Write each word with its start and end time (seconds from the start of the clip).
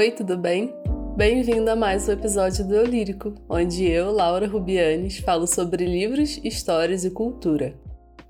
Oi, 0.00 0.10
tudo 0.10 0.38
bem? 0.38 0.74
Bem-vindo 1.14 1.70
a 1.70 1.76
mais 1.76 2.08
um 2.08 2.12
episódio 2.12 2.66
do 2.66 2.74
Eu 2.74 2.86
Lírico, 2.86 3.34
onde 3.46 3.86
eu, 3.86 4.10
Laura 4.10 4.46
Rubianes, 4.46 5.18
falo 5.18 5.46
sobre 5.46 5.84
livros, 5.84 6.40
histórias 6.42 7.04
e 7.04 7.10
cultura. 7.10 7.78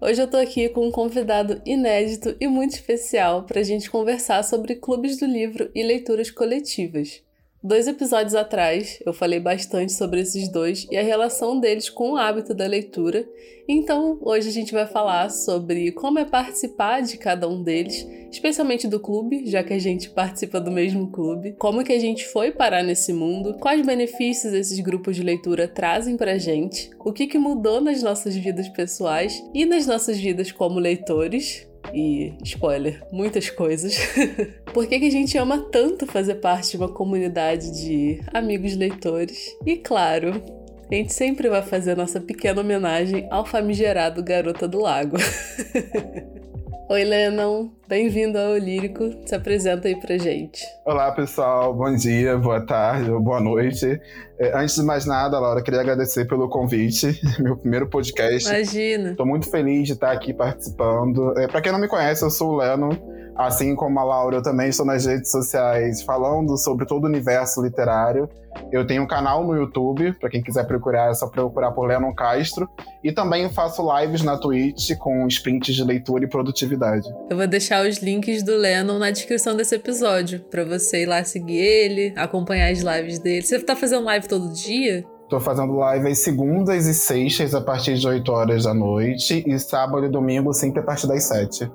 Hoje 0.00 0.21
eu 0.21 0.27
tô 0.29 0.36
aqui 0.36 0.68
com 0.68 0.89
um 0.89 0.91
convidado 0.91 1.62
inédito 1.64 2.35
e 2.41 2.48
muito 2.48 2.75
especial 2.75 3.45
para 3.45 3.61
a 3.61 3.62
gente 3.62 3.89
conversar 3.89 4.43
sobre 4.43 4.75
clubes 4.75 5.17
do 5.17 5.27
livro 5.27 5.71
e 5.72 5.85
leituras 5.85 6.29
coletivas. 6.29 7.22
Dois 7.62 7.86
episódios 7.86 8.34
atrás, 8.34 8.98
eu 9.04 9.12
falei 9.12 9.38
bastante 9.38 9.93
sobre 9.93 10.22
esses 10.22 10.48
dois 10.48 10.86
e 10.90 10.96
a 10.96 11.02
relação 11.02 11.61
deles 11.61 11.90
com 11.90 12.12
o 12.12 12.16
hábito 12.16 12.54
da 12.54 12.66
leitura, 12.66 13.29
então 13.68 14.18
hoje 14.22 14.48
a 14.48 14.52
gente 14.52 14.72
vai 14.72 14.86
falar 14.86 15.29
sobre 15.29 15.93
como 15.93 16.18
é 16.18 16.25
participar 16.25 17.02
de 17.02 17.18
cada 17.18 17.46
um 17.46 17.62
deles, 17.62 18.08
especialmente 18.32 18.88
do 18.88 18.99
clube, 18.99 19.44
já 19.44 19.62
que 19.62 19.75
a 19.75 19.79
gente 19.79 20.08
participa 20.08 20.58
do 20.58 20.71
mesmo 20.71 21.08
clube, 21.08 21.54
como 21.58 21.85
que 21.85 21.93
a 21.93 21.99
gente 21.99 22.26
foi 22.29 22.50
parar 22.50 22.82
nesse 22.82 23.12
mundo, 23.12 23.58
quais 23.61 23.85
benefícios 23.85 24.54
esses 24.54 24.80
grupos 24.80 25.14
de 25.14 25.22
leitura 25.22 25.68
trazem 25.68 26.16
pra 26.16 26.38
gente, 26.38 26.88
o 26.99 27.13
que, 27.13 27.27
que 27.27 27.38
mudou 27.38 27.79
nas 27.79 28.02
nossas 28.02 28.35
vidas 28.35 28.71
pessoais 28.71 29.44
e 29.52 29.66
nas 29.66 29.86
nossas 29.86 30.16
vidas 30.16 30.50
como 30.50 30.80
leitores, 30.80 31.68
e, 31.94 32.34
spoiler, 32.44 33.03
muitas 33.12 33.50
coisas. 33.50 33.97
Por 34.72 34.86
que, 34.86 34.98
que 34.98 35.06
a 35.06 35.11
gente 35.11 35.36
ama 35.39 35.58
tanto 35.70 36.06
fazer 36.06 36.36
parte 36.36 36.72
de 36.72 36.77
uma 36.77 36.89
comunidade 36.89 37.70
de 37.83 38.20
amigos 38.33 38.77
leitores? 38.77 39.56
E 39.66 39.77
claro, 39.77 40.42
a 40.91 40.94
gente 40.94 41.12
sempre 41.12 41.48
vai 41.48 41.62
fazer 41.62 41.97
nossa 41.97 42.20
pequena 42.20 42.61
homenagem 42.61 43.27
ao 43.30 43.47
famigerado 43.47 44.22
Garota 44.22 44.66
do 44.66 44.80
Lago. 44.80 45.16
Oi, 46.91 47.05
Lennon. 47.05 47.70
Bem-vindo 47.86 48.36
ao 48.36 48.56
Lírico. 48.56 49.14
Se 49.24 49.33
apresenta 49.33 49.86
aí 49.86 49.94
pra 49.94 50.19
gente. 50.19 50.66
Olá, 50.84 51.12
pessoal. 51.12 51.72
Bom 51.72 51.94
dia, 51.94 52.36
boa 52.36 52.66
tarde 52.66 53.08
boa 53.10 53.41
noite. 53.41 54.00
É, 54.36 54.58
antes 54.58 54.74
de 54.74 54.83
mais 54.83 55.06
nada, 55.06 55.38
Laura, 55.38 55.62
queria 55.62 55.83
agradecer 55.83 56.24
pelo 56.24 56.48
convite. 56.48 57.20
Meu 57.38 57.56
primeiro 57.56 57.88
podcast. 57.88 58.48
Imagina. 58.48 59.12
Estou 59.12 59.24
muito 59.24 59.48
feliz 59.48 59.86
de 59.86 59.92
estar 59.92 60.11
aqui 60.11 60.34
participando. 60.34 61.33
É, 61.38 61.46
para 61.46 61.61
quem 61.61 61.70
não 61.70 61.78
me 61.78 61.86
conhece, 61.86 62.24
eu 62.24 62.30
sou 62.30 62.55
o 62.55 62.56
Lennon. 62.56 62.91
Assim 63.36 63.75
como 63.75 63.98
a 63.98 64.05
Laura, 64.05 64.36
eu 64.36 64.42
também 64.42 64.69
estou 64.69 64.84
nas 64.84 65.06
redes 65.06 65.31
sociais 65.31 66.03
falando 66.03 66.56
sobre 66.59 66.86
todo 66.86 67.05
o 67.05 67.06
universo 67.06 67.62
literário. 67.62 68.28
Eu 68.73 68.86
tenho 68.86 69.03
um 69.03 69.06
canal 69.06 69.45
no 69.47 69.55
YouTube, 69.55 70.12
para 70.19 70.28
quem 70.28 70.42
quiser 70.42 70.67
procurar, 70.67 71.11
é 71.11 71.14
só 71.14 71.28
procurar 71.28 71.70
por 71.73 71.86
Lennon 71.86 72.12
Castro. 72.14 72.69
E 73.03 73.12
também 73.12 73.48
faço 73.48 73.83
lives 73.97 74.23
na 74.23 74.36
Twitch 74.36 74.97
com 74.98 75.27
sprints 75.28 75.75
de 75.75 75.84
leitura 75.84 76.25
e 76.25 76.28
produtividade. 76.28 77.08
Eu 77.31 77.36
vou 77.36 77.47
deixar 77.47 77.86
os 77.86 77.98
links 77.98 78.42
do 78.42 78.56
Lennon 78.56 78.98
na 78.98 79.11
descrição 79.11 79.56
desse 79.56 79.75
episódio, 79.75 80.41
para 80.51 80.64
você 80.64 81.03
ir 81.03 81.06
lá 81.06 81.23
seguir 81.25 81.58
ele, 81.58 82.12
acompanhar 82.17 82.70
as 82.70 82.81
lives 82.81 83.19
dele. 83.19 83.42
Você 83.42 83.58
tá 83.61 83.77
fazendo 83.77 84.05
live 84.05 84.28
todo 84.28 84.53
dia? 84.53 85.05
Tô 85.28 85.39
fazendo 85.39 85.75
live 85.77 86.08
às 86.08 86.19
segundas 86.19 86.86
e 86.86 86.92
sextas 86.92 87.55
a 87.55 87.61
partir 87.61 87.95
de 87.95 88.06
8 88.06 88.33
horas 88.33 88.64
da 88.64 88.75
noite 88.75 89.45
e 89.47 89.58
sábado 89.61 90.05
e 90.05 90.08
domingo 90.08 90.53
sempre 90.53 90.81
a 90.81 90.83
partir 90.83 91.06
das 91.06 91.23
7. 91.23 91.70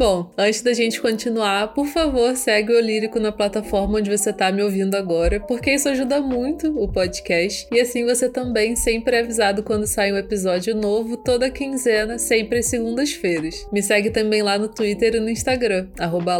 Bom, 0.00 0.30
antes 0.38 0.62
da 0.62 0.72
gente 0.72 0.98
continuar, 0.98 1.74
por 1.74 1.86
favor, 1.86 2.34
segue 2.34 2.72
o 2.72 2.80
Lírico 2.80 3.20
na 3.20 3.30
plataforma 3.30 3.98
onde 3.98 4.08
você 4.08 4.30
está 4.30 4.50
me 4.50 4.62
ouvindo 4.62 4.94
agora, 4.94 5.38
porque 5.40 5.74
isso 5.74 5.90
ajuda 5.90 6.22
muito 6.22 6.74
o 6.82 6.90
podcast. 6.90 7.68
E 7.70 7.78
assim 7.78 8.06
você 8.06 8.26
também 8.26 8.74
sempre 8.74 9.16
é 9.16 9.20
avisado 9.20 9.62
quando 9.62 9.86
sai 9.86 10.10
um 10.10 10.16
episódio 10.16 10.74
novo, 10.74 11.18
toda 11.18 11.50
quinzena, 11.50 12.18
sempre 12.18 12.60
às 12.60 12.66
segundas-feiras. 12.68 13.68
Me 13.70 13.82
segue 13.82 14.08
também 14.08 14.40
lá 14.40 14.58
no 14.58 14.68
Twitter 14.68 15.16
e 15.16 15.20
no 15.20 15.28
Instagram, 15.28 15.88
arroba 15.98 16.38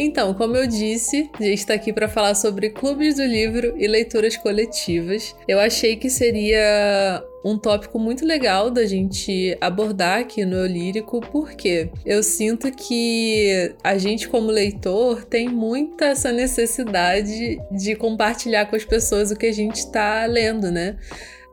Então, 0.00 0.32
como 0.32 0.56
eu 0.56 0.64
disse, 0.64 1.28
a 1.34 1.42
gente 1.42 1.58
está 1.58 1.74
aqui 1.74 1.92
para 1.92 2.08
falar 2.08 2.36
sobre 2.36 2.70
clubes 2.70 3.16
do 3.16 3.24
livro 3.24 3.74
e 3.76 3.88
leituras 3.88 4.36
coletivas. 4.36 5.34
Eu 5.48 5.58
achei 5.58 5.96
que 5.96 6.08
seria 6.08 7.24
um 7.44 7.58
tópico 7.58 7.98
muito 7.98 8.24
legal 8.24 8.70
da 8.70 8.86
gente 8.86 9.56
abordar 9.60 10.20
aqui 10.20 10.44
no 10.44 10.56
Eu 10.56 10.66
Lírico, 10.66 11.20
porque 11.32 11.90
eu 12.06 12.22
sinto 12.22 12.70
que 12.70 13.74
a 13.82 13.98
gente, 13.98 14.28
como 14.28 14.52
leitor, 14.52 15.24
tem 15.24 15.48
muita 15.48 16.06
essa 16.06 16.30
necessidade 16.30 17.58
de 17.72 17.96
compartilhar 17.96 18.66
com 18.66 18.76
as 18.76 18.84
pessoas 18.84 19.32
o 19.32 19.36
que 19.36 19.46
a 19.46 19.52
gente 19.52 19.78
está 19.78 20.26
lendo, 20.26 20.70
né? 20.70 20.96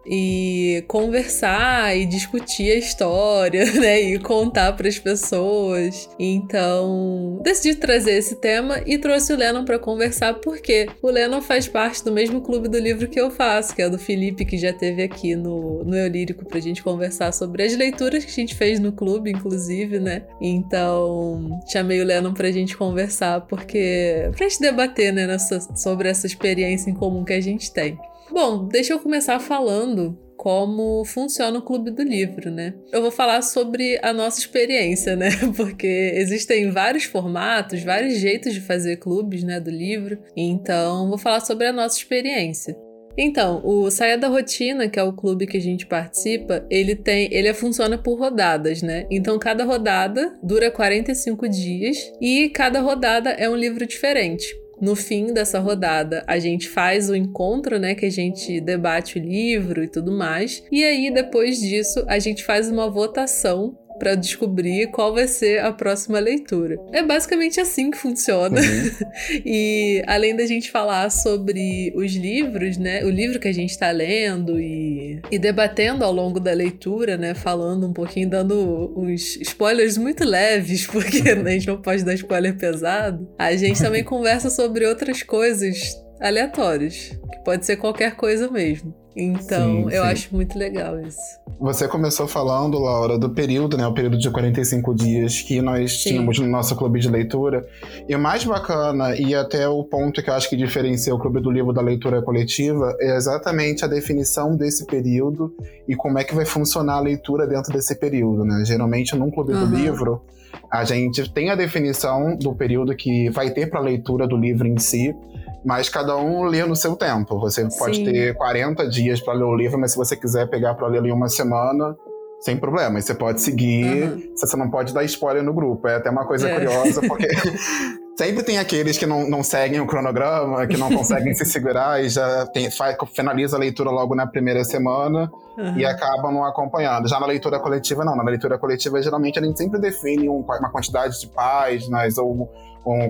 E 0.05 0.83
conversar 0.87 1.95
e 1.97 2.05
discutir 2.05 2.71
a 2.71 2.75
história, 2.75 3.65
né, 3.73 4.01
e 4.01 4.19
contar 4.19 4.73
para 4.73 4.87
as 4.87 4.99
pessoas. 4.99 6.09
Então, 6.19 7.39
decidi 7.43 7.75
trazer 7.75 8.13
esse 8.13 8.35
tema 8.35 8.81
e 8.85 8.97
trouxe 8.97 9.33
o 9.33 9.37
Lennon 9.37 9.65
para 9.65 9.79
conversar 9.79 10.35
porque 10.35 10.87
o 11.01 11.09
Lennon 11.09 11.41
faz 11.41 11.67
parte 11.67 12.03
do 12.03 12.11
mesmo 12.11 12.41
clube 12.41 12.67
do 12.67 12.77
livro 12.77 13.07
que 13.07 13.19
eu 13.19 13.31
faço, 13.31 13.75
que 13.75 13.81
é 13.81 13.89
do 13.89 13.97
Felipe, 13.97 14.45
que 14.45 14.57
já 14.57 14.71
teve 14.71 15.03
aqui 15.03 15.35
no, 15.35 15.83
no 15.83 15.95
Eu 15.95 16.07
Lírico 16.07 16.45
pra 16.45 16.59
gente 16.59 16.83
conversar 16.83 17.31
sobre 17.33 17.63
as 17.63 17.75
leituras 17.75 18.23
que 18.23 18.31
a 18.31 18.33
gente 18.33 18.55
fez 18.55 18.79
no 18.79 18.91
clube, 18.91 19.31
inclusive, 19.31 19.99
né? 19.99 20.23
Então, 20.39 21.59
chamei 21.71 22.01
o 22.01 22.05
Lennon 22.05 22.33
pra 22.33 22.51
gente 22.51 22.77
conversar 22.77 23.41
porque 23.41 24.29
pra 24.35 24.47
gente 24.47 24.59
debater, 24.59 25.11
né, 25.11 25.27
nessa, 25.27 25.59
sobre 25.75 26.09
essa 26.09 26.25
experiência 26.25 26.89
em 26.89 26.93
comum 26.93 27.23
que 27.23 27.33
a 27.33 27.41
gente 27.41 27.71
tem. 27.71 27.97
Bom, 28.31 28.67
deixa 28.67 28.93
eu 28.93 28.99
começar 28.99 29.39
falando 29.39 30.17
como 30.35 31.03
funciona 31.05 31.57
o 31.57 31.61
Clube 31.61 31.91
do 31.91 32.03
Livro, 32.03 32.51
né? 32.51 32.73
Eu 32.91 33.01
vou 33.01 33.11
falar 33.11 33.41
sobre 33.41 33.99
a 34.03 34.11
nossa 34.11 34.39
experiência, 34.39 35.15
né? 35.15 35.29
Porque 35.55 35.87
existem 36.15 36.69
vários 36.71 37.05
formatos, 37.05 37.83
vários 37.83 38.17
jeitos 38.17 38.53
de 38.53 38.61
fazer 38.61 38.97
clubes, 38.97 39.43
né, 39.43 39.59
do 39.59 39.71
livro. 39.71 40.19
Então, 40.35 41.07
vou 41.09 41.17
falar 41.17 41.39
sobre 41.39 41.67
a 41.67 41.73
nossa 41.73 41.97
experiência. 41.97 42.75
Então, 43.17 43.61
o 43.63 43.89
Saia 43.89 44.17
da 44.17 44.27
Rotina, 44.27 44.89
que 44.89 44.99
é 44.99 45.03
o 45.03 45.13
clube 45.13 45.47
que 45.47 45.57
a 45.57 45.61
gente 45.61 45.85
participa, 45.85 46.65
ele 46.69 46.95
tem, 46.95 47.33
ele 47.33 47.53
funciona 47.53 47.97
por 47.97 48.19
rodadas, 48.19 48.81
né? 48.81 49.07
Então, 49.09 49.39
cada 49.39 49.63
rodada 49.63 50.37
dura 50.43 50.69
45 50.69 51.47
dias 51.47 51.97
e 52.19 52.49
cada 52.49 52.81
rodada 52.81 53.29
é 53.29 53.49
um 53.49 53.55
livro 53.55 53.85
diferente. 53.85 54.53
No 54.81 54.95
fim 54.95 55.33
dessa 55.33 55.59
rodada, 55.59 56.23
a 56.27 56.37
gente 56.37 56.67
faz 56.67 57.09
o 57.09 57.15
encontro, 57.15 57.79
né? 57.79 57.95
Que 57.95 58.05
a 58.05 58.11
gente 58.11 58.59
debate 58.59 59.17
o 59.17 59.21
livro 59.21 59.83
e 59.83 59.87
tudo 59.87 60.11
mais. 60.11 60.63
E 60.71 60.83
aí, 60.83 61.11
depois 61.11 61.59
disso, 61.59 62.03
a 62.07 62.19
gente 62.19 62.43
faz 62.43 62.69
uma 62.69 62.89
votação 62.89 63.77
para 63.97 64.15
descobrir 64.15 64.87
qual 64.87 65.13
vai 65.13 65.27
ser 65.27 65.59
a 65.59 65.71
próxima 65.71 66.19
leitura. 66.19 66.77
É 66.91 67.01
basicamente 67.03 67.59
assim 67.59 67.91
que 67.91 67.97
funciona. 67.97 68.59
Uhum. 68.59 69.41
e 69.45 70.03
além 70.07 70.35
da 70.35 70.45
gente 70.45 70.71
falar 70.71 71.09
sobre 71.09 71.93
os 71.95 72.13
livros, 72.13 72.77
né, 72.77 73.03
o 73.03 73.09
livro 73.09 73.39
que 73.39 73.47
a 73.47 73.53
gente 73.53 73.71
está 73.71 73.91
lendo 73.91 74.59
e, 74.59 75.21
e 75.31 75.39
debatendo 75.39 76.03
ao 76.03 76.11
longo 76.11 76.39
da 76.39 76.51
leitura, 76.51 77.17
né, 77.17 77.33
falando 77.33 77.87
um 77.87 77.93
pouquinho, 77.93 78.29
dando 78.29 78.93
uns 78.95 79.37
spoilers 79.37 79.97
muito 79.97 80.23
leves, 80.23 80.85
porque 80.87 81.29
a 81.29 81.49
gente 81.49 81.67
não 81.67 81.81
pode 81.81 82.03
dar 82.03 82.13
spoiler 82.13 82.57
pesado, 82.57 83.27
a 83.37 83.55
gente 83.55 83.81
também 83.81 84.03
conversa 84.05 84.49
sobre 84.49 84.85
outras 84.85 85.23
coisas 85.23 86.04
aleatórias, 86.19 87.17
que 87.31 87.43
pode 87.43 87.65
ser 87.65 87.77
qualquer 87.77 88.15
coisa 88.15 88.49
mesmo. 88.49 88.93
Então, 89.15 89.89
sim, 89.89 89.95
eu 89.95 90.03
sim. 90.03 90.09
acho 90.09 90.35
muito 90.35 90.59
legal 90.59 90.99
isso. 90.99 91.17
Você 91.57 91.87
começou 91.87 92.27
falando, 92.27 92.77
Laura, 92.77 93.17
do 93.17 93.29
período, 93.29 93.77
né? 93.77 93.87
O 93.87 93.93
período 93.93 94.17
de 94.17 94.29
45 94.29 94.93
dias 94.93 95.41
que 95.41 95.61
nós 95.61 96.03
sim. 96.03 96.09
tínhamos 96.09 96.37
no 96.37 96.47
nosso 96.47 96.75
clube 96.75 96.99
de 96.99 97.09
leitura. 97.09 97.65
E 98.09 98.13
o 98.13 98.19
mais 98.19 98.43
bacana, 98.43 99.15
e 99.15 99.33
até 99.33 99.69
o 99.69 99.81
ponto 99.85 100.21
que 100.21 100.29
eu 100.29 100.33
acho 100.33 100.49
que 100.49 100.57
diferencia 100.57 101.15
o 101.15 101.19
clube 101.19 101.39
do 101.39 101.49
livro 101.49 101.71
da 101.71 101.81
leitura 101.81 102.21
coletiva, 102.21 102.93
é 102.99 103.15
exatamente 103.15 103.85
a 103.85 103.87
definição 103.87 104.57
desse 104.57 104.85
período 104.85 105.55
e 105.87 105.95
como 105.95 106.19
é 106.19 106.25
que 106.25 106.35
vai 106.35 106.45
funcionar 106.45 106.95
a 106.95 107.01
leitura 107.01 107.47
dentro 107.47 107.71
desse 107.71 107.95
período, 107.97 108.43
né? 108.43 108.65
Geralmente, 108.65 109.15
num 109.15 109.31
clube 109.31 109.53
uhum. 109.53 109.69
do 109.69 109.75
livro, 109.77 110.21
a 110.69 110.83
gente 110.83 111.31
tem 111.31 111.49
a 111.49 111.55
definição 111.55 112.35
do 112.37 112.53
período 112.53 112.93
que 112.93 113.29
vai 113.29 113.49
ter 113.51 113.69
para 113.69 113.79
a 113.79 113.83
leitura 113.83 114.27
do 114.27 114.35
livro 114.35 114.67
em 114.67 114.77
si, 114.77 115.15
mas 115.65 115.89
cada 115.89 116.15
um 116.15 116.43
lê 116.43 116.63
no 116.63 116.75
seu 116.75 116.95
tempo. 116.95 117.39
Você 117.39 117.67
pode 117.77 117.97
Sim. 117.97 118.05
ter 118.05 118.35
40 118.35 118.87
dias 118.87 119.19
para 119.19 119.33
ler 119.33 119.43
o 119.43 119.55
livro, 119.55 119.79
mas 119.79 119.91
se 119.91 119.97
você 119.97 120.15
quiser 120.15 120.47
pegar 120.47 120.75
para 120.75 120.87
ler 120.87 121.03
em 121.03 121.11
uma 121.11 121.27
semana, 121.27 121.95
sem 122.39 122.55
problema. 122.55 123.01
Você 123.01 123.15
pode 123.15 123.41
seguir, 123.41 124.03
uhum. 124.03 124.33
você 124.37 124.55
não 124.55 124.69
pode 124.69 124.93
dar 124.93 125.03
spoiler 125.03 125.43
no 125.43 125.53
grupo. 125.53 125.87
É 125.87 125.95
até 125.95 126.09
uma 126.09 126.25
coisa 126.25 126.47
é. 126.47 126.53
curiosa, 126.53 127.01
porque 127.07 127.27
sempre 128.15 128.43
tem 128.43 128.59
aqueles 128.59 128.95
que 128.95 129.07
não, 129.07 129.27
não 129.27 129.43
seguem 129.43 129.79
o 129.79 129.87
cronograma, 129.87 130.67
que 130.67 130.77
não 130.77 130.89
conseguem 130.93 131.33
se 131.33 131.45
segurar 131.45 132.03
e 132.03 132.09
já 132.09 132.45
tem, 132.47 132.69
faz, 132.69 132.95
finaliza 133.15 133.57
a 133.57 133.59
leitura 133.59 133.89
logo 133.89 134.13
na 134.13 134.27
primeira 134.27 134.63
semana 134.63 135.31
uhum. 135.57 135.77
e 135.77 135.83
acabam 135.83 136.31
não 136.31 136.45
acompanhando. 136.45 137.09
Já 137.09 137.19
na 137.19 137.25
leitura 137.25 137.59
coletiva, 137.59 138.05
não. 138.05 138.15
Na 138.15 138.23
leitura 138.23 138.59
coletiva, 138.59 139.01
geralmente, 139.01 139.39
a 139.39 139.41
gente 139.41 139.57
sempre 139.57 139.79
define 139.79 140.29
um, 140.29 140.41
uma 140.41 140.69
quantidade 140.69 141.19
de 141.19 141.27
páginas 141.27 142.19
ou 142.19 142.47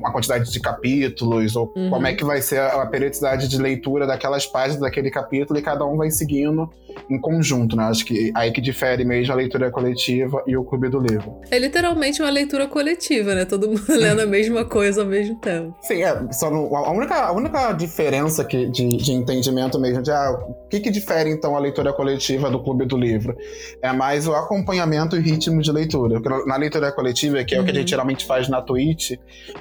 a 0.03 0.11
quantidade 0.11 0.51
de 0.51 0.59
capítulos, 0.59 1.55
ou 1.55 1.71
uhum. 1.75 1.89
como 1.89 2.07
é 2.07 2.13
que 2.13 2.23
vai 2.23 2.41
ser 2.41 2.59
a 2.59 2.85
periodicidade 2.85 3.47
de 3.47 3.57
leitura 3.57 4.07
daquelas 4.07 4.45
páginas 4.45 4.81
daquele 4.81 5.11
capítulo, 5.11 5.59
e 5.59 5.61
cada 5.61 5.85
um 5.85 5.97
vai 5.97 6.09
seguindo 6.11 6.69
em 7.09 7.19
conjunto, 7.19 7.75
né? 7.75 7.83
Acho 7.85 8.05
que 8.05 8.31
aí 8.33 8.51
que 8.51 8.61
difere 8.61 9.03
mesmo 9.03 9.33
a 9.33 9.35
leitura 9.35 9.69
coletiva 9.69 10.43
e 10.47 10.55
o 10.55 10.63
clube 10.63 10.89
do 10.89 10.99
livro. 10.99 11.39
É 11.51 11.59
literalmente 11.59 12.21
uma 12.21 12.29
leitura 12.29 12.67
coletiva, 12.67 13.35
né? 13.35 13.45
Todo 13.45 13.67
mundo 13.67 13.83
lendo 13.89 14.21
a 14.21 14.25
mesma 14.25 14.65
coisa 14.65 15.01
ao 15.01 15.07
mesmo 15.07 15.35
tempo. 15.35 15.75
Sim, 15.81 16.03
é. 16.03 16.31
Só 16.31 16.49
no, 16.49 16.75
a, 16.75 16.91
única, 16.91 17.15
a 17.15 17.31
única 17.31 17.71
diferença 17.73 18.43
que, 18.43 18.67
de, 18.67 18.87
de 18.97 19.11
entendimento 19.11 19.79
mesmo 19.79 20.01
de 20.01 20.11
ah, 20.11 20.31
o 20.31 20.67
que, 20.67 20.79
que 20.79 20.89
difere 20.89 21.29
então 21.29 21.55
a 21.55 21.59
leitura 21.59 21.93
coletiva 21.93 22.49
do 22.49 22.61
clube 22.61 22.85
do 22.85 22.97
livro 22.97 23.35
é 23.81 23.91
mais 23.91 24.27
o 24.27 24.33
acompanhamento 24.33 25.15
e 25.15 25.19
ritmo 25.19 25.61
de 25.61 25.71
leitura. 25.71 26.21
Porque 26.21 26.47
na 26.47 26.55
leitura 26.55 26.91
coletiva, 26.91 27.43
que 27.43 27.55
é 27.55 27.57
uhum. 27.57 27.63
o 27.63 27.65
que 27.65 27.71
a 27.71 27.75
gente 27.75 27.83
uhum. 27.83 27.89
geralmente 27.89 28.25
faz 28.25 28.47
na 28.49 28.61
Twitch, 28.61 29.11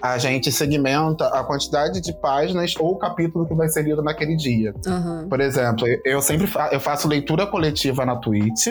a 0.04 0.18
gente 0.18 0.52
segmenta 0.52 1.28
a 1.28 1.42
quantidade 1.42 1.98
de 1.98 2.12
páginas 2.12 2.74
ou 2.78 2.94
capítulo 2.98 3.46
que 3.46 3.54
vai 3.54 3.70
ser 3.70 3.84
lido 3.84 4.02
naquele 4.02 4.36
dia. 4.36 4.74
Uhum. 4.86 5.26
Por 5.30 5.40
exemplo, 5.40 5.86
eu 6.04 6.20
sempre 6.20 6.46
fa 6.46 6.68
eu 6.70 6.78
faço 6.78 7.08
leitura 7.08 7.46
coletiva 7.46 8.04
na 8.04 8.14
Twitch. 8.16 8.66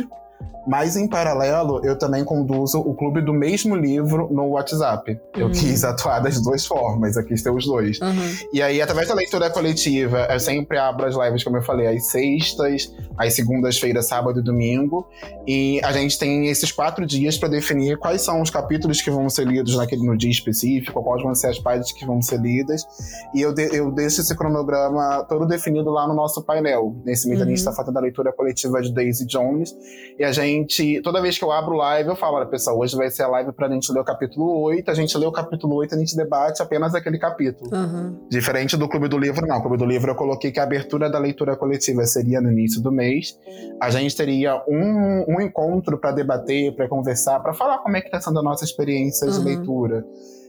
Mas, 0.65 0.95
em 0.95 1.07
paralelo, 1.07 1.81
eu 1.83 1.97
também 1.97 2.23
conduzo 2.23 2.79
o 2.79 2.93
clube 2.93 3.21
do 3.21 3.33
mesmo 3.33 3.75
livro 3.75 4.29
no 4.31 4.49
WhatsApp. 4.51 5.19
Eu 5.35 5.47
uhum. 5.47 5.51
quis 5.51 5.83
atuar 5.83 6.19
das 6.19 6.41
duas 6.41 6.65
formas, 6.65 7.17
aqui 7.17 7.35
tem 7.35 7.53
os 7.53 7.65
dois. 7.65 7.99
Uhum. 7.99 8.47
E 8.53 8.61
aí, 8.61 8.81
através 8.81 9.09
da 9.09 9.13
leitura 9.13 9.49
coletiva, 9.49 10.27
eu 10.31 10.39
sempre 10.39 10.77
abro 10.77 11.05
as 11.05 11.15
lives, 11.15 11.43
como 11.43 11.57
eu 11.57 11.61
falei, 11.61 11.87
às 11.87 12.07
sextas, 12.07 12.93
às 13.17 13.33
segundas-feiras, 13.33 14.07
sábado 14.07 14.39
e 14.39 14.43
domingo. 14.43 15.05
E 15.45 15.81
a 15.83 15.91
gente 15.91 16.17
tem 16.17 16.47
esses 16.47 16.71
quatro 16.71 17.05
dias 17.05 17.37
para 17.37 17.49
definir 17.49 17.97
quais 17.97 18.21
são 18.21 18.41
os 18.41 18.49
capítulos 18.49 19.01
que 19.01 19.11
vão 19.11 19.29
ser 19.29 19.45
lidos 19.45 19.75
naquele, 19.75 20.05
no 20.05 20.17
dia 20.17 20.31
específico, 20.31 21.03
quais 21.03 21.21
vão 21.21 21.35
ser 21.35 21.47
as 21.47 21.59
páginas 21.59 21.91
que 21.91 22.05
vão 22.05 22.21
ser 22.21 22.39
lidas. 22.39 22.85
E 23.35 23.41
eu, 23.41 23.53
de, 23.53 23.63
eu 23.75 23.91
deixo 23.91 24.21
esse 24.21 24.33
cronograma 24.35 25.25
todo 25.27 25.45
definido 25.45 25.89
lá 25.89 26.07
no 26.07 26.13
nosso 26.13 26.41
painel. 26.41 26.95
Nesse 27.03 27.27
mês 27.27 27.41
uhum. 27.41 27.45
a 27.45 27.49
gente 27.49 27.57
está 27.57 27.73
fazendo 27.73 27.97
a 27.97 28.01
leitura 28.01 28.31
coletiva 28.31 28.81
de 28.81 28.93
Daisy 28.93 29.25
Jones. 29.25 29.75
E 30.17 30.23
a 30.23 30.31
gente 30.31 30.52
gente, 30.53 31.01
toda 31.01 31.21
vez 31.21 31.37
que 31.37 31.43
eu 31.43 31.51
abro 31.51 31.75
live, 31.75 32.09
eu 32.09 32.15
falo, 32.15 32.37
olha, 32.37 32.45
pessoal, 32.45 32.77
hoje 32.77 32.95
vai 32.95 33.09
ser 33.09 33.23
a 33.23 33.27
live 33.27 33.51
pra 33.51 33.67
gente 33.67 33.91
ler 33.91 33.99
o 33.99 34.03
capítulo 34.03 34.61
8, 34.61 34.89
a 34.89 34.93
gente 34.93 35.17
lê 35.17 35.25
o 35.25 35.31
capítulo 35.31 35.75
8 35.75 35.93
e 35.93 35.95
a 35.95 35.99
gente 35.99 36.15
debate 36.15 36.61
apenas 36.61 36.93
aquele 36.95 37.17
capítulo. 37.17 37.69
Uhum. 37.73 38.27
Diferente 38.29 38.77
do 38.77 38.87
Clube 38.87 39.07
do 39.07 39.17
Livro, 39.17 39.45
não. 39.45 39.57
O 39.57 39.61
Clube 39.61 39.77
do 39.77 39.85
Livro 39.85 40.11
eu 40.11 40.15
coloquei 40.15 40.51
que 40.51 40.59
a 40.59 40.63
abertura 40.63 41.09
da 41.09 41.19
leitura 41.19 41.55
coletiva 41.55 42.05
seria 42.05 42.39
no 42.39 42.51
início 42.51 42.81
do 42.81 42.91
mês. 42.91 43.37
A 43.81 43.89
gente 43.89 44.15
teria 44.15 44.61
um, 44.67 45.25
um 45.27 45.41
encontro 45.41 45.97
para 45.97 46.11
debater, 46.11 46.75
para 46.75 46.87
conversar, 46.87 47.39
para 47.39 47.53
falar 47.53 47.79
como 47.79 47.97
é 47.97 48.01
que 48.01 48.09
tá 48.09 48.21
sendo 48.21 48.39
a 48.39 48.43
nossa 48.43 48.63
experiência 48.63 49.27
uhum. 49.27 49.31
de 49.31 49.45
leitura 49.45 50.05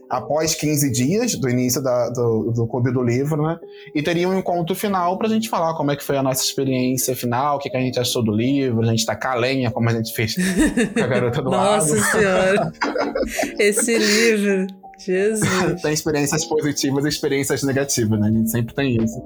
após 0.09 0.55
15 0.55 0.91
dias 0.91 1.35
do 1.35 1.49
início 1.49 1.81
da, 1.81 2.09
do, 2.09 2.51
do 2.51 2.67
Clube 2.67 2.91
do 2.91 3.01
Livro, 3.01 3.41
né? 3.41 3.59
E 3.93 4.01
teria 4.01 4.27
um 4.27 4.37
encontro 4.37 4.75
final 4.75 5.17
pra 5.17 5.27
gente 5.27 5.49
falar 5.49 5.73
como 5.75 5.91
é 5.91 5.95
que 5.95 6.03
foi 6.03 6.17
a 6.17 6.23
nossa 6.23 6.43
experiência 6.43 7.15
final, 7.15 7.57
o 7.57 7.59
que, 7.59 7.69
que 7.69 7.77
a 7.77 7.81
gente 7.81 7.99
achou 7.99 8.23
do 8.23 8.31
livro, 8.31 8.81
a 8.81 8.85
gente 8.85 9.05
tacar 9.05 9.33
a 9.33 9.39
lenha, 9.39 9.71
como 9.71 9.89
a 9.89 9.93
gente 9.93 10.13
fez 10.13 10.35
com 10.35 11.03
a 11.03 11.07
garota 11.07 11.41
do 11.41 11.49
Nossa. 11.51 11.97
Senhora! 11.97 12.71
Esse 13.59 13.97
livro, 13.97 14.67
Jesus! 14.97 15.81
tem 15.81 15.93
experiências 15.93 16.45
positivas 16.45 17.05
e 17.05 17.09
experiências 17.09 17.63
negativas, 17.63 18.19
né? 18.19 18.27
A 18.27 18.31
gente 18.31 18.51
sempre 18.51 18.73
tem 18.73 19.03
isso. 19.03 19.21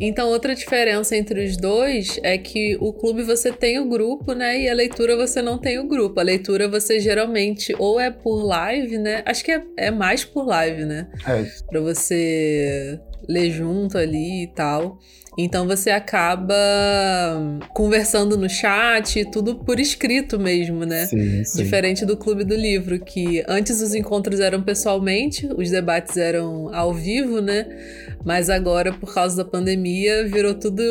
Então, 0.00 0.28
outra 0.28 0.54
diferença 0.54 1.16
entre 1.16 1.44
os 1.44 1.56
dois 1.56 2.18
é 2.22 2.36
que 2.36 2.76
o 2.80 2.92
clube 2.92 3.22
você 3.22 3.52
tem 3.52 3.78
o 3.78 3.88
grupo, 3.88 4.32
né? 4.32 4.60
E 4.60 4.68
a 4.68 4.74
leitura 4.74 5.16
você 5.16 5.40
não 5.40 5.58
tem 5.58 5.78
o 5.78 5.86
grupo. 5.86 6.18
A 6.18 6.22
leitura 6.24 6.68
você 6.68 6.98
geralmente 6.98 7.74
ou 7.78 8.00
é 8.00 8.10
por 8.10 8.42
live, 8.42 8.98
né? 8.98 9.22
Acho 9.24 9.44
que 9.44 9.52
é, 9.52 9.62
é 9.76 9.90
mais 9.90 10.24
por 10.24 10.44
live, 10.46 10.84
né? 10.84 11.08
É. 11.26 11.44
Pra 11.68 11.80
você 11.80 13.00
ler 13.28 13.50
junto 13.50 13.96
ali 13.96 14.44
e 14.44 14.46
tal. 14.48 14.98
Então 15.36 15.66
você 15.66 15.90
acaba 15.90 16.54
conversando 17.72 18.36
no 18.36 18.48
chat, 18.48 19.24
tudo 19.30 19.56
por 19.56 19.80
escrito 19.80 20.38
mesmo, 20.38 20.84
né? 20.84 21.06
Sim, 21.06 21.44
sim. 21.44 21.62
Diferente 21.62 22.04
do 22.04 22.16
Clube 22.16 22.44
do 22.44 22.54
Livro, 22.54 23.00
que 23.00 23.42
antes 23.48 23.80
os 23.80 23.94
encontros 23.94 24.40
eram 24.40 24.62
pessoalmente, 24.62 25.48
os 25.56 25.70
debates 25.70 26.16
eram 26.16 26.74
ao 26.74 26.92
vivo, 26.92 27.40
né? 27.40 27.66
Mas 28.24 28.50
agora, 28.50 28.92
por 28.92 29.12
causa 29.12 29.36
da 29.36 29.44
pandemia, 29.44 30.28
virou 30.28 30.54
tudo 30.54 30.82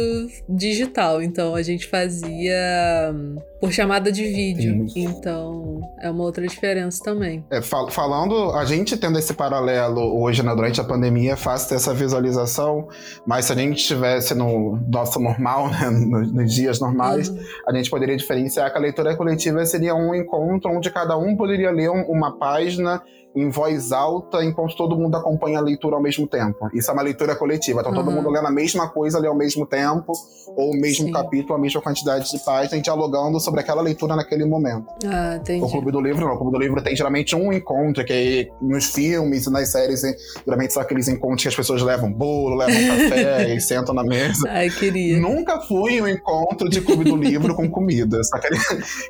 digital. 0.49 1.21
Então 1.21 1.53
a 1.53 1.61
gente 1.61 1.87
fazia 1.87 3.13
por 3.61 3.71
chamada 3.71 4.11
de 4.11 4.23
vídeo. 4.23 4.89
Sim. 4.89 5.05
Então, 5.05 5.81
é 6.01 6.09
uma 6.09 6.23
outra 6.23 6.45
diferença 6.47 7.03
também. 7.03 7.45
É, 7.51 7.61
fal 7.61 7.89
falando, 7.91 8.51
a 8.55 8.65
gente 8.65 8.97
tendo 8.97 9.19
esse 9.19 9.35
paralelo 9.35 10.19
hoje, 10.19 10.41
né, 10.41 10.53
durante 10.55 10.81
a 10.81 10.83
pandemia, 10.83 11.33
é 11.33 11.35
fácil 11.35 11.69
ter 11.69 11.75
essa 11.75 11.93
visualização, 11.93 12.87
mas 13.25 13.45
se 13.45 13.53
a 13.53 13.55
gente 13.55 13.77
estivesse 13.77 14.33
no 14.33 14.79
nosso 14.89 15.19
normal, 15.19 15.69
né, 15.71 15.91
nos, 15.91 16.33
nos, 16.33 16.53
dias 16.53 16.79
normais, 16.79 17.29
uhum. 17.29 17.37
a 17.67 17.73
gente 17.75 17.87
poderia 17.89 18.17
diferenciar 18.17 18.71
que 18.71 18.77
a 18.79 18.81
leitura 18.81 19.15
coletiva 19.15 19.63
seria 19.63 19.93
um 19.93 20.15
encontro 20.15 20.71
onde 20.71 20.89
cada 20.89 21.15
um 21.15 21.37
poderia 21.37 21.69
ler 21.69 21.91
um, 21.91 22.01
uma 22.09 22.39
página 22.39 23.03
em 23.36 23.50
voz 23.50 23.92
alta 23.92 24.44
enquanto 24.44 24.75
todo 24.75 24.95
mundo 24.95 25.16
acompanha 25.16 25.60
a 25.60 25.62
leitura 25.62 25.95
ao 25.95 26.01
mesmo 26.01 26.28
tempo. 26.28 26.69
Isso 26.74 26.89
é 26.89 26.94
uma 26.94 27.01
leitura 27.01 27.36
coletiva. 27.36 27.80
Então 27.80 27.92
uhum. 27.92 27.98
todo 27.98 28.12
mundo 28.12 28.30
lendo 28.30 28.48
a 28.48 28.51
mesma 28.51 28.89
coisa 28.89 29.18
ali 29.18 29.28
ao 29.28 29.36
mesmo 29.36 29.66
tempo, 29.66 30.13
ou 30.48 30.72
o 30.72 30.75
mesmo 30.75 31.06
Sim. 31.06 31.12
capítulo, 31.12 31.56
a 31.56 31.57
mesma 31.57 31.81
quantidade 31.81 32.30
de 32.30 32.39
páginas, 32.39 32.81
dialogando 32.81 33.39
sobre 33.39 33.62
aquela 33.62 33.81
leitura 33.81 34.16
naquele 34.16 34.45
momento. 34.45 34.88
Ah, 35.06 35.38
entendi. 35.38 35.63
O 35.63 35.69
Clube 35.69 35.92
do 35.92 36.01
Livro 36.01 36.25
não. 36.25 36.33
O 36.33 36.38
Clube 36.38 36.51
do 36.51 36.60
Livro 36.60 36.81
tem 36.81 36.95
geralmente 36.95 37.36
um 37.36 37.54
encontro, 37.54 38.04
que 38.04 38.50
nos 38.62 38.88
filmes 38.88 39.45
e 39.45 39.51
nas 39.51 39.69
séries, 39.69 40.01
geralmente 40.45 40.74
são 40.74 40.81
aqueles 40.81 41.07
encontros 41.07 41.44
que 41.44 41.48
as 41.48 41.56
pessoas 41.56 41.81
levam 41.81 42.12
bolo, 42.12 42.56
levam 42.56 42.75
café 43.10 43.56
e 43.56 43.62
sentam 43.62 43.94
na 43.94 44.04
mesa. 44.04 44.50
Ai, 44.50 44.69
queria. 44.69 45.19
Nunca 45.19 45.62
fui 45.62 46.01
um 46.01 46.07
encontro 46.07 46.69
de 46.69 46.81
Clube 46.81 47.06
do 47.06 47.16
Livro 47.16 47.56
com 47.56 47.69
comida. 47.69 48.22
Só 48.24 48.38
queria, 48.39 48.60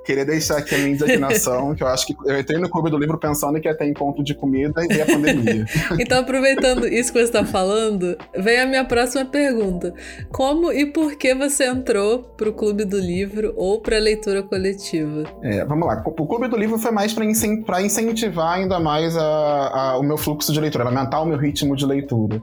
queria 0.05 0.25
deixar 0.25 0.57
aqui 0.57 0.75
a 0.75 0.77
minha 0.77 0.91
indignação, 0.91 1.73
que 1.73 1.83
eu 1.83 1.87
acho 1.87 2.05
que 2.05 2.15
eu 2.25 2.39
entrei 2.39 2.59
no 2.59 2.69
Clube 2.69 2.89
do 2.89 2.97
Livro 2.97 3.17
pensando 3.17 3.59
que 3.59 3.67
ia 3.67 3.75
ter 3.75 3.87
encontro 3.87 4.10
de 4.23 4.33
comida 4.33 4.81
e 4.89 5.01
a 5.01 5.05
pandemia. 5.05 5.65
então, 5.99 6.19
aproveitando 6.19 6.87
isso 6.87 7.11
que 7.11 7.19
você 7.19 7.25
está 7.25 7.45
falando, 7.45 8.17
vem 8.35 8.59
a 8.59 8.65
minha 8.65 8.85
próxima 8.85 9.25
pergunta. 9.25 9.93
Como 10.31 10.71
e 10.71 10.85
por 10.85 11.15
que 11.15 11.33
você 11.33 11.65
entrou 11.65 12.19
para 12.19 12.49
o 12.49 12.53
Clube 12.53 12.85
do 12.85 12.99
Livro 12.99 13.53
ou 13.55 13.79
para 13.79 13.97
a 13.97 13.99
leitura 13.99 14.43
coletiva? 14.43 15.23
É, 15.43 15.63
vamos 15.65 15.87
lá. 15.87 16.01
O 16.05 16.27
Clube 16.27 16.47
do 16.47 16.57
Livro 16.57 16.77
foi 16.77 16.91
mais 16.91 17.13
para 17.13 17.81
incentivar 17.81 18.53
ainda 18.53 18.79
mais 18.79 19.15
a, 19.15 19.23
a, 19.23 19.97
o 19.97 20.03
meu 20.03 20.17
fluxo 20.17 20.51
de 20.51 20.59
leitura, 20.59 20.83
aumentar 20.83 21.21
o 21.21 21.25
meu 21.25 21.37
ritmo 21.37 21.75
de 21.75 21.85
leitura. 21.85 22.41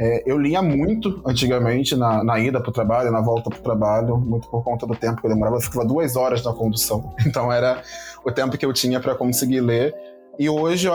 É, 0.00 0.22
eu 0.24 0.38
lia 0.38 0.62
muito 0.62 1.20
antigamente 1.26 1.96
na, 1.96 2.22
na 2.22 2.38
ida 2.38 2.60
para 2.60 2.70
o 2.70 2.72
trabalho, 2.72 3.10
na 3.10 3.20
volta 3.20 3.50
para 3.50 3.58
o 3.58 3.62
trabalho, 3.62 4.16
muito 4.16 4.48
por 4.48 4.62
conta 4.62 4.86
do 4.86 4.94
tempo 4.94 5.20
que 5.20 5.26
eu 5.26 5.30
demorava. 5.30 5.56
Eu 5.56 5.60
ficava 5.60 5.84
duas 5.84 6.14
horas 6.14 6.42
na 6.44 6.52
condução, 6.52 7.12
então 7.26 7.52
era 7.52 7.82
o 8.24 8.30
tempo 8.30 8.56
que 8.56 8.64
eu 8.64 8.72
tinha 8.72 9.00
para 9.00 9.14
conseguir 9.14 9.60
ler. 9.60 9.94
E 10.38 10.48
hoje, 10.48 10.86
eu, 10.86 10.94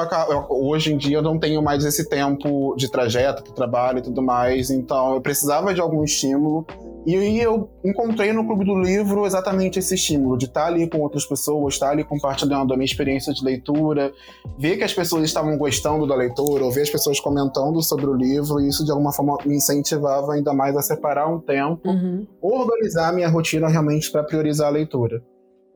hoje 0.50 0.94
em 0.94 0.98
dia 0.98 1.18
eu 1.18 1.22
não 1.22 1.38
tenho 1.38 1.62
mais 1.62 1.84
esse 1.84 2.08
tempo 2.08 2.74
de 2.78 2.90
trajeto 2.90 3.44
para 3.44 3.52
o 3.52 3.54
trabalho 3.54 4.00
e 4.00 4.02
tudo 4.02 4.22
mais, 4.22 4.70
então 4.70 5.16
eu 5.16 5.22
precisava 5.22 5.74
de 5.74 5.82
algum 5.82 6.02
estímulo. 6.02 6.66
E 7.06 7.14
aí 7.14 7.42
eu 7.42 7.70
encontrei 7.84 8.32
no 8.32 8.46
Clube 8.46 8.64
do 8.64 8.80
Livro 8.80 9.26
exatamente 9.26 9.78
esse 9.78 9.96
estímulo, 9.96 10.38
de 10.38 10.46
estar 10.46 10.68
ali 10.68 10.90
com 10.90 11.02
outras 11.02 11.26
pessoas, 11.26 11.74
estar 11.74 11.90
ali 11.90 12.06
compartilhando 12.06 12.74
a 12.74 12.78
minha 12.78 12.86
experiência 12.86 13.34
de 13.34 13.44
leitura, 13.44 14.14
ver 14.58 14.78
que 14.78 14.86
as 14.86 14.94
pessoas 14.94 15.26
estavam 15.26 15.58
gostando 15.58 16.08
da 16.08 16.16
leitura, 16.16 16.64
ou 16.64 16.72
ver 16.72 16.84
as 16.84 16.90
pessoas 16.90 17.20
comentando 17.20 17.82
sobre 17.82 18.06
o 18.06 18.14
livro, 18.14 18.62
e 18.62 18.70
isso 18.70 18.86
de 18.86 18.92
alguma 18.92 19.12
forma 19.12 19.38
me 19.46 19.58
incentivava 19.58 20.36
ainda 20.36 20.54
mais 20.54 20.78
a 20.78 20.82
separar 20.82 21.28
um 21.28 21.40
tempo, 21.40 21.90
uhum. 21.90 22.26
organizar 22.42 23.10
a 23.10 23.12
minha 23.12 23.28
rotina 23.28 23.68
realmente 23.68 24.10
para 24.10 24.24
priorizar 24.24 24.68
a 24.68 24.72
leitura. 24.72 25.22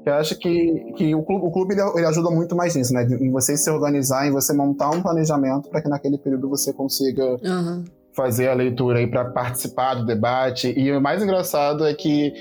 Eu 0.05 0.13
acho 0.13 0.37
que, 0.37 0.93
que 0.95 1.15
o 1.15 1.23
clube, 1.23 1.45
o 1.45 1.51
clube 1.51 1.73
ele, 1.73 1.81
ele, 1.95 2.05
ajuda 2.05 2.29
muito 2.29 2.55
mais 2.55 2.75
nisso, 2.75 2.93
né? 2.93 3.03
Em 3.03 3.31
você 3.31 3.57
se 3.57 3.69
organizar, 3.69 4.27
em 4.27 4.31
você 4.31 4.53
montar 4.53 4.89
um 4.91 5.01
planejamento 5.01 5.69
para 5.69 5.81
que 5.81 5.89
naquele 5.89 6.17
período 6.17 6.49
você 6.49 6.71
consiga 6.71 7.23
uhum. 7.43 7.83
fazer 8.13 8.47
a 8.47 8.53
leitura 8.53 8.99
aí 8.99 9.07
para 9.07 9.25
participar 9.25 9.95
do 9.95 10.05
debate. 10.05 10.73
E 10.77 10.91
o 10.91 11.01
mais 11.01 11.21
engraçado 11.21 11.85
é 11.85 11.93
que 11.93 12.31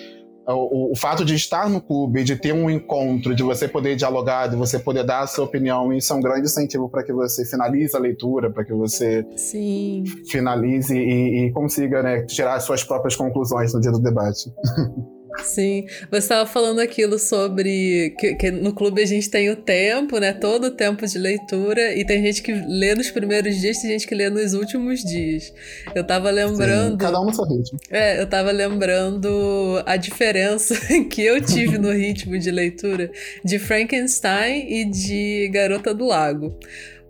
o, 0.47 0.93
o, 0.93 0.97
fato 0.97 1.25
de 1.25 1.35
estar 1.35 1.69
no 1.69 1.81
clube, 1.81 2.23
de 2.23 2.37
ter 2.37 2.53
um 2.53 2.71
encontro, 2.71 3.35
de 3.35 3.43
você 3.43 3.67
poder 3.67 3.97
dialogar, 3.97 4.47
de 4.47 4.55
você 4.55 4.79
poder 4.79 5.05
dar 5.05 5.21
a 5.21 5.27
sua 5.27 5.45
opinião, 5.45 5.93
isso 5.93 6.13
é 6.13 6.17
um 6.17 6.21
grande 6.21 6.43
incentivo 6.43 6.89
para 6.89 7.03
que 7.03 7.13
você 7.13 7.45
finalize 7.45 7.97
a 7.97 7.99
leitura, 7.99 8.51
para 8.51 8.65
que 8.65 8.73
você 8.73 9.27
Sim. 9.37 10.05
finalize 10.31 10.97
e, 10.97 11.47
e 11.47 11.53
consiga 11.53 12.03
né, 12.03 12.23
tirar 12.23 12.55
as 12.55 12.63
suas 12.63 12.85
próprias 12.85 13.17
conclusões 13.17 13.75
no 13.75 13.81
dia 13.81 13.91
do 13.91 13.99
debate. 13.99 14.53
Sim, 15.43 15.87
você 16.11 16.19
estava 16.19 16.47
falando 16.47 16.81
aquilo 16.81 17.19
sobre 17.19 18.15
que, 18.19 18.35
que, 18.35 18.51
no 18.51 18.73
clube 18.73 19.03
a 19.03 19.07
gente 19.07 19.29
tem 19.29 19.51
o 19.51 19.57
tempo, 19.57 20.19
né? 20.19 20.33
Todo 20.33 20.69
o 20.69 20.71
tempo 20.71 21.07
de 21.07 21.19
leitura, 21.19 21.95
e 21.95 22.05
tem 22.05 22.23
gente 22.23 22.43
que 22.43 22.53
lê 22.53 22.95
nos 22.95 23.11
primeiros 23.11 23.57
dias, 23.61 23.79
tem 23.79 23.91
gente 23.91 24.07
que 24.07 24.15
lê 24.15 24.29
nos 24.31 24.55
últimos 24.55 25.03
dias. 25.03 25.53
Eu 25.95 26.03
estava 26.03 26.31
lembrando. 26.31 26.93
Sim, 26.93 26.99
cada 26.99 27.21
um 27.21 27.27
no 27.27 27.35
seu 27.35 27.45
ritmo. 27.45 27.79
É, 27.91 28.19
eu 28.19 28.25
estava 28.25 28.51
lembrando 28.51 29.83
a 29.87 29.97
diferença 29.97 30.75
que 31.11 31.23
eu 31.23 31.41
tive 31.41 31.79
no 31.79 31.93
ritmo 31.97 32.39
de 32.39 32.51
leitura 32.51 33.11
de 33.45 33.59
Frankenstein 33.59 34.67
e 34.69 34.85
de 34.85 35.51
Garota 35.53 35.95
do 35.95 36.07
Lago. 36.07 36.57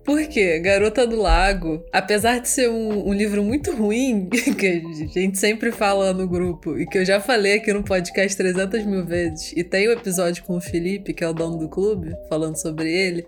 Por 0.07 0.25
quê? 0.25 0.57
Garota 0.59 1.05
do 1.05 1.17
Lago, 1.17 1.83
apesar 1.91 2.39
de 2.39 2.47
ser 2.47 2.69
um, 2.69 3.09
um, 3.09 3.13
livro 3.13 3.43
muito 3.43 3.75
ruim, 3.75 4.29
que 4.57 4.65
a 4.65 5.19
gente 5.19 5.37
sempre 5.37 5.69
fala 5.69 6.13
no 6.13 6.25
grupo, 6.25 6.79
e 6.79 6.87
que 6.87 6.97
eu 6.97 7.03
já 7.03 7.19
falei 7.19 7.55
aqui 7.55 7.73
no 7.73 7.83
podcast 7.83 8.37
300 8.37 8.85
mil 8.85 9.05
vezes, 9.05 9.51
e 9.51 9.65
tem 9.65 9.85
o 9.85 9.89
um 9.89 9.93
episódio 9.93 10.45
com 10.45 10.55
o 10.55 10.61
Felipe, 10.61 11.13
que 11.13 11.25
é 11.25 11.27
o 11.27 11.33
dono 11.33 11.57
do 11.57 11.67
clube, 11.67 12.15
falando 12.29 12.55
sobre 12.55 12.89
ele. 12.89 13.27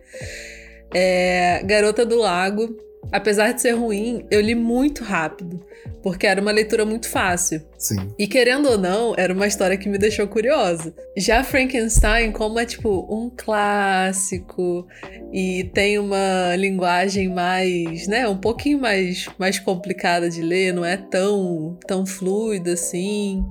É, 0.93 1.61
Garota 1.65 2.05
do 2.05 2.15
Lago 2.15 2.73
apesar 3.11 3.51
de 3.51 3.61
ser 3.61 3.71
ruim, 3.71 4.25
eu 4.29 4.41
li 4.41 4.55
muito 4.55 5.03
rápido, 5.03 5.63
porque 6.03 6.27
era 6.27 6.41
uma 6.41 6.51
leitura 6.51 6.85
muito 6.85 7.09
fácil. 7.09 7.61
Sim. 7.77 8.13
E 8.17 8.27
querendo 8.27 8.69
ou 8.69 8.77
não, 8.77 9.13
era 9.17 9.33
uma 9.33 9.47
história 9.47 9.77
que 9.77 9.89
me 9.89 9.97
deixou 9.97 10.27
curiosa. 10.27 10.93
Já 11.17 11.43
Frankenstein, 11.43 12.31
como 12.31 12.59
é 12.59 12.65
tipo 12.65 13.07
um 13.09 13.31
clássico 13.35 14.87
e 15.31 15.69
tem 15.73 15.97
uma 15.97 16.55
linguagem 16.55 17.29
mais, 17.29 18.07
né, 18.07 18.27
um 18.27 18.37
pouquinho 18.37 18.79
mais 18.79 19.27
mais 19.37 19.59
complicada 19.59 20.29
de 20.29 20.41
ler, 20.41 20.73
não 20.73 20.85
é 20.85 20.97
tão 20.97 21.77
tão 21.87 22.05
fluida 22.05 22.73
assim 22.73 23.45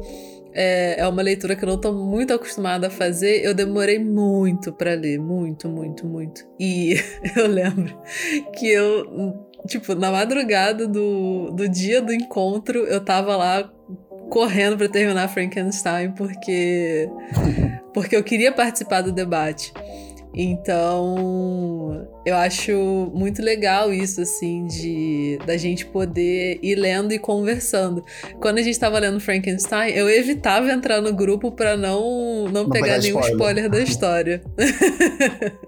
é, 0.61 0.97
é 0.99 1.07
uma 1.07 1.23
leitura 1.23 1.55
que 1.55 1.63
eu 1.63 1.69
não 1.69 1.81
tô 1.81 1.93
muito 1.93 2.35
acostumada 2.35 2.89
a 2.89 2.91
fazer. 2.91 3.45
Eu 3.45 3.55
demorei 3.55 4.01
muito 4.01 4.73
para 4.73 4.93
ler, 4.95 5.17
muito, 5.21 5.69
muito, 5.69 6.05
muito. 6.05 6.45
E 6.59 6.97
eu 7.37 7.47
lembro 7.47 7.97
que 8.59 8.67
eu, 8.67 9.47
tipo, 9.69 9.95
na 9.95 10.11
madrugada 10.11 10.89
do, 10.89 11.53
do 11.53 11.69
dia 11.69 12.03
do 12.03 12.13
encontro, 12.13 12.81
eu 12.81 13.01
tava 13.01 13.37
lá 13.37 13.73
correndo 14.29 14.77
para 14.77 14.89
terminar 14.89 15.29
Frankenstein 15.29 16.13
porque 16.13 17.09
porque 17.95 18.15
eu 18.15 18.23
queria 18.23 18.51
participar 18.51 19.01
do 19.01 19.13
debate. 19.13 19.73
Então, 20.35 22.07
eu 22.25 22.37
acho 22.37 23.11
muito 23.15 23.43
legal 23.43 23.93
isso, 23.93 24.21
assim, 24.21 24.67
de 24.67 25.39
da 25.47 25.57
gente 25.57 25.87
poder 25.87 26.59
ir 26.63 26.77
lendo 26.77 27.13
e 27.13 27.19
conversando. 27.19 28.05
Quando 28.41 28.59
a 28.59 28.63
gente 28.63 28.73
estava 28.73 28.99
lendo 28.99 29.19
Frankenstein, 29.21 29.91
eu 29.93 30.09
evitava 30.09 30.71
entrar 30.71 31.01
no 31.01 31.13
grupo 31.13 31.51
para 31.51 31.77
não, 31.77 32.45
não, 32.45 32.65
não, 32.65 32.71
pegar, 32.71 32.99
nenhum 32.99 33.21
spoiler. 33.21 33.31
spoiler 33.33 33.71
da 33.71 33.81
história. 33.83 34.43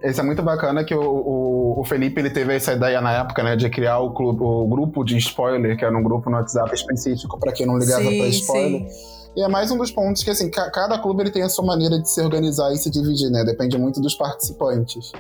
Isso 0.05 0.21
é 0.21 0.25
muito 0.25 0.43
bacana 0.43 0.85
que 0.85 0.95
o, 0.95 1.01
o, 1.01 1.81
o, 1.81 1.85
Felipe 1.85 2.21
ele 2.21 2.31
teve 2.31 2.55
essa 2.55 2.73
ideia 2.73 3.01
na 3.01 3.13
época, 3.13 3.43
né, 3.43 3.57
de 3.57 3.69
criar 3.71 3.99
o, 3.99 4.13
clube, 4.13 4.41
o 4.43 4.67
grupo 4.67 5.05
de 5.05 5.17
spoiler, 5.19 5.77
que 5.77 5.85
era 5.85 5.97
um 5.97 6.03
grupo 6.03 6.29
no 6.31 6.37
WhatsApp 6.37 6.75
específico 6.75 7.39
para 7.39 7.53
quem 7.53 7.67
não 7.67 7.79
ligava 7.79 8.05
para 8.05 8.29
spoiler. 8.29 8.89
Sim. 8.89 9.20
E 9.37 9.43
é 9.43 9.49
mais 9.49 9.71
um 9.71 9.79
dos 9.79 9.91
pontos 9.91 10.23
que, 10.25 10.31
assim, 10.31 10.51
cada 10.51 10.99
clube 10.99 11.23
ele 11.23 11.31
tem 11.31 11.43
a 11.43 11.49
sua 11.49 11.65
maneira 11.65 11.99
de 12.01 12.11
se 12.11 12.21
organizar 12.21 12.73
e 12.73 12.77
se 12.77 12.91
dividir, 12.91 13.31
né? 13.31 13.45
Depende 13.45 13.79
muito 13.79 14.01
dos 14.01 14.15
participantes. 14.15 15.13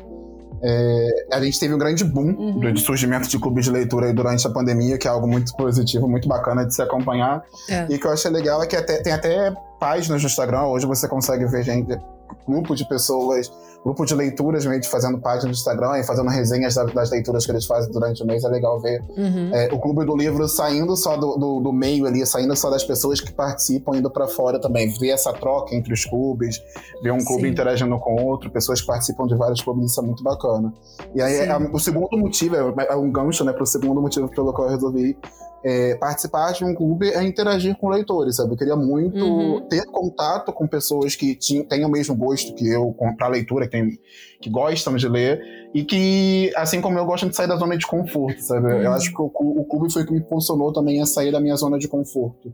É, 0.62 1.26
a 1.32 1.40
gente 1.40 1.58
teve 1.58 1.72
um 1.72 1.78
grande 1.78 2.04
boom 2.04 2.34
uhum. 2.34 2.72
do 2.72 2.78
surgimento 2.80 3.28
de 3.28 3.38
clubes 3.38 3.64
de 3.64 3.70
leitura 3.70 4.12
durante 4.12 4.46
a 4.46 4.50
pandemia, 4.50 4.98
que 4.98 5.08
é 5.08 5.10
algo 5.10 5.26
muito 5.26 5.54
positivo, 5.56 6.06
muito 6.08 6.28
bacana 6.28 6.66
de 6.66 6.74
se 6.74 6.82
acompanhar. 6.82 7.42
É. 7.68 7.86
E 7.88 7.98
que 7.98 8.06
eu 8.06 8.10
achei 8.10 8.30
legal 8.30 8.62
é 8.62 8.66
que 8.66 8.76
até, 8.76 8.98
tem 8.98 9.12
até 9.12 9.54
páginas 9.78 10.22
no 10.22 10.28
Instagram, 10.28 10.64
hoje 10.64 10.86
você 10.86 11.08
consegue 11.08 11.46
ver 11.46 11.62
gente, 11.62 11.98
grupo 12.46 12.74
de 12.74 12.86
pessoas 12.86 13.50
grupo 13.82 14.04
de 14.04 14.14
leituras 14.14 14.66
mesmo, 14.66 14.90
fazendo 14.90 15.18
página 15.18 15.46
no 15.46 15.52
Instagram 15.52 15.98
e 15.98 16.04
fazendo 16.04 16.28
resenhas 16.28 16.74
das 16.74 17.10
leituras 17.10 17.46
que 17.46 17.52
eles 17.52 17.64
fazem 17.64 17.90
durante 17.90 18.22
o 18.22 18.26
mês. 18.26 18.44
É 18.44 18.48
legal 18.48 18.78
ver 18.80 19.02
uhum. 19.16 19.54
é, 19.54 19.68
o 19.72 19.78
clube 19.78 20.04
do 20.04 20.16
livro 20.16 20.46
saindo 20.48 20.96
só 20.96 21.16
do, 21.16 21.36
do, 21.36 21.60
do, 21.60 21.72
meio 21.72 22.06
ali, 22.06 22.24
saindo 22.26 22.54
só 22.56 22.68
das 22.68 22.84
pessoas 22.84 23.20
que 23.20 23.32
participam, 23.32 23.96
indo 23.96 24.10
para 24.10 24.28
fora 24.28 24.60
também. 24.60 24.88
Ver 24.98 25.10
essa 25.10 25.32
troca 25.32 25.74
entre 25.74 25.92
os 25.94 26.04
clubes, 26.04 26.60
ver 27.02 27.12
um 27.12 27.24
clube 27.24 27.44
Sim. 27.44 27.48
interagindo 27.48 27.98
com 27.98 28.22
outro, 28.22 28.50
pessoas 28.50 28.80
que 28.80 28.86
participam 28.86 29.26
de 29.26 29.34
vários 29.34 29.62
clubes, 29.62 29.90
isso 29.90 30.00
é 30.00 30.04
muito 30.04 30.22
bacana. 30.22 30.72
E 31.14 31.22
aí, 31.22 31.36
é, 31.36 31.56
o 31.72 31.78
segundo 31.78 32.16
motivo, 32.18 32.56
é, 32.56 32.86
é 32.90 32.96
um 32.96 33.10
gancho, 33.10 33.44
né, 33.44 33.52
para 33.52 33.62
o 33.62 33.66
segundo 33.66 34.00
motivo 34.00 34.28
pelo 34.28 34.52
qual 34.52 34.68
eu 34.68 34.74
resolvi 34.74 35.16
é, 35.62 35.94
participar 35.96 36.52
de 36.52 36.64
um 36.64 36.74
clube 36.74 37.10
é 37.10 37.22
interagir 37.22 37.76
com 37.76 37.88
leitores, 37.88 38.36
sabe? 38.36 38.52
Eu 38.52 38.56
queria 38.56 38.76
muito 38.76 39.24
uhum. 39.24 39.60
ter 39.68 39.84
contato 39.86 40.52
com 40.52 40.66
pessoas 40.66 41.14
que 41.14 41.38
têm 41.68 41.84
o 41.84 41.88
mesmo 41.88 42.14
gosto 42.14 42.54
que 42.54 42.66
eu 42.66 42.94
para 43.16 43.28
leitura, 43.28 43.66
que, 43.66 43.72
tem, 43.72 43.98
que 44.40 44.48
gostam 44.48 44.96
de 44.96 45.08
ler 45.08 45.40
e 45.74 45.84
que, 45.84 46.50
assim 46.56 46.80
como 46.80 46.98
eu, 46.98 47.04
gostam 47.04 47.28
de 47.28 47.36
sair 47.36 47.46
da 47.46 47.56
zona 47.56 47.76
de 47.76 47.86
conforto, 47.86 48.40
sabe? 48.40 48.66
Uhum. 48.66 48.82
Eu 48.82 48.92
acho 48.92 49.10
que 49.10 49.20
o, 49.20 49.30
o 49.34 49.64
clube 49.64 49.92
foi 49.92 50.02
o 50.02 50.06
que 50.06 50.12
me 50.12 50.20
impulsionou 50.20 50.72
também 50.72 51.00
a 51.02 51.06
sair 51.06 51.30
da 51.30 51.40
minha 51.40 51.56
zona 51.56 51.78
de 51.78 51.88
conforto. 51.88 52.52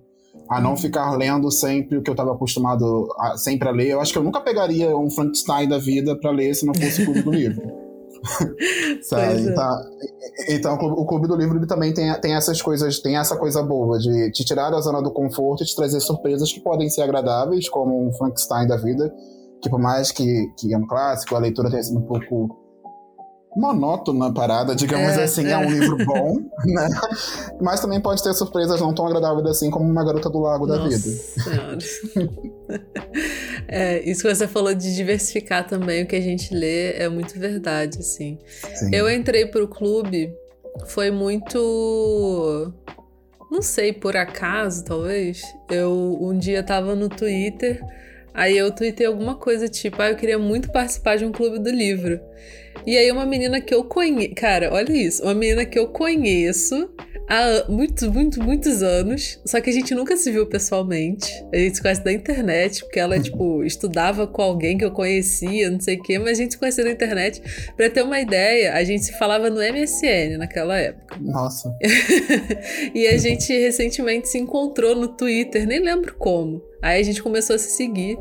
A 0.48 0.60
não 0.60 0.70
uhum. 0.70 0.76
ficar 0.76 1.16
lendo 1.16 1.50
sempre 1.50 1.98
o 1.98 2.02
que 2.02 2.10
eu 2.10 2.14
estava 2.14 2.32
acostumado 2.32 3.08
a, 3.18 3.36
sempre 3.36 3.68
a 3.68 3.72
ler. 3.72 3.88
Eu 3.88 4.00
acho 4.00 4.12
que 4.12 4.18
eu 4.18 4.22
nunca 4.22 4.40
pegaria 4.40 4.96
um 4.96 5.10
Frankenstein 5.10 5.68
da 5.68 5.78
vida 5.78 6.16
para 6.16 6.30
ler 6.30 6.54
se 6.54 6.66
não 6.66 6.74
fosse 6.74 7.02
o 7.02 7.04
clube 7.04 7.22
do 7.22 7.30
livro. 7.30 7.85
Sabe? 9.02 9.22
É. 9.22 9.40
Então, 9.40 9.80
então 10.48 10.74
o 10.74 11.06
Clube 11.06 11.28
do 11.28 11.36
Livro 11.36 11.64
também 11.66 11.92
tem, 11.92 12.12
tem 12.20 12.34
essas 12.34 12.60
coisas, 12.60 13.00
tem 13.00 13.16
essa 13.16 13.36
coisa 13.36 13.62
boa 13.62 13.98
de 13.98 14.30
te 14.32 14.44
tirar 14.44 14.70
da 14.70 14.80
zona 14.80 15.02
do 15.02 15.10
conforto 15.10 15.62
e 15.62 15.66
te 15.66 15.74
trazer 15.74 16.00
surpresas 16.00 16.52
que 16.52 16.60
podem 16.60 16.88
ser 16.88 17.02
agradáveis, 17.02 17.68
como 17.68 18.06
um 18.06 18.12
Frankenstein 18.12 18.66
da 18.66 18.76
vida, 18.76 19.12
que 19.62 19.70
por 19.70 19.80
mais 19.80 20.10
que, 20.10 20.46
que 20.58 20.72
é 20.72 20.78
um 20.78 20.86
clássico, 20.86 21.34
a 21.34 21.38
leitura 21.38 21.70
tenha 21.70 21.82
sido 21.82 21.98
um 21.98 22.06
pouco 22.06 22.65
monótona 23.56 24.32
parada, 24.32 24.76
digamos 24.76 25.16
é, 25.16 25.24
assim, 25.24 25.46
é. 25.46 25.52
é. 25.52 25.58
um 25.58 25.70
livro 25.70 25.96
bom, 26.04 26.36
né? 26.66 26.88
Mas 27.60 27.80
também 27.80 27.98
pode 28.00 28.22
ter 28.22 28.34
surpresas 28.34 28.80
não 28.80 28.94
tão 28.94 29.06
agradáveis 29.06 29.46
assim 29.46 29.70
como 29.70 29.90
uma 29.90 30.04
garota 30.04 30.28
do 30.28 30.38
lago 30.38 30.66
Nossa 30.66 30.82
da 30.82 30.88
vida. 30.88 32.36
É, 33.68 34.00
isso 34.08 34.22
que 34.22 34.32
você 34.32 34.46
falou 34.46 34.72
de 34.72 34.94
diversificar 34.94 35.66
também 35.66 36.04
o 36.04 36.06
que 36.06 36.14
a 36.14 36.20
gente 36.20 36.54
lê 36.54 36.92
é 36.92 37.08
muito 37.08 37.38
verdade, 37.38 37.98
assim. 37.98 38.38
Sim. 38.74 38.94
Eu 38.94 39.10
entrei 39.10 39.46
pro 39.46 39.66
clube, 39.66 40.32
foi 40.86 41.10
muito. 41.10 42.72
Não 43.50 43.62
sei, 43.62 43.92
por 43.92 44.16
acaso, 44.16 44.84
talvez. 44.84 45.42
Eu 45.68 46.16
um 46.20 46.36
dia 46.38 46.62
tava 46.62 46.94
no 46.94 47.08
Twitter, 47.08 47.80
aí 48.32 48.56
eu 48.56 48.70
tuitei 48.70 49.06
alguma 49.06 49.34
coisa 49.34 49.68
tipo, 49.68 50.00
ah, 50.00 50.10
eu 50.10 50.16
queria 50.16 50.38
muito 50.38 50.70
participar 50.70 51.16
de 51.16 51.24
um 51.24 51.32
clube 51.32 51.58
do 51.58 51.70
livro. 51.70 52.20
E 52.86 52.96
aí 52.96 53.10
uma 53.10 53.26
menina 53.26 53.60
que 53.60 53.74
eu 53.74 53.84
conheço. 53.84 54.34
Cara, 54.34 54.72
olha 54.72 54.92
isso. 54.92 55.22
Uma 55.22 55.34
menina 55.34 55.64
que 55.64 55.78
eu 55.78 55.88
conheço 55.88 56.88
há 57.28 57.64
muitos, 57.68 58.06
muitos, 58.08 58.38
muitos 58.38 58.82
anos. 58.82 59.40
Só 59.44 59.60
que 59.60 59.70
a 59.70 59.72
gente 59.72 59.94
nunca 59.94 60.16
se 60.16 60.30
viu 60.30 60.46
pessoalmente. 60.46 61.32
A 61.52 61.56
gente 61.56 61.76
se 61.76 61.82
conhece 61.82 62.04
da 62.04 62.12
internet, 62.12 62.84
porque 62.84 63.00
ela, 63.00 63.18
tipo, 63.18 63.62
estudava 63.66 64.26
com 64.26 64.42
alguém 64.42 64.78
que 64.78 64.84
eu 64.84 64.92
conhecia, 64.92 65.70
não 65.70 65.80
sei 65.80 65.96
o 65.96 66.02
quê, 66.02 66.18
mas 66.18 66.38
a 66.38 66.42
gente 66.42 66.52
se 66.52 66.58
conhecia 66.58 66.84
na 66.84 66.90
internet. 66.90 67.42
Pra 67.76 67.90
ter 67.90 68.02
uma 68.02 68.20
ideia, 68.20 68.74
a 68.74 68.84
gente 68.84 69.04
se 69.04 69.18
falava 69.18 69.50
no 69.50 69.60
MSN 69.60 70.38
naquela 70.38 70.78
época. 70.78 71.16
Nossa. 71.20 71.74
e 72.94 73.06
a 73.06 73.18
gente 73.18 73.52
recentemente 73.52 74.28
se 74.28 74.38
encontrou 74.38 74.94
no 74.94 75.08
Twitter, 75.08 75.66
nem 75.66 75.80
lembro 75.80 76.14
como. 76.16 76.62
Aí 76.80 77.00
a 77.00 77.04
gente 77.04 77.22
começou 77.22 77.56
a 77.56 77.58
se 77.58 77.70
seguir. 77.70 78.16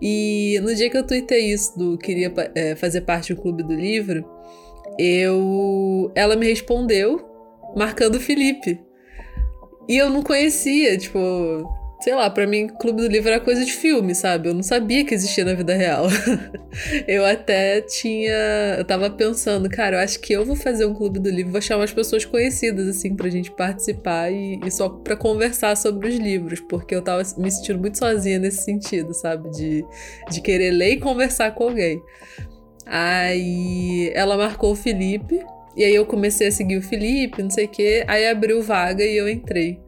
E 0.00 0.58
no 0.62 0.74
dia 0.74 0.88
que 0.88 0.96
eu 0.96 1.06
tuitei 1.06 1.52
isso 1.52 1.78
do 1.78 1.98
queria 1.98 2.32
é, 2.54 2.74
fazer 2.74 3.02
parte 3.02 3.34
do 3.34 3.40
clube 3.40 3.62
do 3.62 3.74
livro, 3.74 4.24
eu 4.98 6.10
ela 6.14 6.36
me 6.36 6.46
respondeu 6.46 7.20
marcando 7.76 8.16
o 8.16 8.20
Felipe. 8.20 8.80
E 9.88 9.96
eu 9.96 10.08
não 10.08 10.22
conhecia, 10.22 10.96
tipo, 10.96 11.18
sei 12.00 12.14
lá, 12.14 12.30
para 12.30 12.46
mim, 12.46 12.66
Clube 12.66 13.02
do 13.02 13.08
Livro 13.08 13.28
era 13.28 13.38
coisa 13.38 13.64
de 13.64 13.72
filme, 13.72 14.14
sabe? 14.14 14.48
Eu 14.48 14.54
não 14.54 14.62
sabia 14.62 15.04
que 15.04 15.14
existia 15.14 15.44
na 15.44 15.54
vida 15.54 15.74
real. 15.74 16.06
eu 17.06 17.24
até 17.24 17.80
tinha. 17.82 18.76
Eu 18.78 18.84
tava 18.84 19.10
pensando, 19.10 19.68
cara, 19.68 19.96
eu 19.96 20.00
acho 20.00 20.18
que 20.20 20.32
eu 20.32 20.44
vou 20.44 20.56
fazer 20.56 20.86
um 20.86 20.94
Clube 20.94 21.18
do 21.18 21.30
Livro, 21.30 21.52
vou 21.52 21.60
chamar 21.60 21.84
as 21.84 21.92
pessoas 21.92 22.24
conhecidas, 22.24 22.88
assim, 22.88 23.14
pra 23.14 23.28
gente 23.28 23.50
participar 23.50 24.32
e, 24.32 24.58
e 24.64 24.70
só 24.70 24.88
pra 24.88 25.16
conversar 25.16 25.76
sobre 25.76 26.08
os 26.08 26.16
livros, 26.16 26.60
porque 26.60 26.94
eu 26.94 27.02
tava 27.02 27.22
me 27.36 27.50
sentindo 27.50 27.78
muito 27.78 27.98
sozinha 27.98 28.38
nesse 28.38 28.64
sentido, 28.64 29.12
sabe? 29.12 29.50
De, 29.50 29.84
de 30.30 30.40
querer 30.40 30.70
ler 30.70 30.92
e 30.92 31.00
conversar 31.00 31.54
com 31.54 31.64
alguém. 31.64 32.02
Aí 32.86 34.10
ela 34.14 34.36
marcou 34.36 34.72
o 34.72 34.76
Felipe. 34.76 35.40
E 35.76 35.84
aí 35.84 35.94
eu 35.94 36.04
comecei 36.04 36.48
a 36.48 36.52
seguir 36.52 36.76
o 36.76 36.82
Felipe, 36.82 37.42
não 37.42 37.50
sei 37.50 37.66
o 37.66 37.68
quê. 37.68 38.04
Aí 38.08 38.26
abriu 38.26 38.60
vaga 38.60 39.04
e 39.04 39.16
eu 39.16 39.28
entrei. 39.28 39.78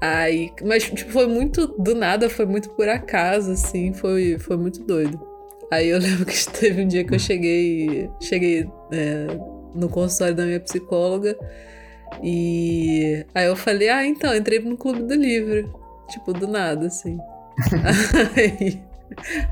Aí, 0.00 0.52
mas 0.62 0.84
tipo, 0.84 1.10
foi 1.10 1.26
muito 1.26 1.66
do 1.78 1.94
nada, 1.94 2.28
foi 2.28 2.44
muito 2.46 2.70
por 2.70 2.88
acaso, 2.88 3.52
assim, 3.52 3.92
foi, 3.94 4.38
foi 4.38 4.56
muito 4.56 4.84
doido. 4.84 5.20
Aí 5.70 5.88
eu 5.88 5.98
lembro 6.00 6.26
que 6.26 6.48
teve 6.50 6.82
um 6.82 6.88
dia 6.88 7.04
que 7.04 7.14
eu 7.14 7.18
cheguei, 7.18 8.10
cheguei 8.20 8.68
é, 8.92 9.26
no 9.74 9.88
consultório 9.88 10.34
da 10.34 10.44
minha 10.44 10.60
psicóloga 10.60 11.36
e 12.22 13.24
aí 13.34 13.46
eu 13.46 13.56
falei, 13.56 13.88
ah, 13.88 14.04
então, 14.06 14.34
entrei 14.34 14.60
no 14.60 14.76
clube 14.76 15.02
do 15.02 15.14
livro. 15.14 15.72
Tipo, 16.08 16.32
do 16.32 16.46
nada, 16.46 16.86
assim. 16.86 17.18
aí, 18.36 18.80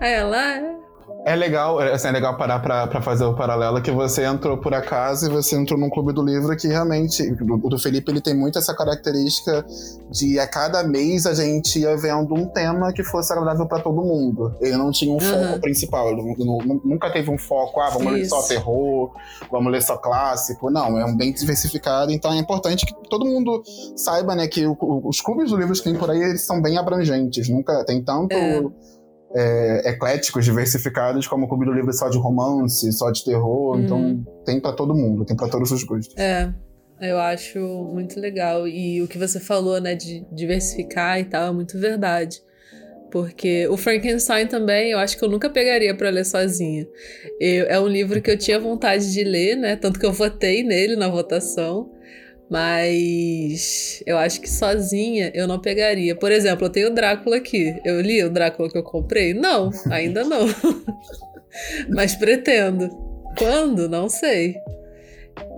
aí 0.00 0.12
ela, 0.12 0.36
ah, 0.36 0.83
é. 1.24 1.36
Legal, 1.36 1.80
é, 1.80 1.92
assim, 1.92 2.08
é 2.08 2.10
legal 2.12 2.36
parar 2.36 2.58
pra, 2.60 2.86
pra 2.86 3.02
fazer 3.02 3.24
o 3.24 3.34
paralelo 3.34 3.80
que 3.82 3.90
você 3.90 4.24
entrou 4.24 4.58
por 4.58 4.74
acaso 4.74 5.26
e 5.26 5.28
você 5.32 5.56
entrou 5.56 5.78
num 5.78 5.90
clube 5.90 6.12
do 6.12 6.24
livro 6.24 6.56
que 6.56 6.68
realmente. 6.68 7.22
O 7.22 7.68
do 7.68 7.78
Felipe 7.78 8.10
ele 8.10 8.20
tem 8.20 8.34
muito 8.34 8.58
essa 8.58 8.74
característica 8.74 9.64
de 10.10 10.38
a 10.38 10.46
cada 10.46 10.82
mês 10.82 11.26
a 11.26 11.34
gente 11.34 11.78
ia 11.80 11.96
vendo 11.96 12.34
um 12.34 12.46
tema 12.46 12.92
que 12.92 13.02
fosse 13.02 13.32
agradável 13.32 13.66
para 13.66 13.82
todo 13.82 14.02
mundo. 14.02 14.54
Ele 14.60 14.76
não 14.76 14.90
tinha 14.90 15.12
um 15.12 15.14
uhum. 15.14 15.20
foco 15.20 15.60
principal, 15.60 16.10
ele 16.10 16.34
não, 16.38 16.58
nunca 16.84 17.10
teve 17.10 17.30
um 17.30 17.38
foco, 17.38 17.80
ah, 17.80 17.90
vamos 17.90 18.12
Isso. 18.12 18.14
ler 18.14 18.28
só 18.28 18.42
terror, 18.42 19.12
vamos 19.50 19.72
ler 19.72 19.82
só 19.82 19.96
clássico. 19.96 20.70
Não, 20.70 20.98
é 20.98 21.04
um 21.04 21.16
bem 21.16 21.32
diversificado, 21.32 22.12
então 22.12 22.32
é 22.32 22.36
importante 22.36 22.86
que 22.86 22.94
todo 23.08 23.24
mundo 23.24 23.62
saiba, 23.96 24.34
né, 24.34 24.46
que 24.46 24.66
o, 24.66 24.76
os 25.04 25.20
clubes 25.20 25.50
do 25.50 25.56
livro 25.56 25.74
que 25.74 25.82
tem 25.82 25.94
por 25.94 26.10
aí 26.10 26.22
eles 26.22 26.42
são 26.42 26.60
bem 26.60 26.76
abrangentes, 26.76 27.48
nunca 27.48 27.84
tem 27.84 28.02
tanto. 28.02 28.32
É 28.32 28.62
é, 29.34 29.90
ecléticos, 29.90 30.44
diversificados, 30.44 31.26
como 31.26 31.46
o 31.46 31.48
Clube 31.48 31.64
do 31.64 31.72
Livro 31.72 31.92
só 31.92 32.08
de 32.08 32.18
romance, 32.18 32.90
só 32.92 33.10
de 33.10 33.24
terror. 33.24 33.78
Então 33.80 33.98
uhum. 33.98 34.10
Então 34.22 34.44
tem 34.44 34.60
para 34.60 34.72
todo 34.72 34.94
mundo, 34.94 35.24
tem 35.24 35.36
para 35.36 35.48
todos 35.48 35.70
os 35.70 35.82
gostos. 35.82 36.16
É. 36.16 36.52
Eu 37.00 37.18
acho 37.18 37.58
muito 37.92 38.20
legal. 38.20 38.68
E 38.68 39.02
o 39.02 39.08
que 39.08 39.18
você 39.18 39.40
falou, 39.40 39.80
né, 39.80 39.94
de 39.94 40.24
diversificar 40.32 41.18
e 41.18 41.24
tal, 41.24 41.48
é 41.48 41.52
muito 41.52 41.78
verdade. 41.78 42.40
Porque 43.10 43.68
o 43.68 43.76
Frankenstein 43.76 44.46
também, 44.46 44.90
eu 44.90 44.98
acho 44.98 45.16
que 45.16 45.24
eu 45.24 45.28
nunca 45.28 45.50
pegaria 45.50 45.94
para 45.94 46.10
ler 46.10 46.24
sozinha. 46.24 46.86
Eu, 47.38 47.66
é 47.66 47.78
um 47.78 47.86
livro 47.86 48.20
que 48.20 48.30
eu 48.30 48.38
tinha 48.38 48.58
vontade 48.58 49.12
de 49.12 49.22
ler, 49.22 49.56
né? 49.56 49.76
Tanto 49.76 50.00
que 50.00 50.06
eu 50.06 50.12
votei 50.12 50.62
nele 50.62 50.96
na 50.96 51.08
votação. 51.08 51.90
Mas 52.54 54.00
eu 54.06 54.16
acho 54.16 54.40
que 54.40 54.48
sozinha 54.48 55.32
eu 55.34 55.48
não 55.48 55.58
pegaria. 55.58 56.14
Por 56.14 56.30
exemplo, 56.30 56.66
eu 56.66 56.70
tenho 56.70 56.86
o 56.86 56.94
Drácula 56.94 57.38
aqui. 57.38 57.74
Eu 57.84 58.00
li 58.00 58.22
o 58.22 58.30
Drácula 58.30 58.70
que 58.70 58.78
eu 58.78 58.82
comprei? 58.84 59.34
Não, 59.34 59.70
ainda 59.90 60.22
não. 60.22 60.46
Mas 61.90 62.14
pretendo. 62.14 62.88
Quando? 63.36 63.88
Não 63.88 64.08
sei. 64.08 64.54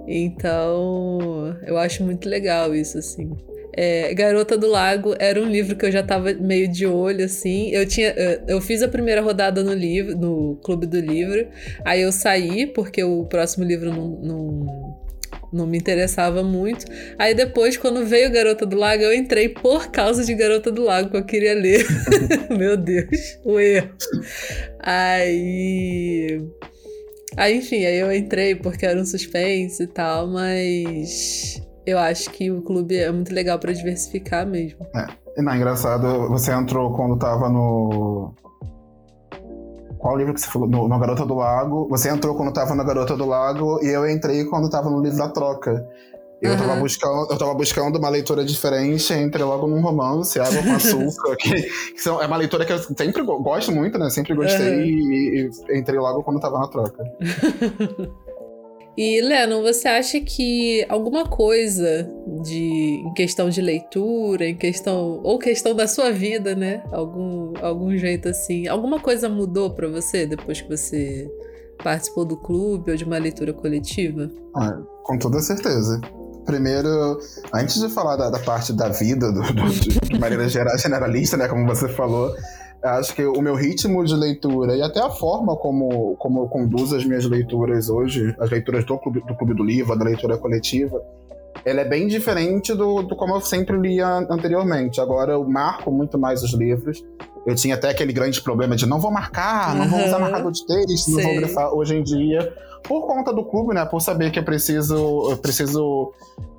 Então, 0.08 1.54
eu 1.66 1.76
acho 1.76 2.02
muito 2.02 2.26
legal 2.30 2.74
isso, 2.74 2.96
assim. 2.96 3.30
É, 3.74 4.14
Garota 4.14 4.56
do 4.56 4.66
Lago 4.66 5.14
era 5.18 5.38
um 5.38 5.44
livro 5.44 5.76
que 5.76 5.84
eu 5.84 5.92
já 5.92 6.02
tava 6.02 6.32
meio 6.32 6.66
de 6.66 6.86
olho, 6.86 7.26
assim. 7.26 7.68
Eu 7.72 7.86
tinha. 7.86 8.14
Eu 8.48 8.58
fiz 8.58 8.82
a 8.82 8.88
primeira 8.88 9.20
rodada 9.20 9.62
no 9.62 9.74
livro, 9.74 10.16
no 10.16 10.56
Clube 10.64 10.86
do 10.86 10.98
Livro. 10.98 11.46
Aí 11.84 12.00
eu 12.00 12.10
saí, 12.10 12.66
porque 12.66 13.04
o 13.04 13.26
próximo 13.26 13.66
livro 13.66 13.90
não, 13.90 14.08
não 14.08 14.95
não 15.52 15.66
me 15.66 15.78
interessava 15.78 16.42
muito. 16.42 16.84
Aí 17.18 17.34
depois, 17.34 17.76
quando 17.76 18.04
veio 18.04 18.32
Garota 18.32 18.66
do 18.66 18.76
Lago, 18.76 19.02
eu 19.02 19.14
entrei 19.14 19.48
por 19.48 19.88
causa 19.88 20.24
de 20.24 20.34
Garota 20.34 20.70
do 20.70 20.84
Lago, 20.84 21.10
que 21.10 21.16
eu 21.16 21.24
queria 21.24 21.54
ler. 21.54 21.86
Meu 22.56 22.76
Deus, 22.76 23.38
o 23.44 23.58
erro. 23.58 23.90
Aí. 24.80 26.42
Aí, 27.36 27.58
enfim, 27.58 27.84
aí 27.84 27.98
eu 27.98 28.12
entrei 28.12 28.54
porque 28.54 28.86
era 28.86 29.00
um 29.00 29.04
suspense 29.04 29.82
e 29.82 29.86
tal, 29.86 30.26
mas 30.26 31.60
eu 31.84 31.98
acho 31.98 32.30
que 32.30 32.50
o 32.50 32.62
clube 32.62 32.96
é 32.96 33.10
muito 33.12 33.32
legal 33.32 33.58
para 33.58 33.72
diversificar 33.72 34.46
mesmo. 34.46 34.86
É. 34.94 35.26
Não, 35.42 35.52
é 35.52 35.56
engraçado, 35.56 36.28
você 36.28 36.50
entrou 36.50 36.94
quando 36.94 37.18
tava 37.18 37.50
no 37.50 38.32
qual 39.98 40.16
livro 40.16 40.34
que 40.34 40.40
você 40.40 40.48
falou? 40.48 40.68
No, 40.68 40.88
no 40.88 40.98
Garota 40.98 41.24
do 41.24 41.34
Lago. 41.34 41.88
Você 41.88 42.08
entrou 42.08 42.34
quando 42.34 42.52
tava 42.52 42.74
na 42.74 42.84
Garota 42.84 43.16
do 43.16 43.26
Lago 43.26 43.80
e 43.82 43.88
eu 43.88 44.08
entrei 44.08 44.44
quando 44.44 44.70
tava 44.70 44.90
no 44.90 45.00
livro 45.00 45.18
da 45.18 45.28
troca. 45.28 45.86
Eu, 46.40 46.52
uhum. 46.52 46.58
tava 46.58 46.76
buscando, 46.76 47.30
eu 47.30 47.38
tava 47.38 47.54
buscando 47.54 47.98
uma 47.98 48.10
leitura 48.10 48.44
diferente, 48.44 49.12
entrei 49.14 49.42
logo 49.42 49.66
num 49.66 49.80
romance, 49.80 50.38
Água 50.38 50.62
com 50.62 50.72
Açúcar, 50.74 51.34
que, 51.40 51.62
que 51.62 51.98
são, 51.98 52.20
é 52.20 52.26
uma 52.26 52.36
leitura 52.36 52.66
que 52.66 52.72
eu 52.74 52.78
sempre 52.78 53.22
gosto 53.22 53.72
muito, 53.72 53.98
né? 53.98 54.10
Sempre 54.10 54.34
gostei 54.34 54.74
uhum. 54.74 54.82
e, 54.82 55.50
e, 55.70 55.78
entrei 55.78 55.98
logo 55.98 56.22
quando 56.22 56.38
tava 56.38 56.58
na 56.58 56.68
troca. 56.68 57.02
E, 58.96 59.20
Leno, 59.20 59.62
você 59.62 59.88
acha 59.88 60.20
que 60.20 60.84
alguma 60.88 61.26
coisa 61.26 62.10
de 62.42 63.02
em 63.04 63.12
questão 63.12 63.50
de 63.50 63.60
leitura, 63.60 64.46
em 64.46 64.56
questão 64.56 65.20
ou 65.22 65.38
questão 65.38 65.74
da 65.74 65.86
sua 65.86 66.10
vida, 66.10 66.54
né? 66.54 66.82
Algum 66.90 67.52
algum 67.60 67.96
jeito 67.96 68.28
assim, 68.28 68.66
alguma 68.66 68.98
coisa 68.98 69.28
mudou 69.28 69.70
para 69.70 69.86
você 69.88 70.26
depois 70.26 70.62
que 70.62 70.68
você 70.68 71.30
participou 71.82 72.24
do 72.24 72.38
clube 72.38 72.90
ou 72.90 72.96
de 72.96 73.04
uma 73.04 73.18
leitura 73.18 73.52
coletiva? 73.52 74.30
Ah, 74.54 74.80
com 75.02 75.18
toda 75.18 75.40
certeza. 75.40 76.00
Primeiro, 76.46 77.18
antes 77.52 77.80
de 77.80 77.88
falar 77.92 78.16
da, 78.16 78.30
da 78.30 78.38
parte 78.38 78.72
da 78.72 78.88
vida, 78.88 79.32
do, 79.32 79.42
do, 79.42 79.68
de 80.08 80.18
maneira 80.18 80.48
geral, 80.48 80.78
generalista, 80.78 81.36
né, 81.36 81.48
como 81.48 81.66
você 81.66 81.88
falou, 81.88 82.32
Acho 82.86 83.14
que 83.14 83.24
o 83.24 83.40
meu 83.40 83.54
ritmo 83.54 84.04
de 84.04 84.14
leitura 84.14 84.76
e 84.76 84.82
até 84.82 85.00
a 85.00 85.10
forma 85.10 85.56
como, 85.56 86.16
como 86.16 86.42
eu 86.42 86.48
conduzo 86.48 86.96
as 86.96 87.04
minhas 87.04 87.24
leituras 87.24 87.88
hoje, 87.88 88.34
as 88.38 88.50
leituras 88.50 88.84
do 88.84 88.98
Clube 88.98 89.20
do, 89.20 89.34
Clube 89.34 89.54
do 89.54 89.64
Livro, 89.64 89.96
da 89.98 90.04
leitura 90.04 90.36
coletiva, 90.38 91.00
ela 91.64 91.80
é 91.80 91.84
bem 91.84 92.06
diferente 92.06 92.74
do, 92.74 93.02
do 93.02 93.16
como 93.16 93.34
eu 93.34 93.40
sempre 93.40 93.76
lia 93.76 94.06
anteriormente. 94.30 95.00
Agora 95.00 95.32
eu 95.32 95.44
marco 95.44 95.90
muito 95.90 96.18
mais 96.18 96.42
os 96.42 96.52
livros. 96.54 97.04
Eu 97.46 97.54
tinha 97.54 97.74
até 97.74 97.90
aquele 97.90 98.12
grande 98.12 98.40
problema 98.40 98.74
de 98.76 98.86
não 98.86 99.00
vou 99.00 99.10
marcar, 99.10 99.74
não 99.74 99.88
vou 99.88 100.04
usar 100.04 100.18
marcador 100.18 100.50
de 100.50 100.66
texto, 100.66 101.10
não 101.10 101.22
vou 101.22 101.36
grifar. 101.36 101.72
Hoje 101.72 101.96
em 101.96 102.02
dia, 102.02 102.52
por 102.82 103.06
conta 103.06 103.32
do 103.32 103.44
clube, 103.44 103.74
né? 103.74 103.84
Por 103.84 104.00
saber 104.00 104.30
que 104.30 104.38
eu 104.38 104.44
preciso, 104.44 105.30
eu 105.30 105.36
preciso 105.36 106.12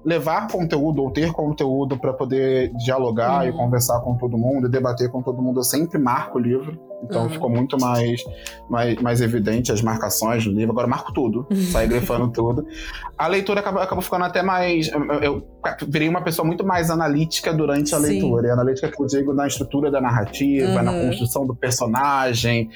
levar 0.07 0.47
conteúdo 0.47 1.03
ou 1.03 1.11
ter 1.11 1.33
conteúdo 1.33 1.97
para 1.97 2.13
poder 2.13 2.73
dialogar 2.75 3.43
uhum. 3.43 3.49
e 3.49 3.51
conversar 3.51 3.99
com 3.99 4.15
todo 4.15 4.37
mundo, 4.37 4.69
debater 4.69 5.11
com 5.11 5.21
todo 5.21 5.41
mundo, 5.41 5.59
eu 5.59 5.65
sempre 5.65 5.99
marco 5.99 6.37
o 6.37 6.41
livro. 6.41 6.79
Então 7.03 7.23
uhum. 7.23 7.29
ficou 7.29 7.49
muito 7.49 7.79
mais, 7.79 8.23
mais, 8.69 8.95
mais 9.01 9.21
evidente 9.21 9.71
as 9.71 9.81
marcações 9.81 10.43
do 10.43 10.51
livro. 10.51 10.71
Agora 10.71 10.85
eu 10.85 10.89
marco 10.89 11.13
tudo, 11.13 11.47
saio 11.71 11.87
grifando 11.87 12.29
tudo. 12.29 12.65
A 13.17 13.27
leitura 13.27 13.59
acabou, 13.59 13.81
acabou 13.81 14.01
ficando 14.01 14.25
até 14.25 14.41
mais. 14.41 14.87
Eu, 14.91 15.03
eu, 15.21 15.47
virei 15.87 16.09
uma 16.09 16.21
pessoa 16.21 16.45
muito 16.45 16.65
mais 16.65 16.89
analítica 16.89 17.53
durante 17.53 17.93
a 17.93 17.99
Sim. 17.99 18.07
leitura. 18.07 18.47
E 18.47 18.51
analítica 18.51 18.89
que 18.89 19.01
eu 19.01 19.05
digo 19.05 19.33
na 19.33 19.47
estrutura 19.47 19.91
da 19.91 20.01
narrativa, 20.01 20.69
uhum. 20.69 20.83
na 20.83 20.91
construção 20.93 21.45
do 21.45 21.55
personagem. 21.55 22.69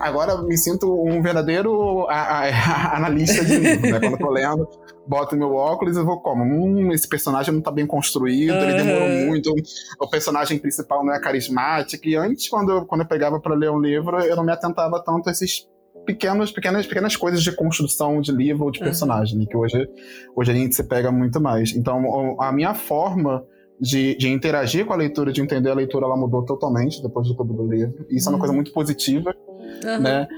Agora 0.00 0.40
me 0.42 0.56
sinto 0.56 0.86
um 1.04 1.20
verdadeiro 1.20 2.06
a, 2.08 2.14
a, 2.14 2.48
a 2.48 2.96
analista 2.98 3.44
de 3.44 3.56
livro, 3.56 3.90
né? 3.90 4.00
Quando 4.00 4.12
eu 4.12 4.18
tô 4.18 4.30
lendo 4.30 4.68
boto 5.08 5.34
meu 5.34 5.54
óculos 5.54 5.96
e 5.96 6.02
vou 6.02 6.20
como? 6.20 6.44
Hum, 6.44 6.92
esse 6.92 7.08
personagem 7.08 7.54
não 7.54 7.62
tá 7.62 7.70
bem 7.70 7.86
construído, 7.86 8.52
uhum. 8.52 8.62
ele 8.62 8.74
demorou 8.74 9.08
muito, 9.26 9.54
o 9.98 10.08
personagem 10.08 10.58
principal 10.58 11.04
não 11.04 11.14
é 11.14 11.18
carismático. 11.18 12.06
E 12.06 12.14
antes, 12.14 12.48
quando 12.48 12.70
eu, 12.70 12.84
quando 12.84 13.00
eu 13.00 13.06
pegava 13.06 13.40
para 13.48 13.56
ler 13.56 13.70
um 13.70 13.80
livro, 13.80 14.20
eu 14.20 14.36
não 14.36 14.44
me 14.44 14.52
atentava 14.52 15.02
tanto 15.02 15.28
a 15.28 15.32
esses 15.32 15.66
pequenos, 16.04 16.52
pequenas, 16.52 16.86
pequenas 16.86 17.16
coisas 17.16 17.42
de 17.42 17.50
construção 17.52 18.20
de 18.20 18.30
livro 18.30 18.64
ou 18.64 18.70
de 18.70 18.78
personagem, 18.78 19.38
uhum. 19.38 19.46
que 19.46 19.56
hoje, 19.56 19.88
hoje 20.36 20.52
a 20.52 20.54
gente 20.54 20.74
se 20.74 20.84
pega 20.84 21.10
muito 21.10 21.40
mais. 21.40 21.74
Então, 21.74 22.36
a 22.40 22.52
minha 22.52 22.74
forma 22.74 23.42
de, 23.80 24.16
de, 24.16 24.28
interagir 24.28 24.84
com 24.84 24.92
a 24.92 24.96
leitura, 24.96 25.32
de 25.32 25.40
entender 25.40 25.70
a 25.70 25.74
leitura, 25.74 26.04
ela 26.04 26.16
mudou 26.16 26.44
totalmente 26.44 27.02
depois 27.02 27.26
do 27.26 27.34
Clube 27.34 27.54
do 27.54 27.66
Livro. 27.66 28.06
Isso 28.10 28.28
uhum. 28.28 28.34
é 28.34 28.36
uma 28.36 28.38
coisa 28.38 28.52
uhum. 28.52 28.56
muito 28.56 28.72
positiva, 28.72 29.34
uhum. 29.84 30.00
né? 30.00 30.28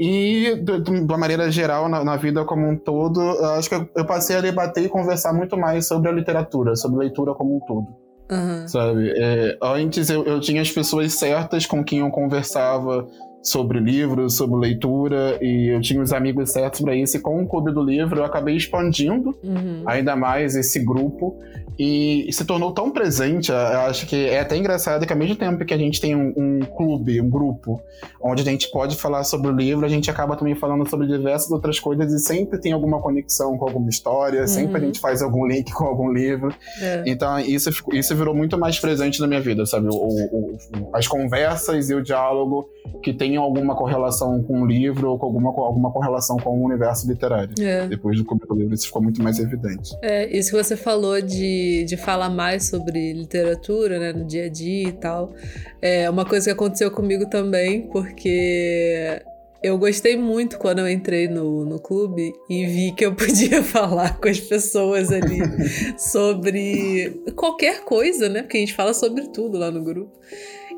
E, 0.00 0.54
de, 0.62 0.80
de 0.80 0.90
uma 0.90 1.18
maneira 1.18 1.50
geral, 1.50 1.88
na, 1.88 2.04
na, 2.04 2.16
vida 2.16 2.44
como 2.44 2.68
um 2.68 2.76
todo, 2.76 3.20
acho 3.56 3.68
que 3.68 3.74
eu, 3.74 3.88
eu, 3.96 4.06
passei 4.06 4.36
a 4.36 4.40
debater 4.40 4.84
e 4.84 4.88
conversar 4.88 5.32
muito 5.32 5.56
mais 5.56 5.88
sobre 5.88 6.08
a 6.08 6.12
literatura, 6.12 6.76
sobre 6.76 7.00
leitura 7.00 7.34
como 7.34 7.56
um 7.56 7.60
todo. 7.60 8.07
Uhum. 8.30 8.68
Sabe? 8.68 9.12
É, 9.16 9.58
antes 9.62 10.10
eu, 10.10 10.24
eu 10.24 10.40
tinha 10.40 10.60
as 10.60 10.70
pessoas 10.70 11.14
certas 11.14 11.66
com 11.66 11.82
quem 11.82 12.00
eu 12.00 12.10
conversava 12.10 13.06
sobre 13.42 13.78
livros, 13.80 14.36
sobre 14.36 14.56
leitura, 14.56 15.38
e 15.40 15.74
eu 15.74 15.80
tinha 15.80 16.02
os 16.02 16.12
amigos 16.12 16.50
certos 16.50 16.80
para 16.80 16.94
isso. 16.94 17.16
E 17.16 17.20
com 17.20 17.42
o 17.42 17.46
Clube 17.46 17.72
do 17.72 17.82
Livro, 17.82 18.18
eu 18.20 18.24
acabei 18.24 18.56
expandindo 18.56 19.38
uhum. 19.42 19.82
ainda 19.86 20.14
mais 20.14 20.54
esse 20.54 20.78
grupo 20.80 21.38
e 21.78 22.28
se 22.32 22.44
tornou 22.44 22.72
tão 22.72 22.90
presente. 22.90 23.50
Eu 23.50 23.56
acho 23.56 24.06
que 24.06 24.16
é 24.16 24.40
até 24.40 24.56
engraçado 24.56 25.06
que, 25.06 25.12
ao 25.12 25.18
mesmo 25.18 25.36
tempo 25.36 25.64
que 25.64 25.72
a 25.72 25.78
gente 25.78 26.00
tem 26.00 26.16
um, 26.16 26.32
um 26.36 26.60
clube, 26.60 27.20
um 27.20 27.30
grupo, 27.30 27.80
onde 28.20 28.42
a 28.42 28.44
gente 28.44 28.70
pode 28.70 28.96
falar 28.96 29.22
sobre 29.22 29.48
o 29.48 29.52
livro, 29.52 29.86
a 29.86 29.88
gente 29.88 30.10
acaba 30.10 30.34
também 30.36 30.54
falando 30.54 30.88
sobre 30.88 31.06
diversas 31.06 31.50
outras 31.50 31.78
coisas 31.78 32.12
e 32.12 32.18
sempre 32.18 32.58
tem 32.58 32.72
alguma 32.72 33.00
conexão 33.00 33.56
com 33.56 33.64
alguma 33.64 33.88
história, 33.88 34.40
uhum. 34.40 34.48
sempre 34.48 34.76
a 34.76 34.80
gente 34.80 34.98
faz 34.98 35.22
algum 35.22 35.46
link 35.46 35.72
com 35.72 35.84
algum 35.84 36.12
livro. 36.12 36.52
É. 36.80 37.04
Então, 37.06 37.38
isso, 37.38 37.70
isso 37.92 38.16
virou 38.16 38.34
muito 38.34 38.58
mais 38.58 38.78
presente 38.80 39.20
na 39.20 39.26
minha 39.26 39.40
vida, 39.40 39.64
sabe? 39.64 39.88
O, 39.88 39.94
o, 39.94 40.56
o, 40.56 40.90
as 40.92 41.06
conversas 41.06 41.90
e 41.90 41.94
o 41.94 42.02
diálogo 42.02 42.68
que 43.02 43.12
tenham 43.12 43.42
alguma 43.42 43.76
correlação 43.76 44.42
com 44.42 44.62
o 44.62 44.66
livro 44.66 45.10
ou 45.10 45.18
com 45.18 45.26
alguma, 45.26 45.50
alguma 45.50 45.92
correlação 45.92 46.36
com 46.38 46.58
o 46.58 46.64
universo 46.64 47.06
literário. 47.06 47.54
É. 47.60 47.86
Depois 47.86 48.18
do 48.18 48.24
Clube 48.24 48.46
do 48.46 48.54
Livro, 48.54 48.74
isso 48.74 48.86
ficou 48.86 49.02
muito 49.02 49.22
mais 49.22 49.38
evidente. 49.38 49.96
É, 50.02 50.26
isso 50.36 50.50
que 50.50 50.56
você 50.56 50.76
falou 50.76 51.20
de, 51.20 51.67
de 51.84 51.96
falar 51.96 52.30
mais 52.30 52.68
sobre 52.68 53.12
literatura, 53.12 53.98
né, 53.98 54.12
no 54.12 54.24
dia 54.24 54.44
a 54.44 54.48
dia 54.48 54.88
e 54.88 54.92
tal, 54.92 55.34
é 55.80 56.08
uma 56.08 56.24
coisa 56.24 56.46
que 56.46 56.50
aconteceu 56.50 56.90
comigo 56.90 57.26
também, 57.28 57.82
porque 57.88 59.22
eu 59.62 59.76
gostei 59.76 60.16
muito 60.16 60.58
quando 60.58 60.78
eu 60.80 60.88
entrei 60.88 61.26
no, 61.28 61.64
no 61.64 61.80
clube 61.80 62.32
e 62.48 62.66
vi 62.66 62.92
que 62.92 63.04
eu 63.04 63.14
podia 63.16 63.62
falar 63.62 64.18
com 64.18 64.28
as 64.28 64.40
pessoas 64.40 65.10
ali 65.10 65.40
sobre 65.98 67.22
qualquer 67.34 67.84
coisa, 67.84 68.28
né? 68.28 68.42
Porque 68.42 68.56
a 68.56 68.60
gente 68.60 68.74
fala 68.74 68.94
sobre 68.94 69.28
tudo 69.28 69.58
lá 69.58 69.70
no 69.70 69.82
grupo. 69.82 70.12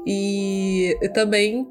E 0.07 0.97
também 1.13 1.67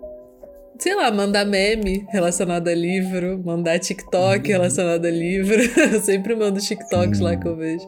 sei 0.79 0.95
lá, 0.95 1.11
mandar 1.11 1.45
meme 1.45 2.05
relacionado 2.09 2.69
a 2.69 2.73
livro, 2.73 3.41
mandar 3.43 3.77
TikTok 3.79 4.39
uhum. 4.39 4.57
relacionado 4.57 5.05
a 5.05 5.11
livro. 5.11 5.61
eu 5.93 5.99
sempre 5.99 6.35
mando 6.35 6.59
TikToks 6.59 7.19
lá 7.19 7.35
que 7.35 7.47
eu 7.47 7.55
vejo. 7.55 7.85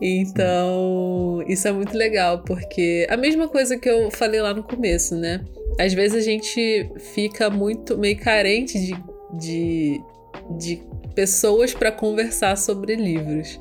Então, 0.00 1.42
isso 1.48 1.66
é 1.66 1.72
muito 1.72 1.96
legal, 1.96 2.42
porque 2.42 3.06
a 3.08 3.16
mesma 3.16 3.48
coisa 3.48 3.78
que 3.78 3.88
eu 3.88 4.10
falei 4.10 4.40
lá 4.40 4.52
no 4.52 4.62
começo, 4.62 5.16
né? 5.16 5.44
Às 5.78 5.94
vezes 5.94 6.18
a 6.18 6.24
gente 6.24 6.90
fica 7.14 7.48
muito 7.48 7.96
meio 7.96 8.18
carente 8.18 8.78
de, 8.78 8.94
de, 9.38 10.00
de 10.58 10.82
pessoas 11.14 11.72
para 11.72 11.90
conversar 11.90 12.56
sobre 12.56 12.94
livros 12.94 13.58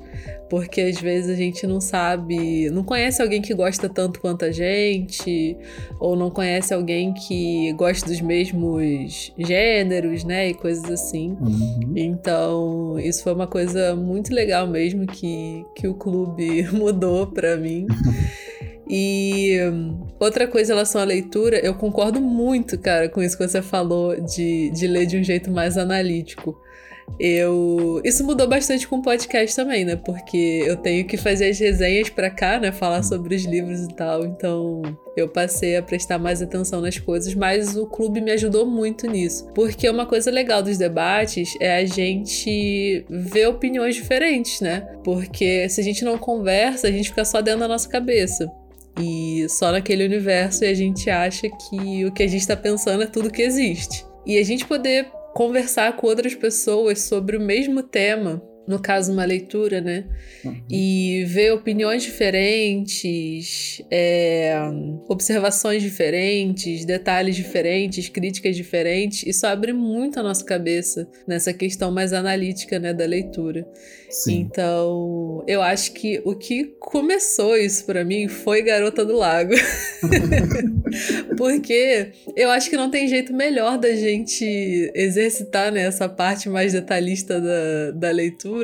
porque 0.49 0.81
às 0.81 0.99
vezes 0.99 1.29
a 1.29 1.35
gente 1.35 1.65
não 1.65 1.81
sabe, 1.81 2.69
não 2.69 2.83
conhece 2.83 3.21
alguém 3.21 3.41
que 3.41 3.53
gosta 3.53 3.89
tanto 3.89 4.19
quanto 4.19 4.45
a 4.45 4.51
gente, 4.51 5.57
ou 5.99 6.15
não 6.15 6.29
conhece 6.29 6.73
alguém 6.73 7.13
que 7.13 7.73
gosta 7.73 8.07
dos 8.07 8.21
mesmos 8.21 9.33
gêneros, 9.37 10.23
né, 10.23 10.49
e 10.49 10.53
coisas 10.53 10.89
assim. 10.89 11.35
Uhum. 11.41 11.93
Então, 11.95 12.99
isso 12.99 13.23
foi 13.23 13.33
uma 13.33 13.47
coisa 13.47 13.95
muito 13.95 14.33
legal 14.33 14.67
mesmo 14.67 15.07
que, 15.07 15.65
que 15.75 15.87
o 15.87 15.93
clube 15.93 16.63
mudou 16.73 17.27
para 17.27 17.57
mim. 17.57 17.87
E 18.87 19.57
outra 20.19 20.47
coisa 20.47 20.71
em 20.71 20.75
relação 20.75 21.01
à 21.01 21.03
leitura, 21.03 21.57
eu 21.57 21.73
concordo 21.73 22.21
muito, 22.21 22.77
cara, 22.77 23.09
com 23.09 23.21
isso 23.21 23.35
que 23.35 23.47
você 23.47 23.61
falou 23.61 24.15
de, 24.21 24.69
de 24.69 24.85
ler 24.85 25.07
de 25.07 25.17
um 25.17 25.23
jeito 25.23 25.49
mais 25.49 25.75
analítico 25.75 26.55
eu. 27.19 28.01
Isso 28.03 28.23
mudou 28.25 28.47
bastante 28.47 28.87
com 28.87 28.97
o 28.97 29.01
podcast 29.01 29.55
também, 29.55 29.85
né? 29.85 29.95
Porque 29.95 30.63
eu 30.65 30.75
tenho 30.75 31.05
que 31.05 31.17
fazer 31.17 31.49
as 31.49 31.59
resenhas 31.59 32.09
para 32.09 32.29
cá, 32.29 32.59
né? 32.59 32.71
Falar 32.71 33.03
sobre 33.03 33.35
os 33.35 33.43
livros 33.43 33.81
e 33.83 33.87
tal. 33.89 34.25
Então 34.25 34.81
eu 35.15 35.29
passei 35.29 35.77
a 35.77 35.83
prestar 35.83 36.19
mais 36.19 36.41
atenção 36.41 36.81
nas 36.81 36.99
coisas, 36.99 37.33
mas 37.33 37.77
o 37.77 37.85
clube 37.85 38.19
me 38.19 38.31
ajudou 38.31 38.65
muito 38.65 39.07
nisso. 39.07 39.47
Porque 39.53 39.89
uma 39.89 40.05
coisa 40.05 40.29
legal 40.29 40.61
dos 40.61 40.77
debates 40.77 41.55
é 41.61 41.77
a 41.77 41.85
gente 41.85 43.05
ver 43.09 43.47
opiniões 43.47 43.95
diferentes, 43.95 44.59
né? 44.59 44.81
Porque 45.03 45.69
se 45.69 45.79
a 45.79 45.83
gente 45.83 46.03
não 46.03 46.17
conversa, 46.17 46.87
a 46.87 46.91
gente 46.91 47.09
fica 47.09 47.23
só 47.23 47.41
dentro 47.41 47.61
da 47.61 47.67
nossa 47.67 47.87
cabeça 47.87 48.51
e 48.99 49.45
só 49.49 49.71
naquele 49.71 50.05
universo 50.05 50.63
e 50.63 50.67
a 50.67 50.73
gente 50.73 51.09
acha 51.09 51.49
que 51.49 52.05
o 52.05 52.11
que 52.11 52.23
a 52.23 52.27
gente 52.27 52.41
está 52.41 52.55
pensando 52.55 53.03
é 53.03 53.07
tudo 53.07 53.31
que 53.31 53.41
existe. 53.41 54.05
E 54.25 54.37
a 54.37 54.43
gente 54.43 54.65
poder 54.65 55.07
conversar 55.35 55.97
com 55.97 56.07
outras 56.07 56.33
pessoas 56.33 57.01
sobre 57.01 57.35
o 57.35 57.41
mesmo 57.41 57.83
tema 57.83 58.41
no 58.67 58.79
caso, 58.79 59.13
uma 59.13 59.25
leitura, 59.25 59.79
né? 59.79 60.05
Uhum. 60.43 60.61
E 60.69 61.23
ver 61.27 61.51
opiniões 61.53 62.03
diferentes, 62.03 63.81
é, 63.91 64.55
observações 65.07 65.83
diferentes, 65.83 66.83
detalhes 66.83 67.35
diferentes, 67.35 68.09
críticas 68.09 68.55
diferentes. 68.55 69.23
Isso 69.23 69.45
abre 69.45 69.71
muito 69.71 70.19
a 70.19 70.23
nossa 70.23 70.43
cabeça 70.43 71.07
nessa 71.27 71.53
questão 71.53 71.91
mais 71.91 72.11
analítica, 72.11 72.79
né, 72.79 72.93
da 72.93 73.05
leitura. 73.05 73.67
Sim. 74.09 74.39
Então, 74.39 75.43
eu 75.47 75.61
acho 75.61 75.91
que 75.93 76.21
o 76.23 76.35
que 76.35 76.75
começou 76.79 77.57
isso 77.57 77.85
para 77.85 78.03
mim 78.03 78.27
foi 78.27 78.61
Garota 78.61 79.05
do 79.05 79.15
Lago. 79.15 79.53
Porque 81.37 82.11
eu 82.35 82.49
acho 82.49 82.69
que 82.69 82.77
não 82.77 82.89
tem 82.89 83.07
jeito 83.07 83.33
melhor 83.33 83.77
da 83.77 83.93
gente 83.93 84.91
exercitar 84.95 85.71
né, 85.71 85.81
essa 85.81 86.07
parte 86.07 86.47
mais 86.47 86.73
detalhista 86.73 87.41
da, 87.41 87.91
da 87.91 88.11
leitura 88.11 88.54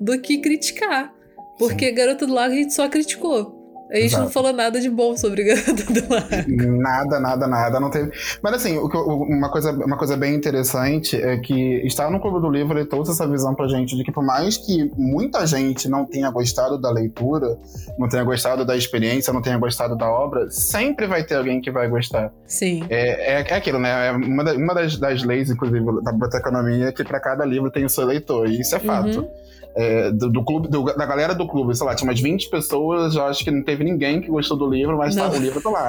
do 0.00 0.20
que 0.20 0.38
criticar. 0.38 1.14
Porque 1.58 1.88
Sim. 1.88 1.94
Garota 1.94 2.26
do 2.26 2.34
Lago 2.34 2.54
a 2.54 2.56
gente 2.56 2.72
só 2.72 2.88
criticou. 2.88 3.57
A 3.90 3.96
gente 3.96 4.06
Exato. 4.06 4.24
não 4.24 4.30
falou 4.30 4.52
nada 4.52 4.80
de 4.80 4.90
bom 4.90 5.16
sobre 5.16 5.44
Garota 5.44 5.84
do 5.92 6.12
Lago. 6.12 6.78
Nada, 6.78 7.18
nada, 7.18 7.46
nada. 7.46 7.80
Não 7.80 7.90
teve. 7.90 8.10
Mas 8.42 8.54
assim, 8.54 8.78
uma 8.78 9.50
coisa, 9.50 9.72
uma 9.72 9.96
coisa 9.96 10.16
bem 10.16 10.34
interessante 10.34 11.16
é 11.16 11.38
que 11.38 11.86
estar 11.86 12.10
no 12.10 12.20
Clube 12.20 12.40
do 12.40 12.50
Livro 12.50 12.78
ele 12.78 12.86
trouxe 12.86 13.12
essa 13.12 13.26
visão 13.26 13.54
pra 13.54 13.66
gente 13.66 13.96
de 13.96 14.04
que 14.04 14.12
por 14.12 14.24
mais 14.24 14.58
que 14.58 14.90
muita 14.96 15.46
gente 15.46 15.88
não 15.88 16.04
tenha 16.04 16.30
gostado 16.30 16.78
da 16.78 16.90
leitura, 16.90 17.58
não 17.98 18.08
tenha 18.08 18.22
gostado 18.24 18.64
da 18.64 18.76
experiência, 18.76 19.32
não 19.32 19.40
tenha 19.40 19.56
gostado 19.56 19.96
da 19.96 20.08
obra, 20.08 20.50
sempre 20.50 21.06
vai 21.06 21.24
ter 21.24 21.36
alguém 21.36 21.60
que 21.60 21.70
vai 21.70 21.88
gostar. 21.88 22.30
Sim. 22.46 22.84
É, 22.90 23.40
é, 23.40 23.46
é 23.48 23.54
aquilo, 23.54 23.78
né? 23.78 24.08
É 24.08 24.12
uma, 24.12 24.44
da, 24.44 24.52
uma 24.52 24.74
das, 24.74 24.98
das 24.98 25.22
leis, 25.22 25.50
inclusive, 25.50 25.84
da 26.02 26.12
biblioteconomia 26.12 26.88
é 26.88 26.92
que 26.92 27.04
para 27.04 27.20
cada 27.20 27.44
livro 27.44 27.70
tem 27.70 27.84
o 27.84 27.88
seu 27.88 28.04
leitor. 28.04 28.48
E 28.48 28.60
isso 28.60 28.76
é 28.76 28.78
fato. 28.78 29.20
Uhum 29.20 29.48
é, 29.78 30.10
do, 30.10 30.28
do, 30.28 30.44
clube, 30.44 30.68
do, 30.68 30.84
da 30.84 31.06
galera 31.06 31.34
do 31.34 31.46
clube, 31.46 31.76
sei 31.76 31.86
lá, 31.86 31.94
tinha 31.94 32.10
umas 32.10 32.20
20 32.20 32.50
pessoas, 32.50 33.14
eu 33.14 33.24
acho 33.24 33.44
que 33.44 33.50
não 33.50 33.62
teve 33.62 33.84
ninguém 33.84 34.20
que 34.20 34.28
gostou 34.28 34.56
do 34.56 34.68
livro, 34.68 34.98
mas 34.98 35.14
tá, 35.14 35.30
o 35.30 35.36
livro 35.36 35.60
tá 35.60 35.70
lá. 35.70 35.88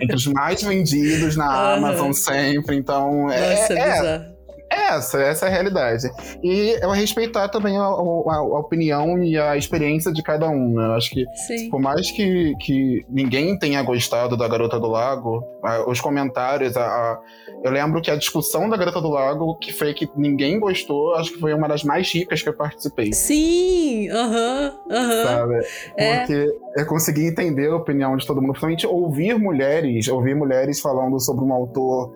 Entre 0.00 0.16
os 0.16 0.26
mais 0.26 0.60
vendidos 0.62 1.36
na. 1.36 1.74
Amazon 1.78 2.12
sempre, 2.12 2.76
então. 2.76 3.30
É, 3.30 3.60
Nossa, 3.60 3.72
é, 3.74 3.78
é 3.78 4.37
essa, 4.70 5.20
essa 5.20 5.46
é 5.46 5.48
a 5.48 5.52
realidade. 5.52 6.08
E 6.42 6.76
eu 6.80 6.90
respeitar 6.90 7.48
também 7.48 7.76
a, 7.76 7.82
a, 7.82 8.36
a 8.36 8.58
opinião 8.58 9.22
e 9.22 9.38
a 9.38 9.56
experiência 9.56 10.12
de 10.12 10.22
cada 10.22 10.48
um, 10.48 10.74
né? 10.74 10.86
Eu 10.86 10.92
acho 10.92 11.10
que, 11.10 11.24
Sim. 11.46 11.70
por 11.70 11.80
mais 11.80 12.10
que, 12.10 12.54
que 12.60 13.04
ninguém 13.08 13.58
tenha 13.58 13.82
gostado 13.82 14.36
da 14.36 14.48
Garota 14.48 14.78
do 14.78 14.88
Lago, 14.88 15.42
os 15.86 16.00
comentários, 16.00 16.76
a, 16.76 17.18
eu 17.62 17.70
lembro 17.70 18.00
que 18.00 18.10
a 18.10 18.16
discussão 18.16 18.68
da 18.68 18.76
Garota 18.76 19.00
do 19.00 19.08
Lago, 19.08 19.56
que 19.58 19.72
foi 19.72 19.92
que 19.94 20.08
ninguém 20.16 20.60
gostou, 20.60 21.14
acho 21.16 21.32
que 21.32 21.40
foi 21.40 21.52
uma 21.52 21.68
das 21.68 21.82
mais 21.82 22.12
ricas 22.12 22.42
que 22.42 22.48
eu 22.48 22.54
participei. 22.54 23.12
Sim! 23.12 24.08
Aham, 24.10 24.74
uhum, 24.86 24.96
aham. 24.96 25.08
Uhum. 25.08 25.24
Sabe? 25.24 25.66
É. 25.96 26.18
Porque 26.18 26.58
eu 26.76 26.86
consegui 26.86 27.26
entender 27.26 27.68
a 27.68 27.76
opinião 27.76 28.16
de 28.16 28.26
todo 28.26 28.40
mundo, 28.40 28.52
principalmente 28.52 28.86
ouvir 28.86 29.38
mulheres, 29.38 30.08
ouvir 30.08 30.34
mulheres 30.34 30.80
falando 30.80 31.18
sobre 31.20 31.44
um 31.44 31.52
autor 31.52 32.12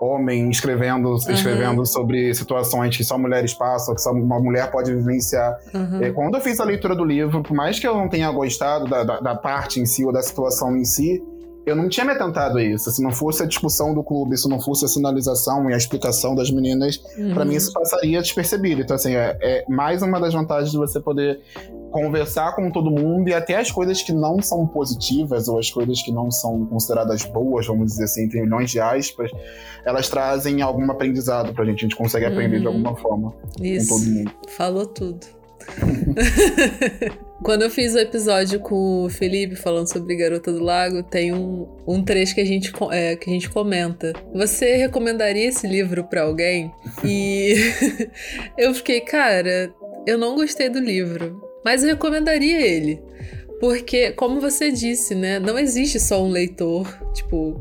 homem 0.00 0.50
escrevendo, 0.50 1.08
uhum. 1.08 1.16
escrevendo 1.16 1.86
sobre 1.86 2.34
situações 2.34 2.96
que 2.96 3.04
só 3.04 3.18
mulheres 3.18 3.54
passam, 3.54 3.94
que 3.94 4.00
só 4.00 4.12
uma 4.12 4.40
mulher 4.40 4.70
pode 4.70 4.94
vivenciar. 4.94 5.56
Uhum. 5.74 6.02
É, 6.02 6.10
quando 6.10 6.34
eu 6.34 6.40
fiz 6.40 6.60
a 6.60 6.64
leitura 6.64 6.94
do 6.94 7.04
livro, 7.04 7.42
por 7.42 7.54
mais 7.54 7.78
que 7.78 7.86
eu 7.86 7.94
não 7.94 8.08
tenha 8.08 8.30
gostado 8.30 8.86
da, 8.86 9.04
da, 9.04 9.20
da 9.20 9.34
parte 9.34 9.80
em 9.80 9.86
si 9.86 10.04
ou 10.04 10.12
da 10.12 10.22
situação 10.22 10.76
em 10.76 10.84
si, 10.84 11.22
eu 11.66 11.74
não 11.74 11.88
tinha 11.88 12.06
me 12.06 12.12
atentado 12.12 12.58
a 12.58 12.62
isso. 12.62 12.88
Se 12.92 13.02
não 13.02 13.10
fosse 13.10 13.42
a 13.42 13.46
discussão 13.46 13.92
do 13.92 14.02
clube, 14.02 14.36
se 14.38 14.48
não 14.48 14.60
fosse 14.60 14.84
a 14.84 14.88
sinalização 14.88 15.68
e 15.68 15.74
a 15.74 15.76
explicação 15.76 16.34
das 16.36 16.48
meninas, 16.48 17.02
uhum. 17.18 17.34
para 17.34 17.44
mim 17.44 17.56
isso 17.56 17.72
passaria 17.72 18.22
despercebido. 18.22 18.82
Então, 18.82 18.94
assim, 18.94 19.16
é, 19.16 19.36
é, 19.42 19.64
mais 19.68 20.00
uma 20.00 20.20
das 20.20 20.32
vantagens 20.32 20.70
de 20.70 20.78
você 20.78 21.00
poder 21.00 21.40
conversar 21.90 22.54
com 22.54 22.70
todo 22.70 22.88
mundo 22.88 23.28
e 23.28 23.34
até 23.34 23.56
as 23.56 23.72
coisas 23.72 24.00
que 24.00 24.12
não 24.12 24.40
são 24.40 24.64
positivas 24.66 25.48
ou 25.48 25.58
as 25.58 25.68
coisas 25.68 26.00
que 26.02 26.12
não 26.12 26.30
são 26.30 26.66
consideradas 26.66 27.24
boas, 27.24 27.66
vamos 27.66 27.92
dizer 27.92 28.04
assim, 28.04 28.24
entre 28.24 28.40
milhões 28.40 28.70
de 28.70 28.78
aspas, 28.78 29.30
elas 29.84 30.08
trazem 30.08 30.62
algum 30.62 30.88
aprendizado 30.90 31.52
pra 31.52 31.64
gente. 31.64 31.78
A 31.78 31.82
gente 31.88 31.96
consegue 31.96 32.26
aprender 32.26 32.56
uhum. 32.56 32.62
de 32.62 32.66
alguma 32.68 32.96
forma 32.96 33.34
isso. 33.60 33.88
com 33.88 33.98
todo 33.98 34.08
mundo. 34.08 34.32
Falou 34.48 34.86
tudo. 34.86 35.35
Quando 37.42 37.62
eu 37.62 37.70
fiz 37.70 37.94
o 37.94 37.98
episódio 37.98 38.60
com 38.60 39.04
o 39.04 39.08
Felipe 39.08 39.56
falando 39.56 39.92
sobre 39.92 40.16
Garota 40.16 40.52
do 40.52 40.62
Lago, 40.62 41.02
tem 41.02 41.32
um, 41.32 41.68
um 41.86 42.02
trecho 42.02 42.34
que 42.34 42.40
a, 42.40 42.44
gente, 42.44 42.72
é, 42.90 43.14
que 43.14 43.30
a 43.30 43.32
gente 43.32 43.50
comenta. 43.50 44.12
Você 44.34 44.76
recomendaria 44.76 45.48
esse 45.48 45.66
livro 45.66 46.04
para 46.04 46.22
alguém? 46.22 46.72
E 47.04 47.54
eu 48.56 48.72
fiquei, 48.74 49.00
cara, 49.00 49.72
eu 50.06 50.16
não 50.18 50.34
gostei 50.34 50.68
do 50.68 50.80
livro, 50.80 51.40
mas 51.64 51.82
eu 51.82 51.90
recomendaria 51.90 52.60
ele. 52.60 53.00
Porque, 53.60 54.12
como 54.12 54.40
você 54.40 54.70
disse, 54.70 55.14
né? 55.14 55.38
Não 55.38 55.58
existe 55.58 55.98
só 55.98 56.22
um 56.22 56.28
leitor, 56.28 56.86
tipo, 57.14 57.60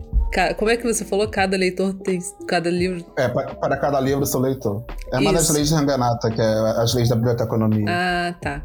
como 0.57 0.71
é 0.71 0.77
que 0.77 0.83
você 0.83 1.05
falou? 1.05 1.27
Cada 1.27 1.55
leitor 1.57 1.93
tem. 1.93 2.19
Cada 2.47 2.69
livro. 2.69 3.05
É, 3.17 3.27
para 3.27 3.77
cada 3.77 3.99
livro, 3.99 4.25
seu 4.25 4.39
leitor. 4.39 4.83
É 5.11 5.17
uma 5.17 5.31
Isso. 5.31 5.33
das 5.33 5.49
leis 5.49 5.69
de 5.69 5.75
Ranganata, 5.75 6.29
que 6.29 6.41
é 6.41 6.53
as 6.77 6.93
leis 6.93 7.09
da 7.09 7.15
biblioteconomia. 7.15 7.85
Ah, 7.88 8.35
tá. 8.41 8.63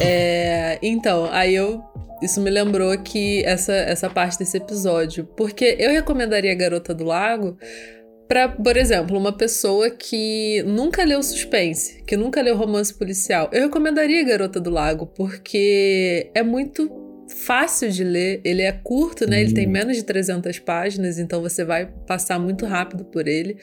é, 0.00 0.78
então, 0.82 1.28
aí 1.30 1.54
eu. 1.54 1.82
Isso 2.22 2.40
me 2.40 2.48
lembrou 2.48 2.96
que 2.98 3.44
essa, 3.44 3.74
essa 3.74 4.08
parte 4.08 4.38
desse 4.38 4.56
episódio. 4.56 5.26
Porque 5.36 5.76
eu 5.78 5.90
recomendaria 5.90 6.54
Garota 6.54 6.94
do 6.94 7.04
Lago 7.04 7.58
para, 8.26 8.48
por 8.48 8.76
exemplo, 8.76 9.16
uma 9.16 9.32
pessoa 9.32 9.90
que 9.90 10.62
nunca 10.66 11.04
leu 11.04 11.22
suspense, 11.22 12.02
que 12.04 12.16
nunca 12.16 12.40
leu 12.42 12.56
romance 12.56 12.92
policial. 12.92 13.48
Eu 13.52 13.64
recomendaria 13.64 14.24
Garota 14.24 14.58
do 14.58 14.70
Lago, 14.70 15.06
porque 15.06 16.30
é 16.34 16.42
muito 16.42 17.05
fácil 17.28 17.90
de 17.90 18.04
ler, 18.04 18.40
ele 18.44 18.62
é 18.62 18.72
curto, 18.72 19.28
né? 19.28 19.40
Ele 19.40 19.52
tem 19.52 19.66
menos 19.66 19.96
de 19.96 20.02
300 20.02 20.58
páginas, 20.58 21.18
então 21.18 21.40
você 21.40 21.64
vai 21.64 21.86
passar 22.06 22.38
muito 22.38 22.66
rápido 22.66 23.04
por 23.04 23.26
ele. 23.26 23.58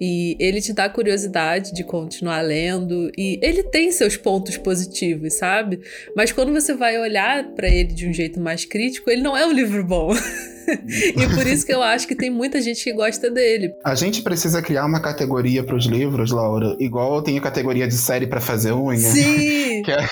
E 0.00 0.36
ele 0.40 0.60
te 0.60 0.72
dá 0.72 0.88
curiosidade 0.88 1.72
de 1.72 1.84
continuar 1.84 2.40
lendo. 2.40 3.12
E 3.16 3.38
ele 3.40 3.62
tem 3.62 3.92
seus 3.92 4.16
pontos 4.16 4.56
positivos, 4.56 5.34
sabe? 5.34 5.80
Mas 6.16 6.32
quando 6.32 6.52
você 6.52 6.74
vai 6.74 6.98
olhar 6.98 7.52
para 7.54 7.68
ele 7.68 7.92
de 7.92 8.08
um 8.08 8.12
jeito 8.12 8.40
mais 8.40 8.64
crítico, 8.64 9.08
ele 9.08 9.22
não 9.22 9.36
é 9.36 9.46
um 9.46 9.52
livro 9.52 9.84
bom. 9.84 10.12
e 11.16 11.34
por 11.34 11.46
isso 11.46 11.64
que 11.66 11.72
eu 11.72 11.82
acho 11.82 12.06
que 12.06 12.14
tem 12.14 12.30
muita 12.30 12.60
gente 12.60 12.82
que 12.82 12.92
gosta 12.92 13.30
dele. 13.30 13.74
A 13.84 13.94
gente 13.94 14.22
precisa 14.22 14.62
criar 14.62 14.86
uma 14.86 15.00
categoria 15.00 15.62
para 15.62 15.76
os 15.76 15.86
livros, 15.86 16.30
Laura, 16.30 16.76
igual 16.78 17.22
tem 17.22 17.38
a 17.38 17.40
categoria 17.40 17.86
de 17.86 17.94
série 17.94 18.26
para 18.26 18.40
fazer 18.40 18.72
unha. 18.72 18.98
Sim! 18.98 19.82
que, 19.84 19.90
é, 19.90 20.08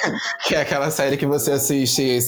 que 0.46 0.54
é 0.54 0.60
aquela 0.60 0.90
série 0.90 1.16
que 1.16 1.26
você 1.26 1.52
assiste 1.52 2.18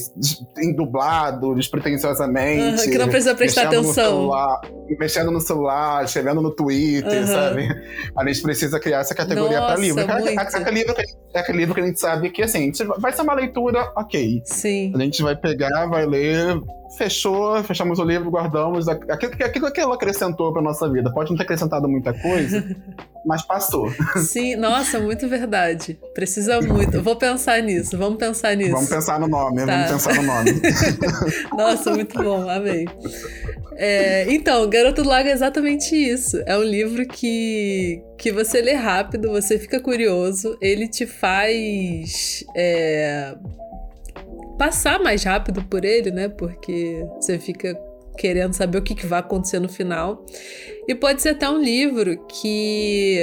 em 0.57 0.73
dublado, 0.73 1.55
despretensiosamente. 1.55 2.83
Uhum, 2.83 2.91
que 2.91 2.97
não 2.97 3.09
precisa 3.09 3.35
prestar 3.35 3.67
atenção. 3.67 3.83
No 3.83 3.93
celular, 3.93 4.61
mexendo 4.99 5.31
no 5.31 5.41
celular, 5.41 6.03
escrevendo 6.05 6.41
no 6.41 6.51
Twitter, 6.51 7.21
uhum. 7.21 7.27
sabe? 7.27 7.67
A 8.15 8.25
gente 8.27 8.41
precisa 8.41 8.79
criar 8.79 8.99
essa 8.99 9.15
categoria 9.15 9.59
para 9.59 9.75
livro. 9.75 10.01
Aquele, 10.01 10.39
aquele 10.39 10.71
livro, 10.71 10.95
é 11.33 11.39
aquele 11.39 11.57
livro 11.57 11.75
que 11.75 11.81
a 11.81 11.85
gente 11.85 11.99
sabe 11.99 12.29
que, 12.29 12.41
assim, 12.41 12.71
vai 12.97 13.11
ser 13.11 13.21
uma 13.21 13.33
leitura 13.33 13.91
ok. 13.95 14.41
Sim. 14.45 14.93
A 14.95 14.99
gente 14.99 15.21
vai 15.21 15.35
pegar, 15.35 15.87
vai 15.87 16.05
ler, 16.05 16.59
fechou, 16.97 17.63
fechamos 17.63 17.99
o 17.99 18.03
livro, 18.03 18.29
guardamos 18.29 18.87
aquilo, 18.87 19.33
aquilo 19.33 19.71
que 19.71 19.79
ela 19.79 19.95
acrescentou 19.95 20.51
para 20.51 20.61
nossa 20.61 20.89
vida. 20.89 21.11
Pode 21.11 21.29
não 21.29 21.37
ter 21.37 21.43
acrescentado 21.43 21.87
muita 21.87 22.13
coisa, 22.13 22.63
mas 23.25 23.41
passou. 23.41 23.91
Sim, 24.17 24.55
nossa, 24.55 24.99
muito 24.99 25.27
verdade. 25.27 25.99
Precisa 26.13 26.61
muito. 26.61 27.01
Vou 27.01 27.15
pensar 27.15 27.61
nisso, 27.61 27.97
vamos 27.97 28.17
pensar 28.17 28.55
nisso. 28.55 28.71
Vamos 28.71 28.89
pensar 28.89 29.19
no 29.19 29.27
nome, 29.27 29.65
tá. 29.65 29.87
vamos 29.87 29.91
pensar 29.91 30.15
no 30.15 30.23
nome. 30.23 30.51
nossa, 31.55 31.91
muito 31.91 32.21
bom, 32.21 32.49
amei. 32.49 32.85
É, 33.75 34.31
então, 34.31 34.69
Garoto 34.69 35.03
do 35.03 35.09
Lago 35.09 35.27
é 35.27 35.31
exatamente 35.31 35.95
isso. 35.95 36.41
É 36.45 36.57
um 36.57 36.63
livro 36.63 37.07
que, 37.07 38.01
que 38.17 38.31
você 38.31 38.61
lê 38.61 38.73
rápido, 38.73 39.31
você 39.31 39.57
fica 39.57 39.79
curioso, 39.79 40.57
ele 40.61 40.87
te 40.87 41.05
faz. 41.05 42.43
É, 42.55 43.35
passar 44.57 44.99
mais 44.99 45.23
rápido 45.23 45.63
por 45.63 45.83
ele, 45.83 46.11
né? 46.11 46.29
Porque 46.29 47.05
você 47.19 47.39
fica 47.39 47.77
querendo 48.17 48.53
saber 48.53 48.77
o 48.77 48.81
que, 48.81 48.95
que 48.95 49.05
vai 49.05 49.19
acontecer 49.19 49.59
no 49.59 49.69
final. 49.69 50.25
E 50.87 50.93
pode 50.93 51.21
ser 51.21 51.29
até 51.29 51.49
um 51.49 51.61
livro 51.61 52.25
que. 52.27 53.19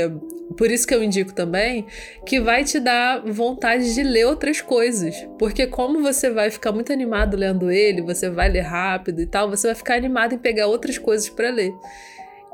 Por 0.57 0.69
isso 0.69 0.85
que 0.85 0.93
eu 0.93 1.03
indico 1.03 1.33
também, 1.33 1.87
que 2.27 2.41
vai 2.41 2.65
te 2.65 2.81
dar 2.81 3.23
vontade 3.25 3.95
de 3.95 4.03
ler 4.03 4.27
outras 4.27 4.61
coisas. 4.61 5.15
Porque 5.39 5.65
como 5.69 6.03
você 6.03 6.29
vai 6.29 6.51
ficar 6.51 6.73
muito 6.73 6.93
animado 6.93 7.37
lendo 7.37 7.71
ele, 7.71 8.03
você 8.03 8.29
vai 8.29 8.49
ler 8.49 8.63
rápido 8.63 9.21
e 9.21 9.27
tal, 9.27 9.49
você 9.49 9.69
vai 9.69 9.77
ficar 9.77 9.95
animado 9.95 10.35
em 10.35 10.39
pegar 10.39 10.67
outras 10.67 10.99
coisas 10.99 11.29
para 11.29 11.51
ler. 11.51 11.73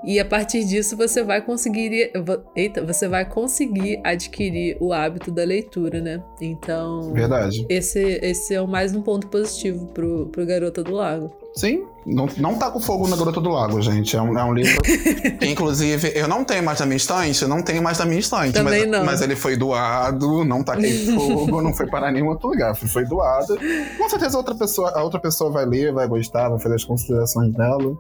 E 0.06 0.20
a 0.20 0.24
partir 0.24 0.64
disso 0.64 0.96
você 0.96 1.24
vai 1.24 1.42
conseguir, 1.42 2.12
eita, 2.54 2.84
você 2.84 3.08
vai 3.08 3.24
conseguir 3.24 4.00
adquirir 4.04 4.76
o 4.80 4.92
hábito 4.92 5.32
da 5.32 5.42
leitura, 5.44 6.00
né? 6.00 6.22
Então, 6.40 7.12
verdade. 7.12 7.66
Esse, 7.68 8.20
esse 8.22 8.54
é 8.54 8.60
o 8.62 8.68
mais 8.68 8.94
um 8.94 9.02
ponto 9.02 9.26
positivo 9.26 9.86
pro, 9.86 10.26
pro 10.26 10.46
Garota 10.46 10.84
do 10.84 10.92
Lago. 10.92 11.32
Sim, 11.56 11.84
não, 12.06 12.28
não 12.36 12.54
tá 12.56 12.70
com 12.70 12.78
fogo 12.78 13.08
na 13.08 13.16
Garota 13.16 13.40
do 13.40 13.50
Lago, 13.50 13.82
gente. 13.82 14.16
É 14.16 14.22
um, 14.22 14.38
é 14.38 14.44
um 14.44 14.54
livro 14.54 14.80
que, 15.40 15.46
inclusive, 15.46 16.12
eu 16.14 16.28
não 16.28 16.44
tenho 16.44 16.62
mais 16.62 16.78
na 16.78 16.86
minha 16.86 16.98
estante, 16.98 17.42
eu 17.42 17.48
não 17.48 17.60
tenho 17.60 17.82
mais 17.82 17.98
na 17.98 18.04
minha 18.04 18.20
estante. 18.20 18.52
Também 18.52 18.82
mas, 18.82 18.90
não. 18.90 19.04
mas 19.04 19.20
ele 19.22 19.34
foi 19.34 19.56
doado, 19.56 20.44
não 20.44 20.62
tá 20.62 20.78
em 20.78 20.92
fogo, 21.16 21.60
não 21.60 21.74
foi 21.74 21.86
para 21.88 22.12
nenhum 22.12 22.28
outro 22.28 22.50
lugar. 22.50 22.76
Foi 22.76 23.04
doado. 23.04 23.58
Com 23.98 24.08
certeza 24.08 24.36
outra 24.36 24.54
pessoa, 24.54 24.90
a 24.90 25.02
outra 25.02 25.18
pessoa 25.18 25.50
vai 25.50 25.66
ler, 25.66 25.92
vai 25.92 26.06
gostar, 26.06 26.48
vai 26.48 26.60
fazer 26.60 26.76
as 26.76 26.84
considerações 26.84 27.52
dela. 27.54 27.98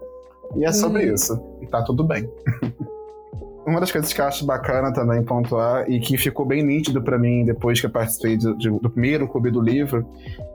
E 0.54 0.64
é 0.64 0.72
sobre 0.72 1.06
uhum. 1.06 1.14
isso. 1.14 1.42
E 1.60 1.66
tá 1.66 1.82
tudo 1.82 2.04
bem. 2.04 2.28
Uma 3.66 3.80
das 3.80 3.90
coisas 3.90 4.12
que 4.12 4.20
eu 4.20 4.24
acho 4.24 4.46
bacana 4.46 4.92
também 4.92 5.24
pontuar 5.24 5.90
e 5.90 5.98
que 5.98 6.16
ficou 6.16 6.46
bem 6.46 6.62
nítido 6.62 7.02
para 7.02 7.18
mim 7.18 7.44
depois 7.44 7.80
que 7.80 7.86
eu 7.86 7.90
participei 7.90 8.36
de, 8.36 8.56
de, 8.56 8.70
do 8.70 8.88
primeiro 8.88 9.26
clube 9.26 9.50
do 9.50 9.60
livro 9.60 10.06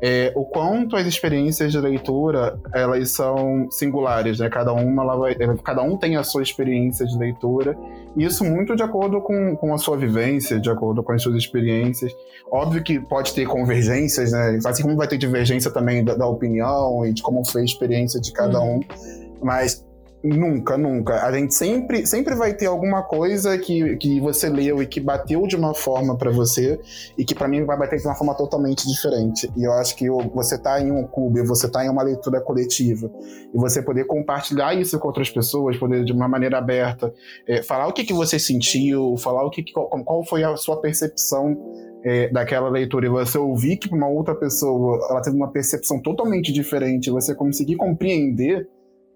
é 0.01 0.31
o 0.33 0.45
quanto 0.45 0.95
as 0.95 1.05
experiências 1.05 1.73
de 1.73 1.79
leitura 1.81 2.57
elas 2.73 3.11
são 3.11 3.69
singulares, 3.69 4.39
né? 4.39 4.49
Cada 4.49 4.71
uma 4.71 5.17
vai, 5.17 5.35
cada 5.61 5.81
um 5.81 5.97
tem 5.97 6.15
a 6.15 6.23
sua 6.23 6.41
experiência 6.41 7.05
de 7.05 7.17
leitura 7.17 7.77
e 8.15 8.23
isso 8.23 8.45
muito 8.45 8.77
de 8.77 8.83
acordo 8.83 9.19
com, 9.19 9.57
com 9.57 9.73
a 9.73 9.77
sua 9.77 9.97
vivência, 9.97 10.57
de 10.57 10.69
acordo 10.69 11.03
com 11.03 11.11
as 11.11 11.21
suas 11.21 11.35
experiências. 11.35 12.15
Óbvio 12.49 12.81
que 12.81 12.97
pode 12.97 13.33
ter 13.33 13.45
convergências, 13.45 14.31
né? 14.31 14.57
Assim 14.65 14.83
como 14.83 14.95
vai 14.95 15.09
ter 15.09 15.17
divergência 15.17 15.69
também 15.69 16.01
da, 16.01 16.15
da 16.15 16.25
opinião 16.25 17.05
e 17.05 17.11
de 17.11 17.21
como 17.21 17.45
foi 17.45 17.63
a 17.63 17.65
experiência 17.65 18.21
de 18.21 18.31
cada 18.31 18.61
uhum. 18.61 18.77
um 18.77 19.20
mas 19.43 19.85
nunca, 20.23 20.77
nunca. 20.77 21.25
A 21.25 21.31
gente 21.31 21.53
sempre, 21.53 22.05
sempre 22.05 22.35
vai 22.35 22.53
ter 22.53 22.67
alguma 22.67 23.01
coisa 23.01 23.57
que, 23.57 23.95
que 23.97 24.19
você 24.19 24.49
leu 24.49 24.81
e 24.81 24.85
que 24.85 24.99
bateu 24.99 25.47
de 25.47 25.55
uma 25.55 25.73
forma 25.73 26.15
para 26.15 26.29
você 26.29 26.79
e 27.17 27.25
que 27.25 27.33
para 27.33 27.47
mim 27.47 27.65
vai 27.65 27.77
bater 27.77 27.97
de 27.97 28.05
uma 28.05 28.15
forma 28.15 28.35
totalmente 28.35 28.87
diferente. 28.87 29.51
E 29.57 29.63
eu 29.63 29.73
acho 29.73 29.95
que 29.95 30.09
você 30.09 30.57
tá 30.57 30.79
em 30.79 30.91
um 30.91 31.07
clube, 31.07 31.41
você 31.43 31.69
tá 31.69 31.83
em 31.83 31.89
uma 31.89 32.03
leitura 32.03 32.39
coletiva 32.39 33.11
e 33.53 33.57
você 33.57 33.81
poder 33.81 34.05
compartilhar 34.05 34.73
isso 34.75 34.99
com 34.99 35.07
outras 35.07 35.29
pessoas, 35.29 35.77
poder 35.77 36.03
de 36.03 36.13
uma 36.13 36.27
maneira 36.27 36.57
aberta, 36.57 37.11
é, 37.47 37.63
falar 37.63 37.87
o 37.87 37.93
que, 37.93 38.03
que 38.03 38.13
você 38.13 38.37
sentiu, 38.37 39.15
falar 39.17 39.43
o 39.43 39.49
que, 39.49 39.63
qual, 39.71 39.89
qual 39.89 40.23
foi 40.23 40.43
a 40.43 40.55
sua 40.55 40.79
percepção 40.79 41.57
é, 42.03 42.29
daquela 42.29 42.69
leitura 42.69 43.05
e 43.05 43.09
você 43.09 43.37
ouvir 43.37 43.77
que 43.77 43.93
uma 43.93 44.07
outra 44.07 44.35
pessoa 44.35 44.99
ela 45.09 45.21
teve 45.21 45.35
uma 45.35 45.51
percepção 45.51 45.99
totalmente 45.99 46.51
diferente, 46.51 47.11
você 47.11 47.35
conseguir 47.35 47.75
compreender 47.75 48.67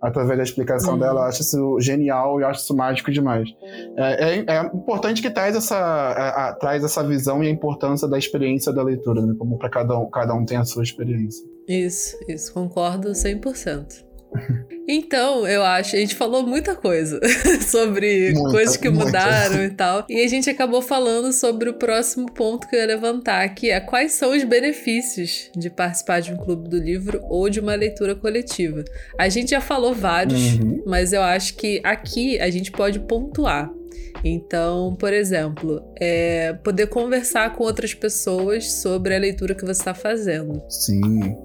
através 0.05 0.37
da 0.37 0.43
explicação 0.43 0.93
uhum. 0.93 0.99
dela. 0.99 1.21
Eu 1.21 1.23
acho 1.25 1.41
isso 1.41 1.79
genial 1.79 2.39
e 2.39 2.43
acho 2.43 2.61
isso 2.61 2.75
mágico 2.75 3.11
demais. 3.11 3.49
É, 3.97 4.39
é, 4.39 4.45
é 4.47 4.65
importante 4.67 5.21
que 5.21 5.29
traz 5.29 5.55
essa, 5.55 5.77
a, 5.77 6.49
a, 6.49 6.53
traz 6.53 6.83
essa 6.83 7.03
visão 7.03 7.43
e 7.43 7.47
a 7.47 7.49
importância 7.49 8.07
da 8.07 8.17
experiência 8.17 8.71
da 8.71 8.83
leitura, 8.83 9.25
né? 9.25 9.33
como 9.37 9.57
para 9.57 9.69
cada 9.69 9.97
um, 9.97 10.09
cada 10.09 10.33
um 10.33 10.45
tem 10.45 10.57
a 10.57 10.65
sua 10.65 10.83
experiência. 10.83 11.45
Isso, 11.67 12.15
isso, 12.27 12.53
concordo 12.53 13.09
100%. 13.09 14.04
Então, 14.87 15.47
eu 15.47 15.63
acho, 15.63 15.95
a 15.95 15.99
gente 15.99 16.15
falou 16.15 16.45
muita 16.45 16.75
coisa 16.75 17.19
sobre 17.65 18.33
muita, 18.33 18.51
coisas 18.51 18.77
que 18.77 18.89
muita. 18.89 19.05
mudaram 19.05 19.63
e 19.63 19.69
tal. 19.71 20.05
E 20.07 20.21
a 20.23 20.27
gente 20.27 20.49
acabou 20.49 20.81
falando 20.81 21.33
sobre 21.33 21.69
o 21.69 21.73
próximo 21.73 22.31
ponto 22.31 22.67
que 22.67 22.75
eu 22.75 22.79
ia 22.79 22.85
levantar, 22.85 23.47
que 23.55 23.71
é 23.71 23.79
quais 23.79 24.13
são 24.13 24.35
os 24.35 24.43
benefícios 24.43 25.49
de 25.55 25.69
participar 25.69 26.19
de 26.21 26.33
um 26.33 26.37
clube 26.37 26.69
do 26.69 26.77
livro 26.77 27.19
ou 27.23 27.49
de 27.49 27.59
uma 27.59 27.73
leitura 27.73 28.15
coletiva. 28.15 28.85
A 29.17 29.27
gente 29.27 29.51
já 29.51 29.61
falou 29.61 29.93
vários, 29.93 30.53
uhum. 30.53 30.83
mas 30.85 31.13
eu 31.13 31.21
acho 31.21 31.55
que 31.55 31.81
aqui 31.83 32.39
a 32.39 32.49
gente 32.49 32.71
pode 32.71 32.99
pontuar. 32.99 33.71
Então, 34.23 34.95
por 34.99 35.13
exemplo, 35.13 35.83
é 35.99 36.53
poder 36.63 36.87
conversar 36.87 37.53
com 37.53 37.63
outras 37.63 37.93
pessoas 37.93 38.71
sobre 38.71 39.15
a 39.15 39.19
leitura 39.19 39.53
que 39.53 39.61
você 39.61 39.81
está 39.81 39.93
fazendo. 39.93 40.61
Sim 40.69 41.35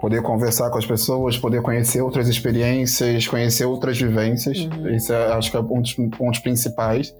poder 0.00 0.22
conversar 0.22 0.70
com 0.70 0.78
as 0.78 0.86
pessoas, 0.86 1.36
poder 1.36 1.60
conhecer 1.60 2.00
outras 2.00 2.26
experiências, 2.26 3.26
conhecer 3.26 3.66
outras 3.66 4.00
vivências. 4.00 4.58
Uhum. 4.58 4.96
Isso 4.96 5.12
é, 5.12 5.32
acho 5.32 5.50
que 5.50 5.56
é 5.56 5.60
um 5.60 5.82
dos 5.82 5.94
pontos 6.16 6.40
principais. 6.40 7.14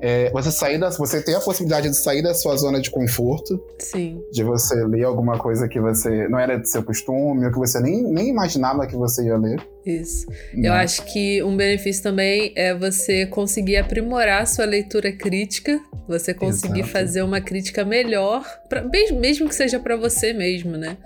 É, 0.00 0.30
você 0.30 0.50
sair 0.50 0.78
da, 0.78 0.90
você 0.90 1.22
ter 1.22 1.34
a 1.34 1.40
possibilidade 1.40 1.88
de 1.88 1.96
sair 1.96 2.22
da 2.22 2.34
sua 2.34 2.56
zona 2.56 2.80
de 2.80 2.90
conforto. 2.90 3.62
Sim. 3.78 4.20
De 4.32 4.42
você 4.42 4.74
ler 4.86 5.04
alguma 5.04 5.38
coisa 5.38 5.68
que 5.68 5.80
você 5.80 6.28
não 6.28 6.38
era 6.38 6.58
de 6.58 6.68
seu 6.68 6.82
costume, 6.82 7.44
ou 7.44 7.52
que 7.52 7.58
você 7.58 7.80
nem, 7.80 8.02
nem 8.02 8.28
imaginava 8.28 8.86
que 8.86 8.96
você 8.96 9.26
ia 9.26 9.36
ler. 9.36 9.60
Isso. 9.84 10.26
Não. 10.54 10.70
Eu 10.70 10.72
acho 10.72 11.04
que 11.04 11.42
um 11.42 11.56
benefício 11.56 12.02
também 12.02 12.52
é 12.56 12.74
você 12.74 13.26
conseguir 13.26 13.76
aprimorar 13.76 14.42
a 14.42 14.46
sua 14.46 14.64
leitura 14.64 15.12
crítica, 15.12 15.80
você 16.06 16.32
conseguir 16.32 16.80
Exato. 16.80 16.92
fazer 16.92 17.22
uma 17.22 17.40
crítica 17.40 17.84
melhor, 17.84 18.44
pra, 18.68 18.82
mesmo 18.82 19.48
que 19.48 19.54
seja 19.54 19.78
para 19.80 19.96
você 19.96 20.32
mesmo, 20.32 20.76
né? 20.76 20.96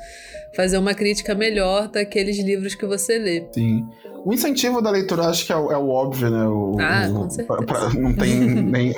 fazer 0.54 0.78
uma 0.78 0.94
crítica 0.94 1.34
melhor 1.34 1.88
daqueles 1.88 2.38
livros 2.38 2.74
que 2.74 2.86
você 2.86 3.18
lê. 3.18 3.46
Sim. 3.52 3.86
O 4.24 4.32
incentivo 4.34 4.82
da 4.82 4.90
leitura 4.90 5.24
acho 5.24 5.46
que 5.46 5.52
é 5.52 5.56
o, 5.56 5.72
é 5.72 5.78
o 5.78 5.88
óbvio, 5.88 6.30
né? 6.30 6.46
O, 6.46 6.76
ah, 6.78 7.08
o, 7.08 7.14
com 7.14 7.30
certeza. 7.30 7.64
Pra, 7.64 7.88
pra, 7.88 8.00
não 8.00 8.12
tem 8.12 8.34
nem, 8.40 8.94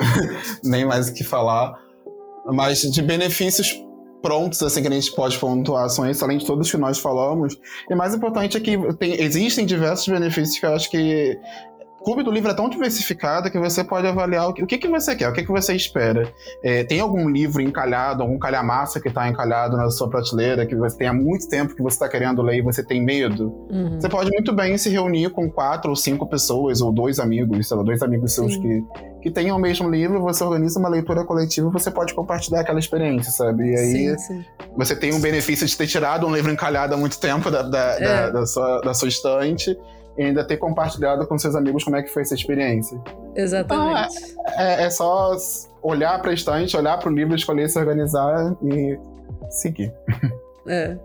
nem 0.65 0.85
mais 0.85 1.09
o 1.09 1.15
que 1.15 1.23
falar. 1.23 1.79
Mas 2.47 2.81
de 2.81 3.03
benefícios 3.03 3.81
prontos, 4.21 4.63
assim, 4.63 4.83
que 4.83 4.89
a 4.89 4.91
gente 4.91 5.13
pode 5.15 5.37
pontuar 5.39 5.89
são 5.91 6.09
esses, 6.09 6.23
além 6.23 6.39
de 6.39 6.47
todos 6.47 6.71
que 6.71 6.77
nós 6.77 6.99
falamos. 6.99 7.59
E 7.91 7.95
mais 7.95 8.15
importante 8.15 8.57
é 8.57 8.61
que 8.61 8.77
tem, 8.95 9.21
existem 9.21 9.67
diversos 9.67 10.09
benefícios 10.09 10.59
que 10.59 10.67
eu 10.67 10.75
acho 10.75 10.91
que 10.91 11.39
Clube 12.05 12.25
do 12.25 12.31
Livro 12.31 12.51
é 12.51 12.55
tão 12.55 12.69
diversificado 12.69 13.51
que 13.51 13.59
você 13.59 13.85
pode 13.85 14.07
avaliar 14.07 14.49
o 14.49 14.53
que, 14.53 14.63
o 14.63 14.67
que, 14.67 14.77
que 14.77 14.89
você 14.89 15.15
quer, 15.15 15.29
o 15.29 15.33
que, 15.33 15.43
que 15.43 15.51
você 15.51 15.75
espera. 15.75 16.33
É, 16.63 16.83
tem 16.85 17.01
algum 17.01 17.29
livro 17.29 17.63
encalhado, 17.63 18.23
algum 18.23 18.39
calhamaça 18.39 19.01
que 19.01 19.09
está 19.09 19.29
encalhado 19.29 19.77
na 19.77 19.89
sua 19.91 20.11
prateleira, 20.11 20.67
que 20.67 20.75
você 20.75 20.97
tem 20.97 21.09
há 21.09 21.13
muito 21.13 21.49
tempo 21.49 21.75
que 21.75 21.83
você 21.83 21.95
está 21.95 22.09
querendo 22.09 22.43
ler 22.43 22.59
e 22.59 22.63
você 22.63 22.85
tem 22.85 23.03
medo? 23.03 23.55
Uhum. 23.71 24.01
Você 24.01 24.09
pode 24.09 24.31
muito 24.31 24.53
bem 24.53 24.77
se 24.77 24.91
reunir 24.91 25.31
com 25.31 25.49
quatro 25.51 25.91
ou 25.91 25.97
cinco 25.97 26.27
pessoas, 26.27 26.81
ou 26.81 26.93
dois 26.93 27.21
amigos, 27.21 27.69
sei 27.69 27.77
lá, 27.77 27.83
dois 27.83 28.03
amigos 28.03 28.33
seus 28.33 28.57
que, 28.57 28.85
que 29.23 29.31
tenham 29.31 29.57
o 29.57 29.61
mesmo 29.61 29.89
livro, 29.89 30.21
você 30.21 30.43
organiza 30.43 30.81
uma 30.81 30.89
leitura 30.89 31.25
coletiva 31.25 31.69
e 31.69 31.73
você 31.73 31.91
pode 31.91 32.15
compartilhar 32.15 32.61
aquela 32.61 32.81
experiência, 32.81 33.31
sabe? 33.31 33.71
E 33.71 33.77
aí 33.77 33.93
sim, 33.93 34.19
sim. 34.19 34.45
você 34.77 34.97
tem 34.97 35.15
um 35.15 35.21
benefício 35.21 35.67
de 35.67 35.77
ter 35.77 35.87
tirado 35.87 36.27
um 36.27 36.35
livro 36.35 36.51
encalhado 36.51 36.95
há 36.95 36.97
muito 36.97 37.19
tempo 37.21 37.51
da, 37.51 37.63
da, 37.63 37.79
é. 37.79 38.01
da, 38.01 38.31
da, 38.31 38.47
sua, 38.47 38.81
da 38.81 38.95
sua 38.95 39.09
estante 39.09 39.77
e 40.17 40.25
ainda 40.25 40.45
ter 40.45 40.57
compartilhado 40.57 41.27
com 41.27 41.39
seus 41.39 41.55
amigos 41.55 41.85
como 41.85 41.97
é 41.97 42.03
que 42.03 42.09
foi 42.09 42.23
essa 42.23 42.35
experiência. 42.35 43.01
Exatamente. 43.35 44.17
Então, 44.19 44.45
é, 44.59 44.83
é, 44.83 44.85
é 44.85 44.91
só 44.91 45.37
olhar 45.83 46.21
para 46.21 46.31
a 46.31 46.35
estante, 46.35 46.77
olhar 46.77 46.99
para 46.99 47.11
o 47.11 47.15
livro, 47.15 47.35
escolher 47.35 47.69
se 47.69 47.79
organizar 47.79 48.57
e 48.63 48.99
seguir. 49.51 49.93
É. 50.65 50.97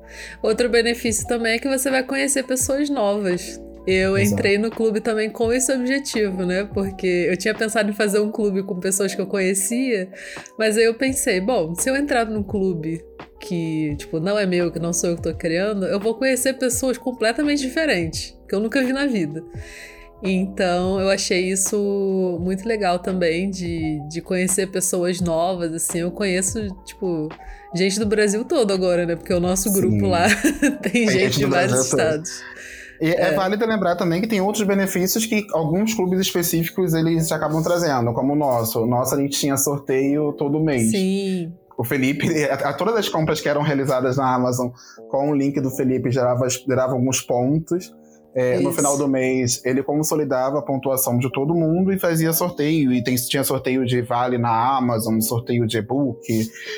Outro 0.44 0.70
benefício 0.70 1.28
também 1.28 1.56
é 1.56 1.58
que 1.58 1.68
você 1.68 1.90
vai 1.90 2.04
conhecer 2.04 2.44
pessoas 2.44 2.92
novas. 2.92 3.60
Eu 3.88 4.18
Exato. 4.18 4.34
entrei 4.34 4.58
no 4.58 4.70
clube 4.70 5.00
também 5.00 5.30
com 5.30 5.52
esse 5.54 5.72
objetivo, 5.72 6.46
né? 6.46 6.66
Porque 6.66 7.08
eu 7.08 7.38
tinha 7.38 7.56
pensado 7.56 7.90
em 7.90 7.94
fazer 7.94 8.20
um 8.20 8.30
clube 8.30 8.62
com 8.62 8.78
pessoas 8.82 9.16
que 9.16 9.22
eu 9.22 9.26
conhecia, 9.26 10.12
mas 10.60 10.78
aí 10.78 10.84
eu 10.84 10.94
pensei, 10.94 11.40
bom, 11.40 11.74
se 11.74 11.90
eu 11.90 11.96
entrar 11.96 12.26
num 12.26 12.44
clube 12.44 13.02
que, 13.40 13.96
tipo, 13.96 14.20
não 14.20 14.38
é 14.38 14.46
meu, 14.46 14.70
que 14.74 14.80
não 14.80 14.92
sou 14.92 15.12
eu 15.12 15.16
que 15.16 15.22
tô 15.22 15.34
criando, 15.34 15.86
eu 15.86 16.02
vou 16.02 16.16
conhecer 16.16 16.54
pessoas 16.56 16.98
completamente 16.98 17.62
diferentes, 17.62 18.38
que 18.50 18.54
eu 18.54 18.60
nunca 18.60 18.84
vi 18.84 18.92
na 18.92 19.06
vida. 19.06 19.42
Então 20.22 21.00
eu 21.00 21.10
achei 21.10 21.50
isso 21.50 22.40
muito 22.42 22.68
legal 22.68 23.00
também, 23.00 23.50
de, 23.50 24.02
de 24.10 24.22
conhecer 24.22 24.68
pessoas 24.68 25.22
novas, 25.22 25.74
assim. 25.74 26.00
Eu 26.00 26.12
conheço, 26.12 26.68
tipo, 26.84 27.30
gente 27.74 28.00
do 28.00 28.06
Brasil 28.06 28.44
todo 28.44 28.74
agora, 28.74 29.06
né? 29.06 29.16
Porque 29.16 29.34
o 29.34 29.40
nosso 29.40 29.72
grupo 29.72 30.00
Sim. 30.00 30.08
lá 30.08 30.26
tem, 30.82 31.08
gente 31.10 31.38
de 31.38 31.46
vários 31.46 31.86
estados. 31.86 32.42
E 32.42 32.77
é. 33.00 33.30
é. 33.30 33.34
válido 33.34 33.66
lembrar 33.66 33.96
também 33.96 34.22
que 34.22 34.28
tem 34.28 34.42
outros 34.42 34.66
benefícios 34.66 35.26
que 35.26 35.46
alguns 35.54 35.94
clubes 35.94 36.20
específicos 36.20 36.94
eles 36.94 37.32
acabam 37.32 37.62
trazendo, 37.64 38.14
como 38.14 38.34
o 38.34 38.36
nosso. 38.36 38.84
O 38.84 38.88
nosso 38.88 39.16
a 39.16 39.18
gente 39.18 39.40
tinha 39.40 39.58
sorteio 39.58 40.34
todo 40.34 40.60
mês. 40.60 40.92
Sim. 40.92 41.54
O 41.78 41.84
Felipe, 41.84 42.28
a, 42.46 42.54
a, 42.56 42.74
todas 42.74 42.96
as 42.96 43.10
compras 43.10 43.40
que 43.40 43.48
eram 43.48 43.62
realizadas 43.62 44.18
na 44.18 44.34
Amazon 44.34 44.70
com 45.10 45.32
o 45.32 45.36
link 45.36 45.60
do 45.62 45.70
Felipe 45.72 46.12
gerava, 46.12 46.48
gerava 46.50 46.94
alguns 46.94 47.22
pontos. 47.22 47.94
É, 48.36 48.60
no 48.60 48.72
final 48.72 48.96
do 48.96 49.08
mês, 49.08 49.64
ele 49.66 49.82
consolidava 49.82 50.60
a 50.60 50.62
pontuação 50.62 51.18
de 51.18 51.32
todo 51.32 51.56
mundo 51.56 51.92
e 51.92 51.98
fazia 51.98 52.32
sorteio. 52.32 52.94
E 52.94 53.04
tem, 53.04 53.16
tinha 53.16 53.44
sorteio 53.44 53.84
de 53.84 54.04
vale 54.04 54.38
na 54.38 54.78
Amazon, 54.78 55.20
sorteio 55.20 55.66
de 55.66 55.80
e-book, 55.80 56.22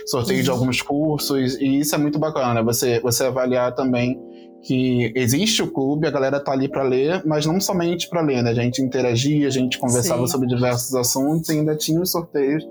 sorteio 0.06 0.40
uhum. 0.40 0.44
de 0.46 0.50
alguns 0.50 0.82
cursos. 0.82 1.56
E 1.60 1.80
isso 1.80 1.94
é 1.94 1.98
muito 1.98 2.18
bacana? 2.18 2.64
Você, 2.64 3.02
você 3.02 3.26
avaliar 3.26 3.76
também 3.76 4.18
que 4.62 5.12
existe 5.16 5.62
o 5.62 5.72
clube, 5.72 6.08
a 6.08 6.12
galera 6.12 6.40
tá 6.40 6.52
ali 6.52 6.68
para 6.68 6.84
ler, 6.84 7.22
mas 7.26 7.46
não 7.46 7.60
somente 7.60 8.10
para 8.10 8.22
ler, 8.22 8.44
né? 8.44 8.52
A 8.52 8.54
gente 8.54 8.82
interagia, 8.82 9.48
a 9.48 9.52
gente 9.52 9.80
conversava 9.80 10.26
Sim. 10.26 10.32
sobre 10.32 10.48
diversos 10.48 10.94
assuntos 10.96 11.50
e 11.50 11.54
ainda 11.54 11.76
tinha 11.76 12.02
os 12.02 12.12
sorteios 12.12 12.68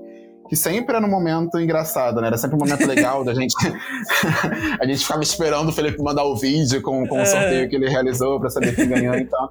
que 0.48 0.57
sempre 0.57 0.96
era 0.96 1.05
um 1.05 1.11
momento 1.11 1.59
engraçado, 1.61 2.20
né? 2.20 2.29
Era 2.29 2.38
sempre 2.38 2.57
um 2.57 2.59
momento 2.59 2.87
legal 2.87 3.22
da 3.22 3.35
gente. 3.35 3.55
a 4.81 4.87
gente 4.87 5.01
ficava 5.01 5.22
esperando 5.22 5.68
o 5.68 5.72
Felipe 5.72 6.03
mandar 6.03 6.24
o 6.24 6.35
vídeo 6.35 6.81
com, 6.81 7.07
com 7.07 7.16
o 7.16 7.20
é. 7.20 7.24
sorteio 7.27 7.68
que 7.68 7.77
ele 7.77 7.88
realizou 7.88 8.40
para 8.40 8.48
saber 8.48 8.74
quem 8.74 8.88
ganhou. 8.88 9.14
Então, 9.14 9.51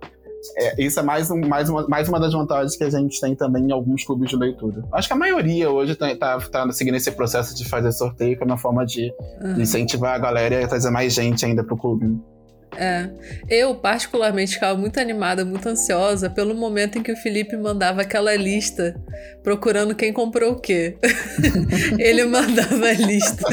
é, 0.55 0.81
isso 0.81 0.99
é 0.99 1.03
mais, 1.03 1.29
um, 1.29 1.39
mais, 1.47 1.69
uma, 1.69 1.87
mais 1.87 2.07
uma 2.07 2.19
das 2.19 2.33
vantagens 2.33 2.75
que 2.75 2.83
a 2.83 2.89
gente 2.89 3.19
tem 3.19 3.35
também 3.35 3.65
em 3.65 3.71
alguns 3.71 4.03
clubes 4.03 4.29
de 4.29 4.35
leitura. 4.35 4.83
Acho 4.91 5.07
que 5.07 5.13
a 5.13 5.17
maioria 5.17 5.69
hoje 5.69 5.95
tá, 5.95 6.15
tá, 6.15 6.39
tá 6.39 6.71
seguindo 6.71 6.95
esse 6.95 7.11
processo 7.11 7.55
de 7.55 7.67
fazer 7.67 7.91
sorteio 7.91 8.37
como 8.37 8.51
uma 8.51 8.57
forma 8.57 8.85
de, 8.85 9.13
uhum. 9.41 9.53
de 9.53 9.61
incentivar 9.61 10.15
a 10.15 10.19
galera 10.19 10.61
e 10.61 10.67
trazer 10.67 10.89
mais 10.89 11.13
gente 11.13 11.45
ainda 11.45 11.63
pro 11.63 11.77
clube. 11.77 12.19
É. 12.75 13.09
Eu, 13.49 13.75
particularmente, 13.75 14.53
ficava 14.53 14.77
muito 14.77 14.99
animada, 14.99 15.45
muito 15.45 15.67
ansiosa 15.67 16.29
pelo 16.29 16.53
momento 16.53 16.97
em 16.97 17.03
que 17.03 17.11
o 17.11 17.15
Felipe 17.15 17.55
mandava 17.55 18.01
aquela 18.01 18.35
lista 18.35 18.95
procurando 19.43 19.95
quem 19.95 20.11
comprou 20.11 20.53
o 20.53 20.59
quê. 20.59 20.97
Ele 21.97 22.25
mandava 22.25 22.85
a 22.85 22.93
lista 22.93 23.45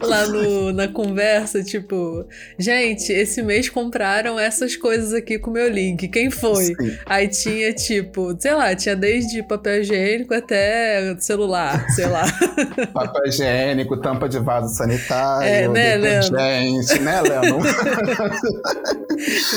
lá 0.00 0.26
no, 0.26 0.72
na 0.72 0.88
conversa, 0.88 1.62
tipo, 1.62 2.26
gente, 2.58 3.12
esse 3.12 3.42
mês 3.42 3.68
compraram 3.68 4.38
essas 4.40 4.74
coisas 4.76 5.14
aqui 5.14 5.38
com 5.38 5.50
o 5.50 5.54
meu 5.54 5.68
link. 5.68 6.08
Quem 6.08 6.30
foi? 6.30 6.64
Sim. 6.64 6.98
Aí 7.06 7.28
tinha, 7.28 7.72
tipo, 7.72 8.36
sei 8.38 8.54
lá, 8.54 8.74
tinha 8.74 8.96
desde 8.96 9.42
papel 9.42 9.82
higiênico 9.82 10.34
até 10.34 11.16
celular, 11.20 11.86
sei 11.90 12.06
lá. 12.06 12.24
Papel 12.92 13.26
higiênico, 13.26 13.96
tampa 14.00 14.28
de 14.28 14.38
vaso 14.38 14.74
sanitário, 14.74 15.48
é, 15.48 15.68
né, 15.68 15.98
detergente, 15.98 17.00
né, 17.00 17.22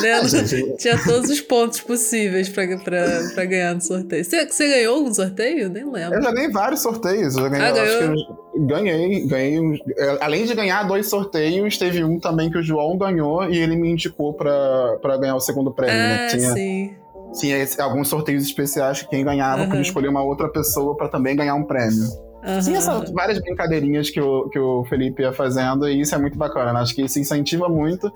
Léo? 0.01 0.23
Leandro 0.23 0.77
tinha 0.77 1.03
todos 1.03 1.29
os 1.29 1.41
pontos 1.41 1.81
possíveis 1.81 2.49
pra, 2.49 2.65
pra, 2.77 3.05
pra 3.33 3.45
ganhar 3.45 3.75
no 3.75 3.81
sorteio. 3.81 4.23
Você, 4.23 4.45
você 4.45 4.67
ganhou 4.67 4.97
algum 4.97 5.13
sorteio? 5.13 5.69
Nem 5.69 5.89
lembro. 5.89 6.17
Eu 6.17 6.21
já 6.21 6.31
ganhei 6.31 6.49
vários 6.51 6.81
sorteios. 6.81 7.35
Eu 7.35 7.43
já 7.43 7.49
ganhei, 7.49 7.67
ah, 7.67 7.71
ganhou? 7.71 8.15
Eu 8.53 8.65
ganhei, 8.65 9.27
ganhei. 9.27 9.81
É, 9.97 10.17
além 10.21 10.45
de 10.45 10.53
ganhar 10.53 10.83
dois 10.83 11.09
sorteios, 11.09 11.77
teve 11.77 12.03
um 12.03 12.19
também 12.19 12.49
que 12.49 12.57
o 12.57 12.63
João 12.63 12.97
ganhou 12.97 13.49
e 13.49 13.57
ele 13.57 13.75
me 13.75 13.89
indicou 13.89 14.33
pra, 14.33 14.97
pra 15.01 15.17
ganhar 15.17 15.35
o 15.35 15.39
segundo 15.39 15.71
prêmio. 15.71 15.95
Né? 15.95 16.15
Ah, 16.15 16.17
né? 16.17 16.27
Tinha, 16.27 16.53
sim. 16.53 16.95
Tinha 17.39 17.83
alguns 17.83 18.07
sorteios 18.07 18.43
especiais 18.43 19.01
que 19.01 19.09
quem 19.09 19.23
ganhava 19.23 19.63
uhum. 19.63 19.69
podia 19.69 19.81
escolher 19.81 20.07
uma 20.07 20.23
outra 20.23 20.49
pessoa 20.49 20.95
para 20.95 21.07
também 21.07 21.35
ganhar 21.35 21.55
um 21.55 21.63
prêmio. 21.63 22.28
Uhum. 22.45 22.61
Sim, 22.61 22.75
essas 22.75 23.11
várias 23.11 23.39
brincadeirinhas 23.39 24.09
que 24.09 24.21
o, 24.21 24.49
que 24.49 24.57
o 24.57 24.85
Felipe 24.85 25.21
ia 25.21 25.33
fazendo, 25.33 25.87
e 25.87 26.01
isso 26.01 26.15
é 26.15 26.17
muito 26.17 26.37
bacana. 26.37 26.73
Né? 26.73 26.79
Acho 26.79 26.95
que 26.95 27.01
isso 27.01 27.19
incentiva 27.19 27.67
muito. 27.67 28.11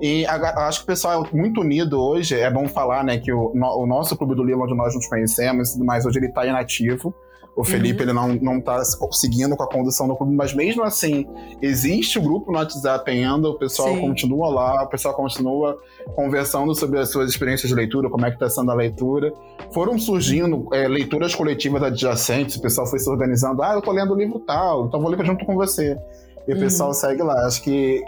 E 0.00 0.26
a, 0.26 0.66
acho 0.66 0.80
que 0.80 0.84
o 0.84 0.86
pessoal 0.86 1.24
é 1.24 1.36
muito 1.36 1.60
unido 1.60 2.00
hoje. 2.00 2.38
É 2.38 2.50
bom 2.50 2.66
falar, 2.68 3.04
né, 3.04 3.18
que 3.18 3.32
o, 3.32 3.52
no, 3.54 3.82
o 3.82 3.86
nosso 3.86 4.16
Clube 4.16 4.34
do 4.34 4.44
Livro, 4.44 4.64
onde 4.64 4.74
nós 4.74 4.94
nos 4.94 5.06
conhecemos 5.06 5.70
e 5.70 5.72
tudo 5.74 5.84
mais, 5.84 6.04
hoje 6.04 6.18
ele 6.18 6.26
está 6.26 6.44
inativo. 6.44 7.14
O 7.58 7.64
Felipe 7.64 8.04
uhum. 8.04 8.08
ele 8.08 8.12
não, 8.12 8.54
não 8.54 8.60
tá 8.60 8.80
seguindo 9.10 9.56
com 9.56 9.64
a 9.64 9.68
condução 9.68 10.06
do 10.06 10.14
clube, 10.14 10.32
mas 10.32 10.54
mesmo 10.54 10.84
assim, 10.84 11.26
existe 11.60 12.16
o 12.16 12.22
grupo 12.22 12.52
no 12.52 12.56
WhatsApp 12.56 13.10
ainda, 13.10 13.48
o 13.48 13.58
pessoal 13.58 13.88
Sim. 13.88 14.00
continua 14.00 14.48
lá, 14.48 14.84
o 14.84 14.86
pessoal 14.86 15.12
continua 15.12 15.76
conversando 16.14 16.72
sobre 16.72 17.00
as 17.00 17.10
suas 17.10 17.28
experiências 17.28 17.68
de 17.68 17.74
leitura, 17.74 18.08
como 18.08 18.24
é 18.24 18.30
que 18.30 18.38
tá 18.38 18.48
sendo 18.48 18.70
a 18.70 18.74
leitura. 18.74 19.32
Foram 19.72 19.98
surgindo 19.98 20.68
é, 20.72 20.86
leituras 20.86 21.34
coletivas 21.34 21.82
adjacentes, 21.82 22.54
o 22.54 22.62
pessoal 22.62 22.86
foi 22.86 23.00
se 23.00 23.10
organizando, 23.10 23.60
ah, 23.60 23.74
eu 23.74 23.82
tô 23.82 23.90
lendo 23.90 24.14
o 24.14 24.16
livro 24.16 24.38
tal, 24.38 24.86
então 24.86 25.00
vou 25.00 25.10
ler 25.10 25.26
junto 25.26 25.44
com 25.44 25.56
você. 25.56 25.98
E 26.46 26.52
uhum. 26.52 26.58
o 26.58 26.60
pessoal 26.60 26.94
segue 26.94 27.24
lá. 27.24 27.44
Acho 27.44 27.60
que 27.64 28.04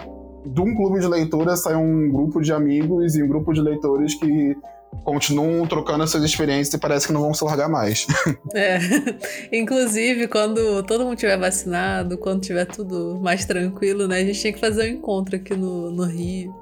de 0.46 0.60
um 0.60 0.76
clube 0.76 1.00
de 1.00 1.08
leitura 1.08 1.56
sai 1.56 1.74
um 1.74 2.08
grupo 2.08 2.40
de 2.40 2.52
amigos 2.52 3.16
e 3.16 3.22
um 3.24 3.26
grupo 3.26 3.52
de 3.52 3.60
leitores 3.60 4.14
que 4.14 4.56
continuam 5.04 5.66
trocando 5.66 6.04
essas 6.04 6.22
experiências 6.22 6.74
e 6.74 6.78
parece 6.78 7.06
que 7.06 7.12
não 7.12 7.22
vão 7.22 7.34
se 7.34 7.44
largar 7.44 7.68
mais. 7.68 8.06
É. 8.54 8.78
Inclusive, 9.52 10.26
quando 10.26 10.82
todo 10.82 11.04
mundo 11.04 11.16
tiver 11.16 11.38
vacinado, 11.38 12.18
quando 12.18 12.40
tiver 12.40 12.64
tudo 12.64 13.18
mais 13.22 13.44
tranquilo, 13.44 14.08
né? 14.08 14.18
A 14.18 14.24
gente 14.24 14.42
tem 14.42 14.52
que 14.52 14.58
fazer 14.58 14.90
um 14.90 14.96
encontro 14.96 15.36
aqui 15.36 15.54
no, 15.54 15.90
no 15.90 16.04
Rio. 16.04 16.52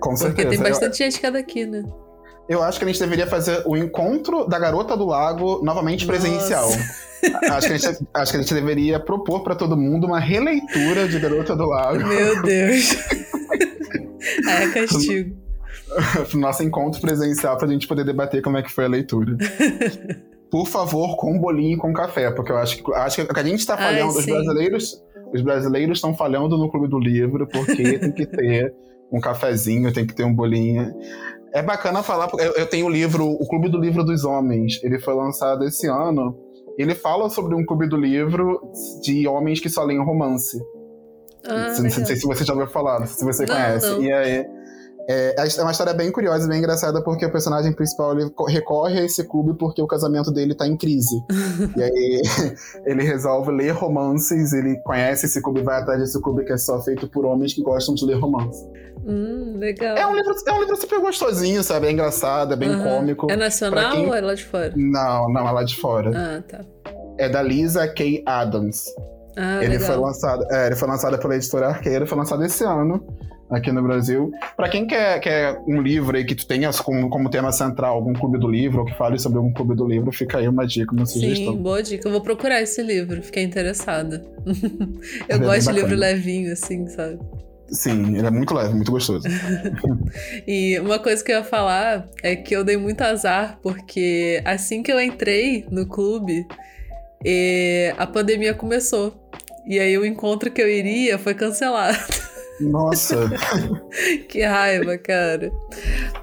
Com 0.00 0.16
certeza. 0.16 0.34
Porque 0.34 0.56
tem 0.56 0.58
bastante 0.58 1.00
eu... 1.00 1.06
gente 1.06 1.20
que 1.20 1.26
é 1.26 1.30
daqui, 1.30 1.66
né? 1.66 1.84
Eu 2.48 2.62
acho 2.62 2.78
que 2.78 2.84
a 2.84 2.88
gente 2.88 2.98
deveria 2.98 3.26
fazer 3.26 3.62
o 3.64 3.76
encontro 3.76 4.46
da 4.48 4.58
Garota 4.58 4.96
do 4.96 5.06
Lago 5.06 5.60
novamente 5.62 6.04
Nossa. 6.04 6.18
presencial. 6.18 6.68
acho, 7.52 7.66
que 7.68 7.72
a 7.72 7.76
gente, 7.76 8.06
acho 8.12 8.32
que 8.32 8.38
a 8.38 8.40
gente 8.40 8.54
deveria 8.54 8.98
propor 8.98 9.44
para 9.44 9.54
todo 9.54 9.76
mundo 9.76 10.06
uma 10.06 10.18
releitura 10.18 11.06
de 11.06 11.20
Garota 11.20 11.54
do 11.54 11.66
Lago. 11.66 12.04
Meu 12.04 12.42
Deus. 12.42 12.96
é 14.48 14.68
castigo. 14.68 15.49
pro 16.28 16.38
nosso 16.38 16.62
encontro 16.62 17.00
presencial 17.00 17.56
pra 17.56 17.68
gente 17.68 17.86
poder 17.86 18.04
debater 18.04 18.42
como 18.42 18.56
é 18.56 18.62
que 18.62 18.70
foi 18.70 18.84
a 18.84 18.88
leitura. 18.88 19.36
Por 20.50 20.66
favor, 20.66 21.16
com 21.16 21.38
bolinho 21.38 21.74
e 21.74 21.76
com 21.76 21.92
café, 21.92 22.30
porque 22.32 22.50
eu 22.50 22.56
acho 22.56 22.82
que, 22.82 22.94
acho 22.94 23.24
que 23.24 23.38
a 23.38 23.42
gente 23.44 23.64
tá 23.64 23.76
falhando, 23.76 24.12
Ai, 24.12 24.18
os 24.18 24.26
brasileiros, 24.26 25.04
os 25.32 25.42
brasileiros 25.42 25.98
estão 25.98 26.12
falhando 26.12 26.58
no 26.58 26.68
Clube 26.68 26.88
do 26.88 26.98
Livro, 26.98 27.46
porque 27.46 27.98
tem 28.00 28.12
que 28.12 28.26
ter 28.26 28.74
um 29.12 29.20
cafezinho, 29.20 29.92
tem 29.92 30.04
que 30.04 30.14
ter 30.14 30.24
um 30.24 30.34
bolinho. 30.34 30.92
É 31.52 31.62
bacana 31.62 32.02
falar, 32.02 32.26
porque 32.26 32.44
eu, 32.44 32.52
eu 32.54 32.66
tenho 32.66 32.86
o 32.86 32.90
livro, 32.90 33.26
o 33.28 33.46
Clube 33.48 33.68
do 33.68 33.78
Livro 33.78 34.02
dos 34.02 34.24
Homens, 34.24 34.80
ele 34.82 34.98
foi 34.98 35.14
lançado 35.14 35.64
esse 35.64 35.86
ano. 35.86 36.36
Ele 36.76 36.94
fala 36.94 37.28
sobre 37.28 37.54
um 37.54 37.64
clube 37.64 37.88
do 37.88 37.96
livro 37.96 38.60
de 39.02 39.28
homens 39.28 39.60
que 39.60 39.68
só 39.68 39.84
leem 39.84 40.02
romance. 40.02 40.58
Ah, 41.44 41.68
não, 41.68 41.90
sei, 41.90 42.16
se 42.16 42.26
você 42.26 42.44
já 42.44 42.52
ouviu 42.52 42.68
falar, 42.68 43.06
se 43.06 43.24
você 43.24 43.44
não, 43.44 43.54
conhece. 43.54 43.86
Não. 43.86 44.02
E 44.02 44.12
aí, 44.12 44.46
é, 45.08 45.34
é 45.36 45.62
uma 45.62 45.72
história 45.72 45.92
bem 45.92 46.10
curiosa 46.10 46.46
e 46.46 46.48
bem 46.48 46.58
engraçada 46.58 47.02
porque 47.02 47.24
o 47.24 47.32
personagem 47.32 47.72
principal 47.72 48.18
ele 48.18 48.30
recorre 48.48 49.00
a 49.00 49.04
esse 49.04 49.24
clube 49.24 49.54
porque 49.58 49.80
o 49.80 49.86
casamento 49.86 50.30
dele 50.30 50.54
tá 50.54 50.66
em 50.66 50.76
crise. 50.76 51.16
e 51.76 51.82
aí 51.82 52.22
ele 52.86 53.02
resolve 53.02 53.50
ler 53.50 53.72
romances, 53.72 54.52
ele 54.52 54.76
conhece 54.84 55.26
esse 55.26 55.42
clube, 55.42 55.62
vai 55.62 55.80
atrás 55.80 56.00
desse 56.00 56.20
clube 56.20 56.44
que 56.44 56.52
é 56.52 56.56
só 56.56 56.80
feito 56.80 57.08
por 57.08 57.24
homens 57.24 57.54
que 57.54 57.62
gostam 57.62 57.94
de 57.94 58.04
ler 58.04 58.18
romance. 58.18 58.64
Hum, 59.06 59.56
legal. 59.58 59.96
É 59.96 60.06
um, 60.06 60.14
livro, 60.14 60.34
é 60.46 60.52
um 60.52 60.60
livro 60.60 60.76
super 60.76 61.00
gostosinho, 61.00 61.62
sabe? 61.62 61.86
É 61.86 61.92
engraçado, 61.92 62.52
é 62.52 62.56
bem 62.56 62.70
uhum. 62.70 62.84
cômico. 62.84 63.30
É 63.30 63.36
nacional 63.36 63.92
quem... 63.92 64.06
ou 64.06 64.14
é 64.14 64.20
lá 64.20 64.34
de 64.34 64.44
fora? 64.44 64.72
Não, 64.76 65.28
não, 65.32 65.48
é 65.48 65.50
lá 65.50 65.64
de 65.64 65.76
fora. 65.76 66.10
Ah, 66.14 66.42
tá. 66.46 66.60
É 67.18 67.28
da 67.28 67.42
Lisa 67.42 67.88
K. 67.88 68.22
Adams. 68.26 68.84
Ah, 69.36 69.64
ele 69.64 69.78
legal. 69.78 69.86
foi 69.86 69.96
lançado, 69.96 70.44
é, 70.50 70.66
ele 70.66 70.76
foi 70.76 70.88
lançado 70.88 71.18
pela 71.18 71.36
editora 71.36 71.68
Arqueira, 71.68 72.06
foi 72.06 72.18
lançado 72.18 72.44
esse 72.44 72.64
ano 72.64 73.02
aqui 73.50 73.72
no 73.72 73.82
Brasil. 73.82 74.32
Para 74.56 74.68
quem 74.68 74.86
quer, 74.86 75.18
quer 75.20 75.60
um 75.66 75.82
livro 75.82 76.16
aí 76.16 76.24
que 76.24 76.34
tu 76.34 76.46
tenha 76.46 76.70
como, 76.72 77.08
como 77.10 77.28
tema 77.28 77.52
central 77.52 77.96
algum 77.96 78.12
clube 78.12 78.38
do 78.38 78.48
livro, 78.48 78.80
ou 78.80 78.86
que 78.86 78.94
fale 78.94 79.18
sobre 79.18 79.38
algum 79.38 79.52
clube 79.52 79.74
do 79.74 79.86
livro, 79.86 80.12
fica 80.12 80.38
aí 80.38 80.48
uma 80.48 80.66
dica, 80.66 80.94
uma 80.94 81.06
sugestão. 81.06 81.52
Sim, 81.54 81.62
boa 81.62 81.82
dica. 81.82 82.06
Eu 82.06 82.12
vou 82.12 82.20
procurar 82.20 82.62
esse 82.62 82.82
livro, 82.82 83.22
fiquei 83.22 83.42
interessada. 83.42 84.24
eu 85.28 85.36
é 85.36 85.38
gosto 85.38 85.72
de 85.72 85.80
livro 85.80 85.96
levinho, 85.96 86.52
assim, 86.52 86.86
sabe? 86.88 87.18
Sim, 87.68 88.16
ele 88.16 88.26
é 88.26 88.30
muito 88.30 88.52
leve, 88.52 88.74
muito 88.74 88.90
gostoso. 88.90 89.26
e 90.46 90.78
uma 90.80 90.98
coisa 90.98 91.22
que 91.22 91.30
eu 91.30 91.36
ia 91.36 91.44
falar 91.44 92.08
é 92.22 92.34
que 92.34 92.54
eu 92.54 92.64
dei 92.64 92.76
muito 92.76 93.00
azar, 93.02 93.58
porque 93.62 94.42
assim 94.44 94.82
que 94.82 94.92
eu 94.92 95.00
entrei 95.00 95.64
no 95.70 95.86
clube, 95.86 96.46
a 97.96 98.06
pandemia 98.06 98.54
começou. 98.54 99.30
E 99.66 99.78
aí 99.78 99.96
o 99.96 100.04
encontro 100.04 100.50
que 100.50 100.60
eu 100.60 100.68
iria 100.68 101.18
foi 101.18 101.34
cancelado. 101.34 101.96
Nossa! 102.60 103.16
que 104.28 104.42
raiva, 104.42 104.98
cara. 104.98 105.52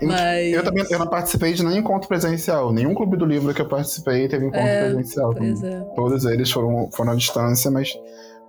Mas... 0.02 0.54
Eu 0.54 0.64
também 0.64 0.86
eu 0.90 1.00
não 1.00 1.08
participei 1.08 1.54
de 1.54 1.64
nenhum 1.64 1.80
encontro 1.80 2.08
presencial. 2.08 2.72
Nenhum 2.72 2.94
clube 2.94 3.18
do 3.18 3.26
livro 3.26 3.54
que 3.54 3.62
eu 3.62 3.68
participei 3.68 4.28
teve 4.28 4.46
encontro 4.46 4.68
é, 4.68 4.86
presencial. 4.86 5.34
É. 5.34 5.96
Todos 5.96 6.26
eles 6.26 6.52
foram, 6.52 6.90
foram 6.92 7.14
à 7.14 7.16
distância, 7.16 7.72
mas 7.72 7.98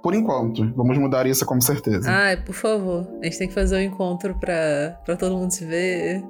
por 0.02 0.14
enquanto. 0.14 0.72
Vamos 0.74 0.96
mudar 0.98 1.26
isso 1.26 1.44
com 1.44 1.60
certeza. 1.60 2.10
Ai, 2.10 2.36
por 2.36 2.54
favor. 2.54 3.06
A 3.20 3.24
gente 3.24 3.38
tem 3.38 3.48
que 3.48 3.54
fazer 3.54 3.76
um 3.76 3.82
encontro 3.82 4.34
pra, 4.38 5.00
pra 5.04 5.16
todo 5.16 5.36
mundo 5.36 5.50
se 5.50 5.64
ver 5.64 6.22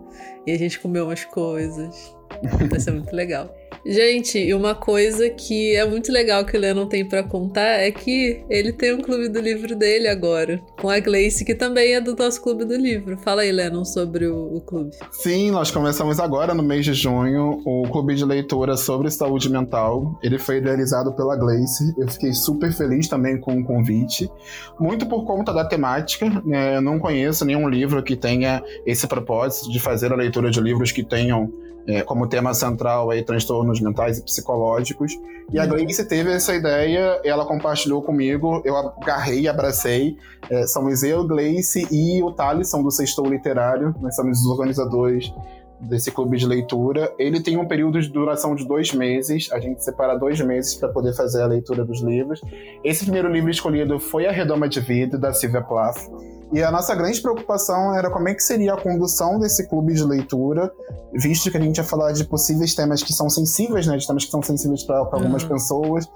e 0.46 0.52
a 0.52 0.58
gente 0.58 0.80
comer 0.80 1.02
umas 1.02 1.24
coisas. 1.24 2.16
Vai 2.70 2.80
ser 2.80 2.92
muito 2.92 3.14
legal. 3.14 3.54
Gente, 3.86 4.38
e 4.38 4.52
uma 4.52 4.74
coisa 4.74 5.30
que 5.30 5.74
é 5.74 5.84
muito 5.86 6.12
legal 6.12 6.44
que 6.44 6.56
o 6.56 6.60
Lennon 6.60 6.86
tem 6.86 7.08
para 7.08 7.22
contar 7.22 7.80
é 7.80 7.90
que 7.90 8.44
ele 8.50 8.72
tem 8.72 8.94
um 8.94 9.00
clube 9.00 9.28
do 9.28 9.40
livro 9.40 9.74
dele 9.76 10.08
agora, 10.08 10.60
com 10.80 10.90
a 10.90 10.98
Gleice, 10.98 11.44
que 11.44 11.54
também 11.54 11.94
é 11.94 12.00
do 12.00 12.14
nosso 12.14 12.42
clube 12.42 12.64
do 12.64 12.76
livro. 12.76 13.16
Fala 13.18 13.42
aí, 13.42 13.52
Lennon, 13.52 13.84
sobre 13.84 14.26
o, 14.26 14.56
o, 14.56 14.60
clube. 14.60 14.90
Sim, 15.12 15.50
nós 15.50 15.70
começamos 15.70 16.18
agora, 16.20 16.54
no 16.54 16.62
mês 16.62 16.84
de 16.84 16.92
junho, 16.92 17.62
o 17.64 17.88
clube 17.90 18.14
de 18.14 18.24
leitura 18.24 18.76
sobre 18.76 19.10
saúde 19.10 19.48
mental. 19.48 20.18
Ele 20.22 20.38
foi 20.38 20.58
idealizado 20.58 21.12
pela 21.14 21.36
Gleice. 21.36 21.94
Eu 21.96 22.08
fiquei 22.08 22.32
super 22.32 22.72
feliz 22.72 23.08
também 23.08 23.40
com 23.40 23.58
o 23.58 23.64
convite, 23.64 24.28
muito 24.78 25.06
por 25.06 25.24
conta 25.24 25.52
da 25.52 25.64
temática. 25.64 26.28
Né? 26.44 26.76
Eu 26.76 26.82
não 26.82 26.98
conheço 26.98 27.44
nenhum 27.44 27.68
livro 27.68 28.02
que 28.02 28.16
tenha 28.16 28.62
esse 28.84 29.06
propósito 29.06 29.70
de 29.70 29.78
fazer 29.78 30.12
a 30.12 30.16
leitura 30.16 30.50
de 30.50 30.60
livros 30.60 30.92
que 30.92 31.02
tenham 31.02 31.50
é, 31.88 32.02
como 32.02 32.28
tema 32.28 32.52
central 32.52 33.10
aí 33.10 33.22
transtornos 33.22 33.80
mentais 33.80 34.18
e 34.18 34.22
psicológicos. 34.22 35.18
E 35.50 35.58
a. 35.58 35.64
Gleice 35.64 36.04
teve 36.06 36.30
essa 36.30 36.54
ideia, 36.54 37.20
ela 37.24 37.46
compartilhou 37.46 38.02
comigo, 38.02 38.60
eu 38.64 38.76
agarrei 38.76 39.40
e 39.40 39.48
abracei. 39.48 40.16
É, 40.50 40.66
somos 40.66 41.02
eu, 41.02 41.26
Gleice 41.26 41.88
e 41.90 42.22
o 42.22 42.30
Thales, 42.30 42.68
são 42.68 42.82
do 42.82 42.90
Sextou 42.90 43.26
Literário, 43.26 43.94
nós 44.00 44.14
somos 44.14 44.40
os 44.40 44.46
organizadores 44.46 45.32
desse 45.80 46.10
clube 46.10 46.36
de 46.36 46.46
leitura. 46.46 47.12
Ele 47.18 47.40
tem 47.40 47.56
um 47.56 47.66
período 47.66 48.00
de 48.00 48.08
duração 48.08 48.54
de 48.54 48.66
dois 48.66 48.92
meses, 48.92 49.50
a 49.50 49.58
gente 49.58 49.82
separa 49.82 50.18
dois 50.18 50.38
meses 50.40 50.74
para 50.74 50.88
poder 50.88 51.14
fazer 51.14 51.40
a 51.42 51.46
leitura 51.46 51.84
dos 51.84 52.02
livros. 52.02 52.42
Esse 52.84 53.04
primeiro 53.04 53.32
livro 53.32 53.50
escolhido 53.50 53.98
foi 53.98 54.26
A 54.26 54.32
Redoma 54.32 54.68
de 54.68 54.80
Vida, 54.80 55.16
da 55.16 55.32
Silvia 55.32 55.62
Plath. 55.62 56.08
E 56.52 56.62
a 56.62 56.70
nossa 56.70 56.94
grande 56.94 57.20
preocupação 57.20 57.94
era 57.94 58.10
como 58.10 58.28
é 58.28 58.34
que 58.34 58.42
seria 58.42 58.74
a 58.74 58.80
condução 58.80 59.38
desse 59.38 59.68
clube 59.68 59.92
de 59.92 60.02
leitura, 60.02 60.72
visto 61.12 61.50
que 61.50 61.56
a 61.56 61.60
gente 61.60 61.76
ia 61.76 61.84
falar 61.84 62.12
de 62.12 62.24
possíveis 62.24 62.74
temas 62.74 63.02
que 63.02 63.12
são 63.12 63.28
sensíveis, 63.28 63.86
né? 63.86 63.96
De 63.96 64.06
temas 64.06 64.24
que 64.24 64.30
são 64.30 64.42
sensíveis 64.42 64.82
para 64.82 64.98
algumas 64.98 65.42
uhum. 65.42 65.48
pessoas. 65.50 66.06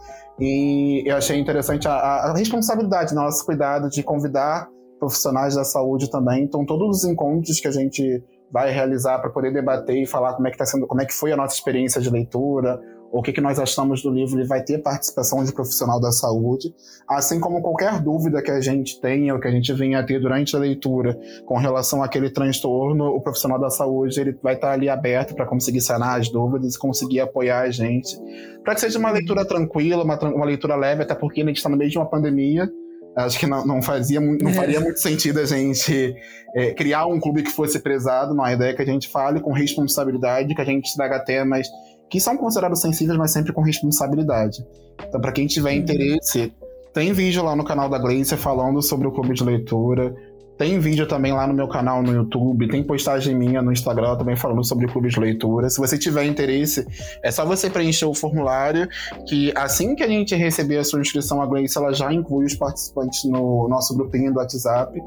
E 0.41 1.03
eu 1.07 1.17
achei 1.17 1.39
interessante 1.39 1.87
a, 1.87 1.93
a 1.93 2.35
responsabilidade, 2.35 3.15
nosso 3.15 3.45
cuidado 3.45 3.91
de 3.91 4.03
convidar 4.03 4.69
profissionais 4.99 5.55
da 5.55 5.65
saúde 5.65 6.11
também. 6.11 6.45
Então, 6.45 6.65
todos 6.65 6.99
os 6.99 7.05
encontros 7.05 7.61
que 7.61 7.69
a 7.69 7.73
gente 7.73 8.23
vai 8.51 8.71
realizar 8.71 9.19
para 9.19 9.31
poder 9.31 9.53
debater 9.53 9.97
e 9.97 10.07
falar 10.07 10.35
como 10.35 10.47
é 10.47 10.51
que 10.51 10.59
tá 10.59 10.65
sendo, 10.65 10.87
como 10.87 11.01
é 11.01 11.07
que 11.07 11.15
foi 11.15 11.33
a 11.33 11.37
nossa 11.37 11.55
experiência 11.55 12.01
de 12.01 12.09
leitura, 12.09 12.81
o 13.13 13.23
que, 13.23 13.31
que 13.31 13.41
nós 13.43 13.59
achamos 13.59 14.03
do 14.03 14.11
livro, 14.11 14.39
ele 14.39 14.49
vai 14.49 14.63
ter 14.63 14.79
participação 14.79 15.45
de 15.45 15.53
profissional 15.53 16.01
da 16.01 16.11
saúde, 16.11 16.75
assim 17.07 17.39
como 17.39 17.61
qualquer 17.61 18.01
dúvida 18.01 18.41
que 18.41 18.51
a 18.51 18.61
gente 18.61 18.99
tenha 19.01 19.35
ou 19.35 19.41
que 19.41 19.47
a 19.47 19.51
gente 19.51 19.71
venha 19.75 20.01
a 20.01 20.03
ter 20.03 20.19
durante 20.19 20.57
a 20.57 20.59
leitura 20.59 21.19
com 21.45 21.59
relação 21.59 22.03
àquele 22.03 22.31
transtorno, 22.31 23.09
o 23.09 23.21
profissional 23.21 23.61
da 23.61 23.69
saúde 23.69 24.19
ele 24.19 24.39
vai 24.43 24.55
estar 24.55 24.73
ali 24.73 24.89
aberto 24.89 25.35
para 25.35 25.45
conseguir 25.45 25.83
sanar 25.83 26.19
as 26.19 26.31
dúvidas 26.31 26.75
e 26.75 26.79
conseguir 26.79 27.21
apoiar 27.21 27.61
a 27.61 27.71
gente, 27.71 28.19
para 28.65 28.75
que 28.75 28.81
seja 28.81 28.99
uma 28.99 29.11
leitura 29.11 29.45
tranquila, 29.45 30.03
uma, 30.03 30.19
uma 30.19 30.47
leitura 30.47 30.75
leve, 30.75 31.03
até 31.03 31.15
porque 31.15 31.43
a 31.43 31.45
gente 31.45 31.59
está 31.59 31.69
no 31.69 31.77
meio 31.77 31.91
de 31.91 31.99
uma 31.99 32.09
pandemia, 32.09 32.67
Acho 33.15 33.39
que 33.39 33.47
não, 33.47 33.67
não, 33.67 33.83
fazia, 33.83 34.21
não 34.21 34.51
é. 34.51 34.55
faria 34.55 34.81
muito 34.81 34.99
sentido 34.99 35.39
a 35.39 35.45
gente 35.45 36.15
é, 36.55 36.73
criar 36.73 37.07
um 37.07 37.21
clube 37.21 37.43
que 37.43 37.51
fosse 37.51 37.79
prezado. 37.79 38.35
Não, 38.35 38.43
a 38.43 38.55
ideia 38.55 38.71
é 38.71 38.75
que 38.75 38.81
a 38.81 38.87
gente 38.87 39.07
fale 39.09 39.39
com 39.39 39.53
responsabilidade, 39.53 40.55
que 40.55 40.61
a 40.61 40.65
gente 40.65 40.97
traga 40.97 41.19
temas 41.19 41.69
que 42.13 42.21
são 42.21 42.37
considerados 42.37 42.83
sensíveis, 42.83 43.19
mas 43.19 43.31
sempre 43.31 43.55
com 43.55 43.63
responsabilidade. 43.63 44.63
Então, 45.03 45.19
para 45.19 45.33
quem 45.33 45.47
tiver 45.47 45.71
uhum. 45.71 45.79
interesse, 45.79 46.53
tem 46.93 47.11
vídeo 47.11 47.43
lá 47.43 47.57
no 47.57 47.65
canal 47.65 47.89
da 47.89 47.97
Gleice 47.97 48.37
falando 48.37 48.83
sobre 48.83 49.09
o 49.09 49.11
clube 49.11 49.33
de 49.33 49.43
leitura. 49.43 50.15
Tem 50.59 50.79
vídeo 50.79 51.07
também 51.07 51.33
lá 51.33 51.47
no 51.47 51.55
meu 51.55 51.67
canal 51.67 52.03
no 52.03 52.13
YouTube, 52.13 52.69
tem 52.69 52.83
postagem 52.83 53.35
minha 53.35 53.63
no 53.63 53.73
Instagram 53.73 54.17
também 54.17 54.37
falando 54.37 54.65
sobre 54.65 54.87
clubes 54.87 55.15
de 55.15 55.21
leitura. 55.21 55.69
Se 55.69 55.79
você 55.79 55.99
tiver 55.99 56.25
interesse, 56.25 56.87
é 57.23 57.31
só 57.31 57.45
você 57.45 57.69
preencher 57.69 58.07
o 58.07 58.15
formulário, 58.15 58.89
que 59.27 59.53
assim 59.57 59.95
que 59.95 60.03
a 60.03 60.09
gente 60.09 60.35
receber 60.35 60.79
a 60.79 60.85
sua 60.85 61.01
inscrição, 61.01 61.43
a 61.43 61.47
Grace 61.47 61.77
ela 61.77 61.93
já 61.93 62.13
inclui 62.13 62.45
os 62.45 62.55
participantes 62.55 63.25
no 63.25 63.69
nosso 63.69 63.97
grupinho 63.97 64.33
do 64.33 64.39
WhatsApp. 64.39 65.01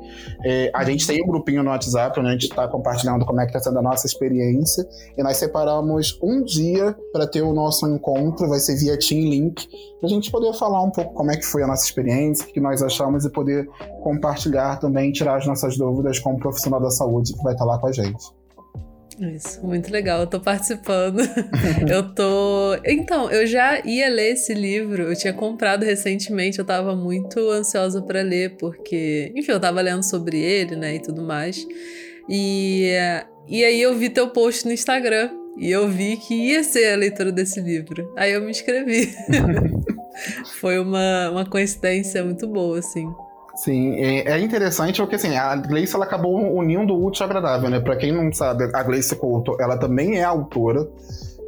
É, 0.44 0.72
a 0.74 0.84
gente 0.84 1.06
tem 1.08 1.24
um 1.24 1.28
grupinho 1.28 1.64
no 1.64 1.70
WhatsApp, 1.70 2.20
onde 2.20 2.30
a 2.30 2.32
gente 2.32 2.44
está 2.50 2.68
compartilhando 2.68 3.26
como 3.26 3.40
é 3.40 3.46
que 3.46 3.56
está 3.56 3.60
sendo 3.60 3.80
a 3.80 3.82
nossa 3.82 4.06
experiência. 4.08 4.86
E 5.18 5.24
nós 5.24 5.38
separamos 5.38 6.18
um 6.22 6.44
dia 6.44 6.96
para 7.14 7.28
ter 7.28 7.42
o 7.42 7.54
nosso 7.54 7.88
encontro, 7.88 8.50
vai 8.50 8.60
ser 8.60 8.76
via 8.78 8.98
Team 8.98 9.30
Link, 9.30 9.68
para 10.06 10.12
a 10.12 10.16
gente 10.16 10.32
poder 10.32 10.54
falar 10.54 10.84
um 10.84 10.92
pouco 10.92 11.14
como 11.14 11.32
é 11.32 11.38
que 11.38 11.46
foi 11.46 11.64
a 11.64 11.68
nossa 11.68 11.84
experiência, 11.84 12.46
o 12.46 12.48
que 12.48 12.60
nós 12.60 12.82
achamos 12.82 13.26
e 13.26 13.30
poder 13.30 13.68
compartilhar 14.04 14.80
também, 14.80 15.12
tirar 15.12 15.38
as 15.38 15.48
nossas 15.48 15.78
dúvidas 15.78 16.20
com 16.20 16.34
um 16.34 16.38
profissional 16.38 16.80
da 16.80 16.92
saúde 16.92 17.34
que 17.34 17.44
vai 17.44 17.54
estar 17.54 17.66
lá 17.66 17.80
com 17.80 17.88
a 17.88 17.92
gente. 17.92 18.24
Isso, 19.20 19.66
muito 19.66 19.92
legal, 19.92 20.20
eu 20.20 20.28
tô 20.28 20.40
participando. 20.40 21.22
eu 21.90 22.14
tô. 22.14 22.76
Então, 22.86 23.32
eu 23.32 23.48
já 23.48 23.80
ia 23.86 24.10
ler 24.10 24.34
esse 24.34 24.54
livro, 24.54 25.04
eu 25.04 25.16
tinha 25.16 25.34
comprado 25.34 25.84
recentemente, 25.84 26.60
eu 26.60 26.66
tava 26.66 26.96
muito 26.96 27.40
ansiosa 27.50 28.02
para 28.02 28.22
ler, 28.22 28.58
porque, 28.58 29.32
enfim, 29.36 29.54
eu 29.54 29.60
tava 29.60 29.82
lendo 29.82 30.04
sobre 30.04 30.38
ele, 30.38 30.76
né, 30.76 30.96
e 30.96 31.00
tudo 31.00 31.24
mais. 31.24 31.66
E, 32.30 32.92
e 33.48 33.64
aí 33.64 33.82
eu 33.82 33.96
vi 33.96 34.10
teu 34.10 34.30
post 34.30 34.66
no 34.66 34.74
Instagram 34.74 35.30
e 35.58 35.72
eu 35.72 35.88
vi 35.88 36.18
que 36.18 36.34
ia 36.34 36.64
ser 36.64 36.92
a 36.92 36.96
leitura 36.98 37.32
desse 37.32 37.62
livro. 37.62 38.14
Aí 38.18 38.34
eu 38.34 38.42
me 38.42 38.52
inscrevi. 38.52 39.16
Foi 40.60 40.80
uma, 40.80 41.30
uma 41.32 41.46
coincidência 41.46 42.24
muito 42.24 42.48
boa, 42.48 42.80
assim. 42.80 43.08
Sim, 43.56 43.96
é 44.02 44.38
interessante 44.40 45.00
porque 45.02 45.16
assim, 45.16 45.36
a 45.38 45.56
Gleice 45.56 45.96
ela 45.96 46.04
acabou 46.04 46.54
unindo 46.58 46.94
o 46.94 47.06
útil 47.06 47.24
ao 47.24 47.30
agradável, 47.30 47.70
né? 47.70 47.80
Pra 47.80 47.96
quem 47.96 48.12
não 48.12 48.32
sabe, 48.34 48.70
a 48.74 48.84
Gleice 48.84 49.16
Couto, 49.16 49.56
ela 49.60 49.78
também 49.78 50.18
é 50.20 50.24
autora. 50.24 50.86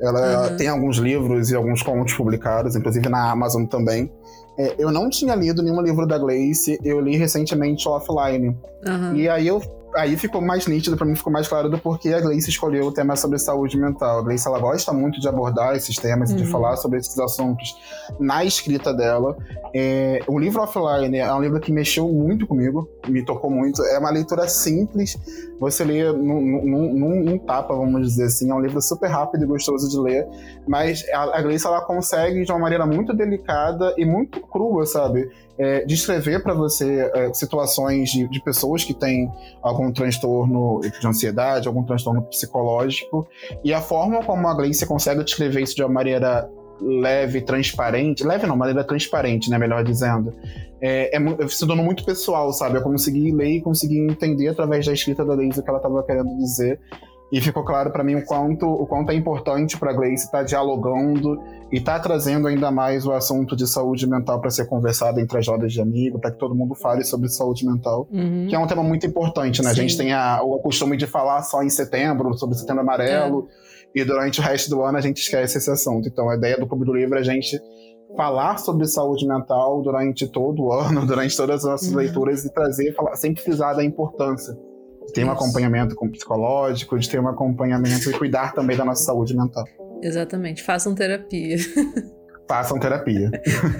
Ela 0.01 0.51
uhum. 0.51 0.57
tem 0.57 0.67
alguns 0.67 0.97
livros 0.97 1.49
e 1.49 1.55
alguns 1.55 1.81
contos 1.81 2.13
publicados, 2.13 2.75
inclusive 2.75 3.09
na 3.09 3.29
Amazon 3.29 3.65
também. 3.65 4.11
É, 4.57 4.75
eu 4.79 4.91
não 4.91 5.09
tinha 5.09 5.35
lido 5.35 5.61
nenhum 5.61 5.81
livro 5.81 6.07
da 6.07 6.17
Gleice, 6.17 6.79
eu 6.83 7.01
li 7.01 7.17
recentemente 7.17 7.87
Offline. 7.89 8.57
Uhum. 8.85 9.15
E 9.15 9.27
aí 9.27 9.47
eu 9.47 9.61
aí 9.95 10.17
ficou 10.17 10.41
mais 10.41 10.67
nítido 10.67 10.97
para 10.97 11.05
mim, 11.05 11.15
ficou 11.15 11.31
mais 11.31 11.47
claro 11.47 11.69
do 11.69 11.77
porquê 11.77 12.13
a 12.13 12.19
Gleice 12.19 12.49
escolheu 12.49 12.85
o 12.85 12.91
tema 12.91 13.15
sobre 13.15 13.37
saúde 13.39 13.77
mental. 13.77 14.19
A 14.19 14.21
Gleice 14.21 14.47
ela 14.47 14.59
gosta 14.59 14.91
muito 14.93 15.19
de 15.19 15.27
abordar 15.27 15.75
esses 15.75 15.95
temas 15.95 16.29
uhum. 16.29 16.35
e 16.35 16.39
de 16.39 16.45
uhum. 16.45 16.51
falar 16.51 16.77
sobre 16.77 16.99
esses 16.99 17.17
assuntos 17.19 17.75
na 18.19 18.43
escrita 18.43 18.93
dela. 18.93 19.37
É, 19.73 20.19
o 20.27 20.37
livro 20.37 20.61
Offline 20.61 21.17
é 21.17 21.33
um 21.33 21.41
livro 21.41 21.59
que 21.59 21.71
mexeu 21.71 22.07
muito 22.09 22.45
comigo, 22.45 22.87
me 23.07 23.23
tocou 23.23 23.49
muito. 23.49 23.83
É 23.83 23.97
uma 23.97 24.09
leitura 24.09 24.47
simples, 24.47 25.17
você 25.59 25.83
lê 25.83 26.11
num, 26.11 26.41
num, 26.41 26.93
num, 26.93 27.23
num 27.23 27.37
tapa, 27.39 27.73
vamos 27.73 28.07
dizer 28.07 28.25
assim. 28.25 28.51
É 28.51 28.53
um 28.53 28.61
livro 28.61 28.81
super 28.81 29.09
rápido 29.09 29.43
e 29.43 29.47
gostoso 29.47 29.89
de 29.89 29.99
ler, 29.99 30.27
mas 30.67 31.03
a, 31.13 31.37
a 31.37 31.41
Gleice 31.41 31.65
ela 31.65 31.81
consegue 31.81 32.43
de 32.43 32.51
uma 32.51 32.59
maneira 32.59 32.85
muito 32.85 33.13
delicada 33.13 33.93
e 33.97 34.05
muito 34.05 34.41
crua, 34.41 34.85
sabe? 34.85 35.29
É, 35.59 35.85
descrever 35.85 36.43
para 36.43 36.53
você 36.53 37.09
é, 37.15 37.33
situações 37.33 38.11
de, 38.11 38.27
de 38.27 38.43
pessoas 38.43 38.83
que 38.83 38.93
têm 38.93 39.31
algum 39.61 39.91
transtorno 39.91 40.79
de 40.81 41.07
ansiedade, 41.07 41.67
algum 41.67 41.83
transtorno 41.83 42.21
psicológico, 42.23 43.27
e 43.63 43.73
a 43.73 43.81
forma 43.81 44.23
como 44.23 44.47
a 44.47 44.53
Gleice 44.53 44.85
consegue 44.85 45.23
descrever 45.23 45.61
isso 45.61 45.75
de 45.75 45.81
uma 45.81 45.91
maneira 45.91 46.47
leve, 46.81 47.41
transparente, 47.41 48.23
leve 48.23 48.45
não, 48.45 48.55
maneira 48.55 48.83
transparente, 48.83 49.49
né, 49.49 49.57
melhor 49.57 49.83
dizendo, 49.83 50.33
é, 50.79 51.15
é, 51.15 51.47
se 51.47 51.65
tornou 51.65 51.83
muito 51.83 52.05
pessoal, 52.05 52.51
sabe? 52.53 52.77
Eu 52.77 52.83
consegui 52.83 53.31
ler 53.31 53.57
e 53.57 53.61
consegui 53.61 53.99
entender 53.99 54.49
através 54.49 54.85
da 54.85 54.93
escrita 54.93 55.25
da 55.25 55.35
Gleice 55.35 55.59
o 55.59 55.63
que 55.63 55.69
ela 55.69 55.79
estava 55.79 56.03
querendo 56.03 56.37
dizer, 56.37 56.79
e 57.31 57.41
ficou 57.41 57.63
claro 57.63 57.91
para 57.91 58.03
mim 58.03 58.15
o 58.15 58.25
quanto, 58.25 58.65
o 58.65 58.87
quanto 58.87 59.11
é 59.11 59.15
importante 59.15 59.77
para 59.77 59.91
a 59.91 59.93
Gleice 59.93 60.25
estar 60.25 60.39
tá 60.39 60.43
dialogando 60.43 61.37
e 61.71 61.77
estar 61.77 61.95
tá 61.95 61.99
trazendo 61.99 62.47
ainda 62.47 62.71
mais 62.71 63.05
o 63.05 63.11
assunto 63.11 63.55
de 63.55 63.67
saúde 63.67 64.07
mental 64.07 64.39
para 64.39 64.49
ser 64.49 64.65
conversado 64.67 65.19
entre 65.19 65.37
as 65.37 65.45
rodas 65.45 65.73
de 65.73 65.81
amigos, 65.81 66.21
para 66.21 66.31
que 66.31 66.37
todo 66.37 66.55
mundo 66.55 66.73
fale 66.73 67.03
sobre 67.03 67.27
saúde 67.27 67.65
mental, 67.65 68.07
uhum. 68.11 68.47
que 68.47 68.55
é 68.55 68.59
um 68.59 68.65
tema 68.65 68.81
muito 68.81 69.05
importante, 69.05 69.61
né? 69.61 69.69
Sim. 69.69 69.71
A 69.71 69.81
gente 69.81 69.97
tem 69.97 70.13
a, 70.13 70.41
o 70.41 70.57
costume 70.59 70.95
de 70.95 71.05
falar 71.05 71.41
só 71.41 71.61
em 71.61 71.69
setembro, 71.69 72.33
sobre 72.37 72.55
setembro 72.55 72.81
amarelo, 72.81 73.49
é. 73.93 74.01
e 74.01 74.05
durante 74.05 74.39
o 74.39 74.43
resto 74.43 74.69
do 74.69 74.81
ano 74.81 74.97
a 74.97 75.01
gente 75.01 75.17
esquece 75.17 75.57
esse 75.57 75.69
assunto. 75.69 76.07
Então 76.07 76.29
a 76.29 76.35
ideia 76.35 76.57
do 76.57 76.65
Clube 76.65 76.85
do 76.85 76.93
Livro 76.93 77.17
é 77.17 77.19
a 77.19 77.23
gente 77.23 77.59
falar 78.15 78.57
sobre 78.57 78.87
saúde 78.87 79.27
mental 79.27 79.81
durante 79.81 80.31
todo 80.31 80.63
o 80.63 80.71
ano, 80.71 81.03
durante 81.05 81.35
todas 81.35 81.65
as 81.65 81.69
nossas 81.69 81.89
uhum. 81.89 81.97
leituras 81.97 82.45
e 82.45 82.53
trazer, 82.53 82.93
falar, 82.95 83.17
sempre 83.17 83.43
frisar 83.43 83.75
da 83.75 83.83
importância 83.83 84.55
ter 85.13 85.23
um 85.23 85.31
acompanhamento 85.31 85.95
com 85.95 86.09
psicológico, 86.09 86.97
de 86.97 87.09
ter 87.09 87.19
um 87.19 87.27
acompanhamento 87.27 88.09
e 88.09 88.13
cuidar 88.13 88.53
também 88.53 88.77
da 88.77 88.85
nossa 88.85 89.03
saúde 89.03 89.35
mental. 89.35 89.65
Exatamente, 90.01 90.63
façam 90.63 90.93
terapia. 90.93 91.57
Façam 92.47 92.79
terapia. 92.79 93.29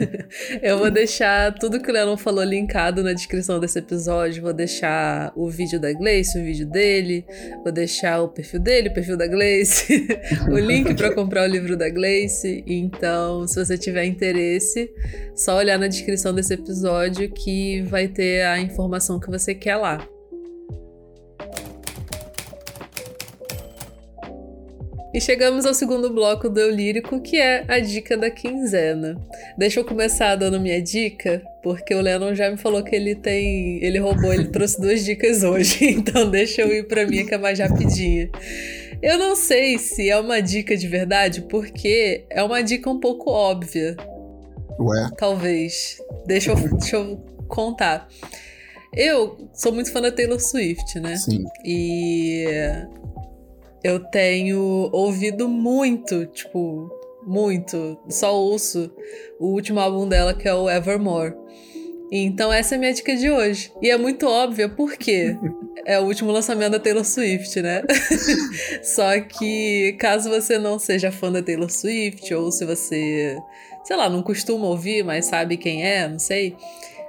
eu 0.62 0.78
vou 0.78 0.92
deixar 0.92 1.54
tudo 1.54 1.80
que 1.82 1.90
o 1.90 1.94
Leon 1.94 2.18
falou 2.18 2.44
linkado 2.44 3.02
na 3.02 3.14
descrição 3.14 3.62
desse 3.62 3.80
episódio. 3.80 4.44
Vou 4.44 4.54
deixar 4.54 5.32
o 5.38 5.50
vídeo 5.50 5.80
da 5.80 5.94
Gleice, 5.94 6.38
o 6.38 6.44
vídeo 6.44 6.68
dele. 6.68 7.26
Vou 7.64 7.72
deixar 7.72 8.22
o 8.22 8.28
perfil 8.28 8.60
dele, 8.60 8.90
o 8.90 8.94
perfil 8.94 9.16
da 9.16 9.26
Gleice. 9.26 10.06
o 10.52 10.58
link 10.58 10.94
para 10.96 11.16
comprar 11.16 11.44
o 11.44 11.52
livro 11.52 11.78
da 11.78 11.90
Gleice. 11.90 12.62
Então, 12.68 13.48
se 13.48 13.64
você 13.64 13.78
tiver 13.78 14.04
interesse, 14.04 14.92
só 15.34 15.56
olhar 15.56 15.80
na 15.80 15.88
descrição 15.88 16.34
desse 16.34 16.54
episódio 16.54 17.32
que 17.32 17.84
vai 17.84 18.10
ter 18.10 18.46
a 18.46 18.60
informação 18.60 19.18
que 19.18 19.30
você 19.30 19.56
quer 19.56 19.78
lá. 19.78 20.06
E 25.14 25.22
chegamos 25.22 25.66
ao 25.66 25.74
segundo 25.74 26.14
bloco 26.14 26.50
do 26.50 26.60
Eu 26.60 26.70
Lírico, 26.70 27.22
que 27.22 27.38
é 27.38 27.64
a 27.68 27.80
dica 27.80 28.18
da 28.18 28.30
quinzena. 28.30 29.16
Deixa 29.58 29.80
eu 29.80 29.86
começar 29.86 30.36
dando 30.36 30.60
minha 30.60 30.82
dica, 30.82 31.42
porque 31.64 31.96
o 31.96 32.02
Lennon 32.02 32.36
já 32.36 32.52
me 32.52 32.58
falou 32.58 32.84
que 32.84 32.96
ele 32.96 33.16
tem. 33.16 33.84
Ele 33.84 34.00
roubou, 34.00 34.34
ele 34.34 34.50
trouxe 34.50 34.80
duas 34.80 35.04
dicas 35.04 35.44
hoje. 35.44 35.88
Então 35.98 36.30
deixa 36.30 36.62
eu 36.62 36.74
ir 36.74 36.88
pra 36.88 37.06
minha, 37.06 37.26
que 37.26 37.34
é 37.34 37.38
mais 37.38 37.60
rapidinha. 37.60 38.30
Eu 39.02 39.18
não 39.18 39.36
sei 39.36 39.78
se 39.78 40.10
é 40.10 40.20
uma 40.20 40.42
dica 40.42 40.76
de 40.76 40.88
verdade, 40.88 41.42
porque 41.44 42.26
é 42.30 42.44
uma 42.44 42.62
dica 42.62 42.90
um 42.90 43.00
pouco 43.00 43.32
óbvia. 43.32 43.96
Ué? 44.80 45.10
Talvez. 45.18 45.98
Deixa 46.26 46.52
eu, 46.52 46.56
deixa 46.56 46.98
eu 46.98 47.18
contar. 47.48 48.08
Eu 48.94 49.50
sou 49.54 49.72
muito 49.72 49.92
fã 49.92 50.02
da 50.02 50.12
Taylor 50.12 50.40
Swift, 50.40 51.00
né? 51.00 51.16
Sim. 51.16 51.46
E 51.64 52.46
eu 53.84 54.00
tenho 54.00 54.90
ouvido 54.92 55.48
muito, 55.48 56.26
tipo, 56.28 56.90
muito, 57.26 57.98
só 58.10 58.36
ouço 58.36 58.92
o 59.40 59.48
último 59.48 59.80
álbum 59.80 60.08
dela, 60.08 60.34
que 60.34 60.48
é 60.48 60.54
o 60.54 60.70
Evermore. 60.70 61.36
Então 62.12 62.54
essa 62.54 62.76
é 62.76 62.78
a 62.78 62.80
minha 62.80 62.94
dica 62.94 63.16
de 63.16 63.30
hoje. 63.30 63.72
E 63.82 63.90
é 63.90 63.98
muito 63.98 64.28
óbvia 64.28 64.70
porque 64.70 65.36
é 65.86 66.00
o 66.00 66.04
último 66.04 66.32
lançamento 66.32 66.72
da 66.72 66.80
Taylor 66.80 67.04
Swift, 67.04 67.62
né? 67.62 67.84
Só 68.82 69.20
que 69.20 69.96
caso 70.00 70.30
você 70.30 70.58
não 70.58 70.80
seja 70.80 71.12
fã 71.12 71.32
da 71.32 71.42
Taylor 71.42 71.70
Swift 71.70 72.34
ou 72.34 72.52
se 72.52 72.66
você, 72.66 73.38
sei 73.84 73.96
lá, 73.96 74.10
não 74.10 74.24
costuma 74.24 74.68
ouvir, 74.68 75.04
mas 75.04 75.26
sabe 75.26 75.58
quem 75.58 75.86
é, 75.86 76.08
não 76.08 76.20
sei, 76.20 76.56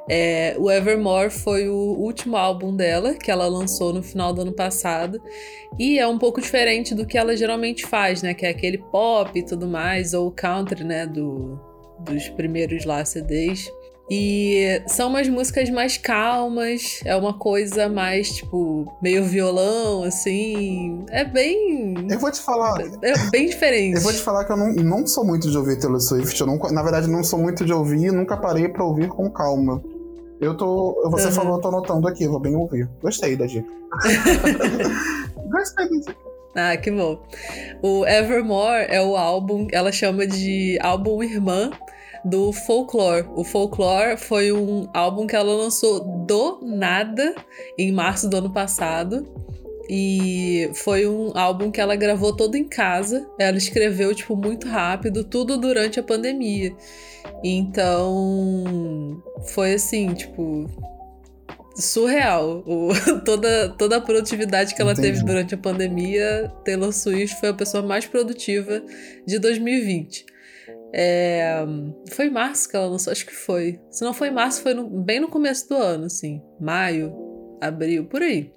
é, 0.09 0.57
o 0.59 0.71
Evermore 0.71 1.31
foi 1.31 1.69
o 1.69 1.75
último 1.75 2.37
álbum 2.37 2.75
dela, 2.75 3.15
que 3.15 3.31
ela 3.31 3.47
lançou 3.47 3.93
no 3.93 4.03
final 4.03 4.33
do 4.33 4.43
ano 4.43 4.53
passado. 4.53 5.21
E 5.79 5.99
é 5.99 6.07
um 6.07 6.19
pouco 6.19 6.41
diferente 6.41 6.95
do 6.95 7.07
que 7.07 7.19
ela 7.19 7.37
geralmente 7.37 7.87
faz, 7.87 8.23
né? 8.23 8.33
Que 8.33 8.47
é 8.47 8.49
aquele 8.49 8.79
pop 8.79 9.39
e 9.39 9.45
tudo 9.45 9.67
mais, 9.67 10.15
ou 10.15 10.31
country, 10.31 10.83
né? 10.83 11.07
Do, 11.07 11.61
dos 12.01 12.29
primeiros 12.31 12.85
lá 12.85 13.05
CDs. 13.05 13.71
E 14.11 14.83
são 14.87 15.11
umas 15.11 15.29
músicas 15.29 15.69
mais 15.69 15.99
calmas, 15.99 17.01
é 17.05 17.15
uma 17.15 17.39
coisa 17.39 17.91
mais, 17.91 18.31
tipo, 18.31 18.91
meio 19.03 19.23
violão, 19.25 20.03
assim. 20.03 21.05
É 21.11 21.27
bem. 21.27 21.95
Eu 22.11 22.19
vou 22.19 22.31
te 22.33 22.41
falar. 22.41 22.81
É 23.03 23.31
bem 23.31 23.49
diferente. 23.49 23.97
Eu 23.97 24.03
vou 24.03 24.13
te 24.13 24.23
falar 24.23 24.47
que 24.47 24.53
eu 24.53 24.57
não, 24.57 24.73
não 24.73 25.07
sou 25.07 25.27
muito 25.27 25.51
de 25.51 25.59
ouvir 25.59 25.79
Taylor 25.79 26.01
Swift. 26.01 26.41
Eu 26.41 26.47
não, 26.47 26.57
na 26.57 26.83
verdade, 26.83 27.07
não 27.07 27.23
sou 27.23 27.39
muito 27.39 27.67
de 27.67 27.73
ouvir 27.75 28.07
e 28.07 28.11
nunca 28.11 28.39
parei 28.39 28.67
para 28.71 28.83
ouvir 28.83 29.09
com 29.09 29.31
calma. 29.31 29.83
Eu 30.41 30.57
tô. 30.57 31.01
Você 31.11 31.27
uhum. 31.27 31.33
falou, 31.33 31.57
eu 31.57 31.61
tô 31.61 31.69
anotando 31.69 32.09
aqui, 32.09 32.27
vou 32.27 32.41
bem 32.41 32.55
ouvir. 32.55 32.89
Gostei 33.03 33.37
da 33.37 33.47
dica. 33.47 33.69
Gostei 35.51 35.89
da 35.89 35.97
dica. 35.97 36.17
Ah, 36.55 36.77
que 36.77 36.91
bom. 36.91 37.23
O 37.83 38.07
Evermore 38.07 38.87
é 38.89 39.01
o 39.01 39.17
álbum, 39.17 39.69
ela 39.71 39.93
chama 39.93 40.27
de 40.27 40.79
álbum 40.81 41.23
irmã 41.23 41.71
do 42.25 42.53
Folklore. 42.53 43.27
O 43.35 43.45
Folklore 43.45 44.17
foi 44.17 44.53
um 44.53 44.89
álbum 44.93 45.27
que 45.27 45.37
ela 45.37 45.55
lançou 45.55 46.01
do 46.27 46.61
nada 46.63 47.35
em 47.77 47.93
março 47.93 48.29
do 48.29 48.37
ano 48.37 48.51
passado. 48.51 49.27
E 49.89 50.71
foi 50.75 51.09
um 51.09 51.33
álbum 51.37 51.71
que 51.71 51.81
ela 51.81 51.97
gravou 51.97 52.37
todo 52.37 52.57
em 52.57 52.65
casa. 52.65 53.27
Ela 53.39 53.57
escreveu, 53.57 54.15
tipo, 54.15 54.37
muito 54.37 54.69
rápido, 54.69 55.25
tudo 55.25 55.57
durante 55.57 55.99
a 55.99 56.03
pandemia. 56.03 56.75
Então, 57.43 59.23
foi 59.47 59.75
assim, 59.75 60.13
tipo, 60.13 60.69
surreal. 61.77 62.63
O, 62.67 62.91
toda, 63.25 63.71
toda 63.71 63.97
a 63.97 64.01
produtividade 64.01 64.75
que 64.75 64.83
ela 64.83 64.93
Entendi. 64.93 65.13
teve 65.13 65.25
durante 65.25 65.55
a 65.55 65.59
pandemia, 65.59 66.53
Taylor 66.65 66.93
Swift 66.93 67.39
foi 67.41 67.49
a 67.49 67.55
pessoa 67.55 67.83
mais 67.83 68.05
produtiva 68.05 68.83
de 69.27 69.39
2020. 69.39 70.27
É, 70.93 71.65
foi 72.11 72.31
março 72.31 72.69
que 72.69 72.77
ela 72.77 72.87
lançou, 72.87 73.11
acho 73.11 73.27
que 73.27 73.35
foi. 73.35 73.81
Se 73.91 74.05
não 74.05 74.13
foi 74.13 74.31
março, 74.31 74.63
foi 74.63 74.75
no, 74.75 74.89
bem 74.89 75.21
no 75.21 75.29
começo 75.29 75.69
do 75.69 75.77
ano, 75.77 76.07
assim. 76.07 76.43
Maio, 76.61 77.15
abril, 77.61 78.07
por 78.07 78.23
aí. 78.23 78.53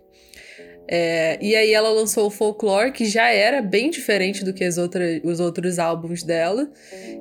É, 0.94 1.38
e 1.42 1.56
aí 1.56 1.74
ela 1.74 1.90
lançou 1.90 2.28
o 2.28 2.30
Folklore, 2.30 2.92
que 2.92 3.06
já 3.06 3.30
era 3.30 3.62
bem 3.62 3.90
diferente 3.90 4.44
do 4.44 4.54
que 4.54 4.62
as 4.66 4.78
outras, 4.78 5.22
os 5.24 5.40
outros 5.40 5.80
álbuns 5.80 6.22
dela, 6.22 6.70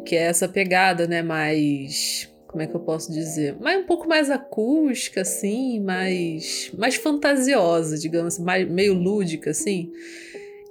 que 0.05 0.17
é 0.17 0.23
essa 0.23 0.49
pegada, 0.49 1.07
né, 1.07 1.23
mais 1.23 2.29
como 2.49 2.65
é 2.65 2.67
que 2.67 2.75
eu 2.75 2.81
posso 2.81 3.13
dizer? 3.13 3.57
Mas 3.61 3.81
um 3.81 3.87
pouco 3.87 4.09
mais 4.09 4.29
acústica, 4.29 5.21
assim, 5.21 5.79
mais, 5.79 6.69
mais 6.77 6.97
fantasiosa, 6.97 7.97
digamos 7.97 8.35
assim, 8.35 8.43
mais, 8.43 8.69
meio 8.69 8.93
lúdica, 8.93 9.51
assim. 9.51 9.93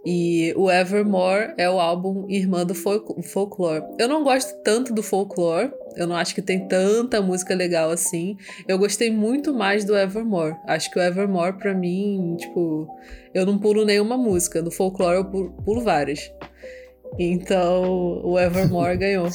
E 0.06 0.54
o 0.58 0.70
Evermore 0.70 1.54
é 1.58 1.70
o 1.70 1.80
álbum 1.80 2.26
irmã 2.30 2.66
do 2.66 2.76
folk 2.76 3.22
folklore. 3.24 3.84
Eu 3.98 4.10
não 4.10 4.26
gosto 4.26 4.62
tanto 4.62 4.94
do 4.94 5.02
folklore, 5.02 5.72
eu 5.96 6.08
não 6.08 6.16
acho 6.16 6.34
que 6.34 6.42
tem 6.42 6.68
tanta 6.68 7.22
música 7.22 7.56
legal 7.56 7.90
assim. 7.90 8.38
Eu 8.68 8.78
gostei 8.78 9.12
muito 9.12 9.54
mais 9.54 9.84
do 9.84 9.98
Evermore. 9.98 10.56
Acho 10.68 10.92
que 10.92 11.00
o 11.00 11.02
Evermore, 11.02 11.58
pra 11.58 11.74
mim, 11.74 12.36
tipo, 12.38 12.88
eu 13.34 13.46
não 13.46 13.58
pulo 13.58 13.86
nenhuma 13.86 14.18
música. 14.18 14.62
Do 14.62 14.72
folklore 14.72 15.18
eu 15.18 15.26
pulo, 15.26 15.52
pulo 15.64 15.82
várias. 15.82 16.32
Então, 17.18 18.22
o 18.24 18.40
Evermore 18.40 18.98
ganhou. 19.00 19.30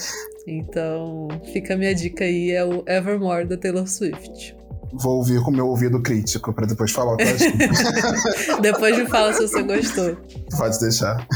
Então, 0.47 1.29
fica 1.53 1.75
a 1.75 1.77
minha 1.77 1.95
dica 1.95 2.25
aí, 2.25 2.51
é 2.51 2.65
o 2.65 2.85
Evermore 2.87 3.47
da 3.47 3.57
Taylor 3.57 3.87
Swift 3.87 4.55
vou 4.97 5.17
ouvir 5.17 5.43
com 5.43 5.51
o 5.51 5.55
meu 5.55 5.67
ouvido 5.67 6.01
crítico 6.01 6.53
para 6.53 6.67
depois 6.67 6.93
falar 6.93 7.15
o 7.15 7.17
que 7.17 7.25
eu 7.25 7.35
achei. 7.35 7.53
depois 8.63 8.97
me 8.97 9.07
fala 9.07 9.33
se 9.33 9.43
você 9.43 9.63
gostou. 9.63 10.17
Pode 10.57 10.79
deixar. 10.79 11.27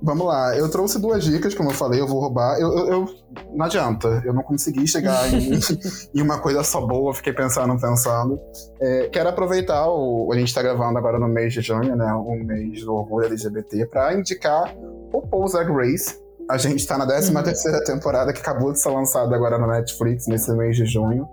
Vamos 0.00 0.26
lá, 0.26 0.56
eu 0.56 0.70
trouxe 0.70 1.00
duas 1.00 1.24
dicas, 1.24 1.54
como 1.54 1.70
eu 1.70 1.74
falei, 1.74 2.00
eu 2.00 2.06
vou 2.06 2.20
roubar. 2.20 2.58
Eu, 2.58 2.72
eu, 2.72 2.86
eu 2.86 3.08
não 3.52 3.66
adianta, 3.66 4.22
eu 4.24 4.32
não 4.32 4.42
consegui 4.42 4.86
chegar 4.86 5.32
em, 5.32 5.58
em, 6.14 6.22
uma 6.22 6.38
coisa 6.38 6.62
só 6.62 6.80
boa, 6.80 7.12
fiquei 7.12 7.32
pensando, 7.32 7.78
pensando. 7.80 8.38
É, 8.80 9.08
quero 9.08 9.28
aproveitar, 9.28 9.88
o, 9.88 10.30
a 10.32 10.36
gente 10.36 10.48
está 10.48 10.62
gravando 10.62 10.98
agora 10.98 11.18
no 11.18 11.26
mês 11.26 11.52
de 11.52 11.60
junho, 11.62 11.96
né, 11.96 12.12
o 12.12 12.44
mês 12.44 12.84
do 12.84 12.94
orgulho 12.94 13.26
LGBT, 13.26 13.86
para 13.86 14.14
indicar 14.14 14.72
o 15.12 15.20
Paul 15.22 15.48
Zag 15.48 15.70
Race. 15.72 16.16
A 16.48 16.56
gente 16.56 16.76
está 16.76 16.96
na 16.96 17.06
13 17.06 17.34
uhum. 17.34 17.42
terceira 17.42 17.84
temporada, 17.84 18.32
que 18.32 18.40
acabou 18.40 18.72
de 18.72 18.80
ser 18.80 18.90
lançada 18.90 19.34
agora 19.34 19.58
na 19.58 19.66
Netflix, 19.66 20.26
nesse 20.28 20.50
mês 20.52 20.76
de 20.76 20.86
junho. 20.86 21.28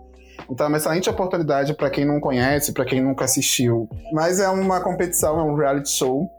Então 0.50 0.66
é 0.66 0.70
uma 0.70 0.78
excelente 0.78 1.10
oportunidade 1.10 1.74
para 1.74 1.90
quem 1.90 2.04
não 2.04 2.20
conhece, 2.20 2.74
para 2.74 2.84
quem 2.84 3.02
nunca 3.02 3.26
assistiu. 3.26 3.88
Mas 4.12 4.40
é 4.40 4.50
uma 4.50 4.82
competição, 4.82 5.40
é 5.40 5.44
um 5.44 5.56
reality 5.56 5.90
show 5.90 6.30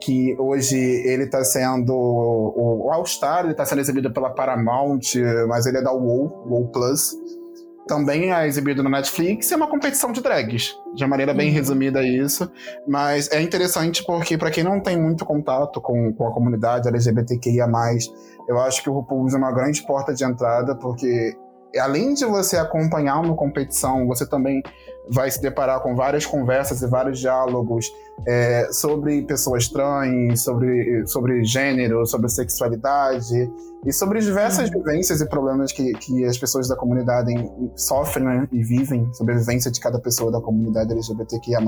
que 0.00 0.36
hoje 0.38 0.76
ele 0.76 1.24
está 1.24 1.42
sendo 1.42 1.92
o, 1.94 2.90
All 2.92 3.06
Star, 3.06 3.44
ele 3.44 3.52
está 3.52 3.64
sendo 3.64 3.80
exibido 3.80 4.12
pela 4.12 4.30
Paramount, 4.30 5.00
mas 5.48 5.66
ele 5.66 5.78
é 5.78 5.82
da 5.82 5.92
WoW, 5.92 6.44
WoW 6.46 6.68
Plus. 6.68 7.14
Também 7.88 8.32
é 8.32 8.46
exibido 8.48 8.82
no 8.82 8.90
Netflix, 8.90 9.52
é 9.52 9.56
uma 9.56 9.68
competição 9.68 10.10
de 10.10 10.20
drags, 10.20 10.74
de 10.94 11.06
maneira 11.06 11.32
bem 11.32 11.48
uhum. 11.48 11.54
resumida 11.54 12.02
isso. 12.02 12.50
Mas 12.86 13.30
é 13.30 13.40
interessante 13.40 14.04
porque, 14.04 14.36
para 14.36 14.50
quem 14.50 14.64
não 14.64 14.80
tem 14.80 15.00
muito 15.00 15.24
contato 15.24 15.80
com, 15.80 16.12
com 16.12 16.26
a 16.26 16.32
comunidade 16.32 16.88
LGBTQIA, 16.88 17.66
eu 18.48 18.58
acho 18.58 18.82
que 18.82 18.90
o 18.90 18.92
RuPaul 18.92 19.28
é 19.28 19.36
uma 19.36 19.52
grande 19.52 19.86
porta 19.86 20.12
de 20.12 20.24
entrada, 20.24 20.74
porque 20.74 21.36
além 21.78 22.14
de 22.14 22.24
você 22.24 22.56
acompanhar 22.56 23.20
uma 23.20 23.34
competição, 23.34 24.06
você 24.06 24.26
também 24.26 24.62
vai 25.08 25.30
se 25.30 25.40
deparar 25.40 25.80
com 25.80 25.94
várias 25.94 26.26
conversas 26.26 26.82
e 26.82 26.86
vários 26.86 27.18
diálogos 27.18 27.90
é, 28.26 28.68
sobre 28.72 29.22
pessoas 29.22 29.68
trans, 29.68 30.42
sobre, 30.42 31.06
sobre 31.06 31.44
gênero, 31.44 32.04
sobre 32.06 32.28
sexualidade 32.28 33.50
e 33.84 33.92
sobre 33.92 34.20
diversas 34.20 34.68
uhum. 34.68 34.78
vivências 34.82 35.20
e 35.20 35.28
problemas 35.28 35.70
que, 35.70 35.92
que 35.92 36.24
as 36.24 36.36
pessoas 36.36 36.68
da 36.68 36.74
comunidade 36.74 37.32
sofrem 37.76 38.24
né, 38.24 38.48
e 38.50 38.62
vivem, 38.62 39.08
sobre 39.12 39.34
a 39.34 39.38
vivência 39.38 39.70
de 39.70 39.78
cada 39.80 39.98
pessoa 39.98 40.32
da 40.32 40.40
comunidade 40.40 40.92
LGBTQIA+. 40.92 41.60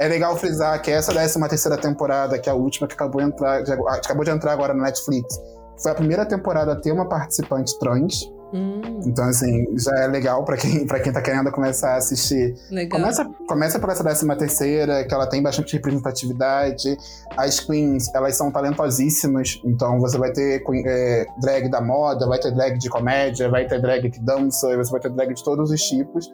É 0.00 0.08
legal 0.08 0.36
frisar 0.36 0.80
que 0.82 0.90
essa 0.90 1.12
13 1.12 1.38
terceira 1.48 1.76
temporada, 1.76 2.38
que 2.38 2.48
é 2.48 2.52
a 2.52 2.56
última 2.56 2.88
que 2.88 2.94
acabou 2.94 3.20
de 3.20 3.28
entrar, 3.28 3.62
acabou 3.88 4.24
de 4.24 4.30
entrar 4.30 4.52
agora 4.52 4.74
na 4.74 4.84
Netflix, 4.84 5.38
foi 5.80 5.92
a 5.92 5.94
primeira 5.94 6.26
temporada 6.26 6.72
a 6.72 6.76
ter 6.76 6.92
uma 6.92 7.08
participante 7.08 7.78
trans, 7.78 8.28
Hum. 8.52 9.00
Então, 9.06 9.24
assim, 9.24 9.66
já 9.78 9.94
é 9.96 10.06
legal 10.06 10.44
para 10.44 10.56
quem, 10.56 10.86
pra 10.86 11.00
quem 11.00 11.12
tá 11.12 11.22
querendo 11.22 11.50
começar 11.50 11.94
a 11.94 11.96
assistir. 11.96 12.54
Legal. 12.70 13.00
Começa, 13.00 13.24
começa 13.48 13.78
por 13.78 13.90
essa 13.90 14.04
décima 14.04 14.36
terceira, 14.36 15.04
que 15.04 15.14
ela 15.14 15.26
tem 15.26 15.42
bastante 15.42 15.72
representatividade. 15.74 16.96
As 17.36 17.60
queens, 17.60 18.12
elas 18.14 18.36
são 18.36 18.50
talentosíssimas. 18.50 19.60
Então, 19.64 19.98
você 19.98 20.18
vai 20.18 20.32
ter 20.32 20.62
é, 20.86 21.26
drag 21.40 21.70
da 21.70 21.80
moda, 21.80 22.26
vai 22.26 22.38
ter 22.38 22.52
drag 22.52 22.78
de 22.78 22.90
comédia, 22.90 23.48
vai 23.48 23.66
ter 23.66 23.80
drag 23.80 24.10
que 24.10 24.20
dança, 24.20 24.76
você 24.76 24.90
vai 24.90 25.00
ter 25.00 25.10
drag 25.10 25.32
de 25.32 25.42
todos 25.42 25.70
os 25.70 25.80
tipos. 25.80 26.30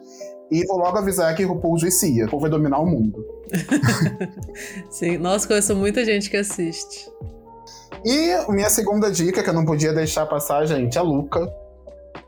E 0.51 0.65
vou 0.65 0.77
logo 0.77 0.97
avisar 0.97 1.33
que 1.35 1.43
RuPaul 1.43 1.77
vicia. 1.77 2.25
O 2.25 2.29
povo 2.29 2.41
vai 2.41 2.49
dominar 2.49 2.79
o 2.79 2.85
mundo. 2.85 3.23
Sim, 4.89 5.17
nossa, 5.17 5.47
conheço 5.47 5.75
muita 5.75 6.03
gente 6.03 6.29
que 6.29 6.37
assiste. 6.37 7.07
E 8.03 8.51
minha 8.51 8.69
segunda 8.69 9.11
dica, 9.11 9.43
que 9.43 9.49
eu 9.49 9.53
não 9.53 9.65
podia 9.65 9.93
deixar 9.93 10.25
passar, 10.25 10.65
gente, 10.65 10.97
é 10.97 11.01
Luca. 11.01 11.47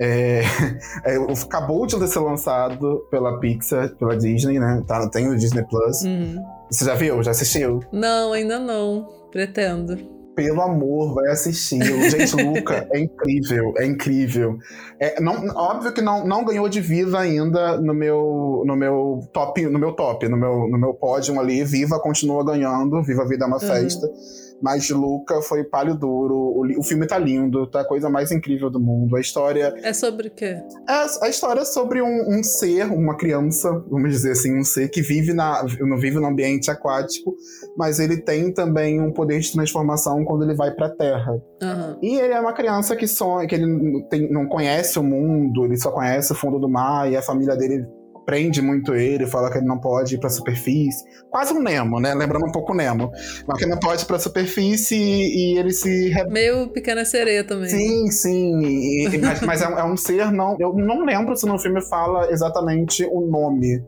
É, 0.03 0.41
é, 1.05 1.15
acabou 1.15 1.85
de 1.85 2.07
ser 2.07 2.19
lançado 2.19 3.05
pela 3.11 3.39
Pixar, 3.39 3.95
pela 3.97 4.17
Disney, 4.17 4.59
né? 4.59 4.83
Tá, 4.87 5.07
tem 5.07 5.29
o 5.29 5.37
Disney 5.37 5.63
Plus. 5.63 6.01
Uhum. 6.01 6.43
Você 6.71 6.85
já 6.85 6.95
viu? 6.95 7.21
Já 7.21 7.29
assistiu? 7.29 7.81
Não, 7.91 8.33
ainda 8.33 8.57
não. 8.57 9.07
Pretendo. 9.31 9.95
Pelo 10.35 10.61
amor, 10.61 11.13
vai 11.13 11.29
assistir. 11.29 11.83
Gente, 12.09 12.35
Luca 12.35 12.87
é 12.91 12.99
incrível, 12.99 13.73
é 13.77 13.85
incrível. 13.85 14.57
É, 14.99 15.21
não, 15.21 15.47
óbvio 15.55 15.93
que 15.93 16.01
não, 16.01 16.25
não 16.25 16.43
ganhou 16.43 16.67
de 16.67 16.81
Viva 16.81 17.19
ainda 17.19 17.79
no 17.79 17.93
meu, 17.93 18.50
no 18.65 18.75
meu 18.75 19.19
top, 19.33 19.65
no 19.65 19.79
meu 19.79 19.93
top, 19.93 20.27
no 20.27 20.37
meu, 20.37 20.67
no 20.67 20.77
meu 20.77 20.93
pódio 20.93 21.39
ali. 21.39 21.63
Viva 21.63 21.99
continua 21.99 22.45
ganhando, 22.45 23.01
Viva 23.03 23.23
a 23.23 23.27
Vida 23.27 23.45
é 23.45 23.47
uma 23.47 23.55
uhum. 23.55 23.67
festa. 23.67 24.07
Mas 24.61 24.89
Luca 24.89 25.41
foi 25.41 25.63
palho 25.63 25.95
duro. 25.95 26.35
O, 26.35 26.79
o, 26.79 26.83
filme 26.83 27.07
tá 27.07 27.17
lindo, 27.17 27.65
tá 27.67 27.81
a 27.81 27.87
coisa 27.87 28.09
mais 28.09 28.31
incrível 28.31 28.69
do 28.69 28.79
mundo. 28.79 29.15
A 29.15 29.19
história. 29.19 29.73
É 29.81 29.91
sobre 29.91 30.27
o 30.27 30.31
quê? 30.31 30.61
É, 30.87 31.25
a 31.25 31.29
história 31.29 31.61
é 31.61 31.65
sobre 31.65 32.01
um, 32.01 32.37
um, 32.39 32.43
ser, 32.43 32.85
uma 32.85 33.17
criança, 33.17 33.71
vamos 33.89 34.11
dizer 34.11 34.31
assim, 34.31 34.57
um 34.57 34.63
ser 34.63 34.89
que 34.89 35.01
vive 35.01 35.33
na, 35.33 35.65
não 35.79 35.97
vive 35.97 36.19
no 36.19 36.27
ambiente 36.27 36.69
aquático, 36.69 37.35
mas 37.75 37.99
ele 37.99 38.17
tem 38.17 38.53
também 38.53 39.01
um 39.01 39.11
poder 39.11 39.39
de 39.39 39.51
transformação 39.51 40.23
quando 40.23 40.43
ele 40.43 40.53
vai 40.53 40.71
pra 40.71 40.89
terra. 40.89 41.31
Uhum. 41.61 41.97
E 42.01 42.19
ele 42.19 42.33
é 42.33 42.39
uma 42.39 42.53
criança 42.53 42.95
que 42.95 43.07
sonha, 43.07 43.47
que 43.47 43.55
ele 43.55 44.05
tem, 44.09 44.31
não 44.31 44.47
conhece 44.47 44.99
o 44.99 45.03
mundo, 45.03 45.65
ele 45.65 45.77
só 45.77 45.91
conhece 45.91 46.31
o 46.31 46.35
fundo 46.35 46.59
do 46.59 46.69
mar, 46.69 47.11
e 47.11 47.17
a 47.17 47.21
família 47.21 47.55
dele 47.55 47.85
prende 48.25 48.61
muito 48.61 48.93
ele, 48.93 49.27
fala 49.27 49.51
que 49.51 49.57
ele 49.57 49.65
não 49.65 49.79
pode 49.79 50.15
ir 50.15 50.17
pra 50.19 50.29
superfície. 50.29 51.03
Quase 51.29 51.53
um 51.53 51.61
Nemo, 51.61 51.99
né? 51.99 52.13
Lembrando 52.13 52.45
um 52.45 52.51
pouco 52.51 52.73
o 52.73 52.75
Nemo. 52.75 53.11
Mas 53.47 53.57
que 53.57 53.65
não 53.65 53.77
pode 53.79 54.03
ir 54.03 54.05
pra 54.05 54.19
superfície 54.19 54.95
e, 54.95 55.53
e 55.53 55.57
ele 55.57 55.71
se. 55.71 56.11
Meio 56.29 56.67
pequena 56.69 57.05
sereia 57.05 57.43
também. 57.43 57.69
Sim, 57.69 58.11
sim. 58.11 58.59
E, 58.61 59.17
mas, 59.17 59.41
mas 59.41 59.61
é, 59.61 59.65
é, 59.65 59.83
um 59.83 59.97
ser, 59.97 60.31
não. 60.31 60.55
Eu 60.59 60.73
não 60.73 61.03
lembro 61.05 61.35
se 61.35 61.45
no 61.45 61.57
filme 61.59 61.81
fala 61.81 62.31
exatamente 62.31 63.05
o 63.05 63.21
nome. 63.21 63.83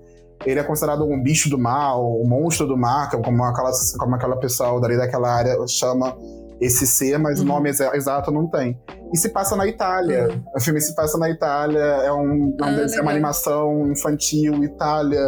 Ele 0.46 0.60
é 0.60 0.64
considerado 0.64 1.06
um 1.06 1.22
bicho 1.22 1.50
do 1.50 1.58
mal, 1.58 2.22
um 2.22 2.28
monstro 2.28 2.68
do 2.68 2.76
mar, 2.76 3.10
como 3.10 3.44
aquela, 3.44 3.72
como 3.98 4.16
aquela 4.16 4.36
pessoa 4.38 4.82
dali 4.82 4.98
daquela 4.98 5.34
área 5.34 5.56
chama 5.68 6.18
esse 6.60 6.86
ser, 6.86 7.18
mas 7.18 7.40
uhum. 7.40 7.46
o 7.46 7.48
nome 7.48 7.70
exato 7.70 8.32
não 8.32 8.48
tem. 8.48 8.78
E 9.14 9.18
se 9.18 9.30
passa 9.30 9.56
na 9.56 9.68
Itália. 9.68 10.28
Uhum. 10.28 10.44
O 10.56 10.60
filme 10.60 10.82
se 10.82 10.96
passa 10.96 11.20
na 11.20 11.30
Itália, 11.30 11.80
é, 11.80 12.12
um, 12.12 12.56
é, 12.60 12.64
um, 12.64 12.66
ah, 12.66 12.86
é 12.96 13.02
uma 13.02 13.12
animação 13.12 13.92
infantil, 13.92 14.64
Itália, 14.64 15.24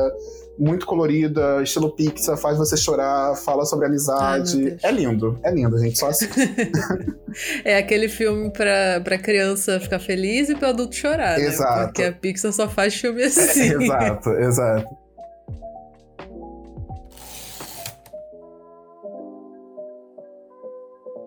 muito 0.57 0.87
colorida, 0.87 1.61
estilo 1.61 1.95
Pixar, 1.95 2.35
faz 2.35 2.57
você 2.57 2.75
chorar, 2.75 3.35
fala 3.35 3.63
sobre 3.63 3.85
amizade. 3.85 4.79
Ai, 4.83 4.89
é 4.89 4.91
lindo, 4.91 5.39
é 5.43 5.51
lindo, 5.51 5.77
gente. 5.77 5.99
Só 5.99 6.07
assim. 6.07 6.25
é 7.63 7.77
aquele 7.77 8.09
filme 8.09 8.49
pra, 8.49 9.01
pra 9.03 9.19
criança 9.19 9.79
ficar 9.79 9.99
feliz 9.99 10.49
e 10.49 10.55
pro 10.55 10.69
adulto 10.69 10.95
chorar. 10.95 11.39
Exato. 11.39 11.77
Né? 11.77 11.85
Porque 11.85 12.03
a 12.03 12.11
Pixar 12.11 12.53
só 12.53 12.67
faz 12.67 12.95
filme 12.95 13.21
assim. 13.21 13.71
É, 13.71 13.73
exato, 13.83 14.29
exato. 14.31 14.97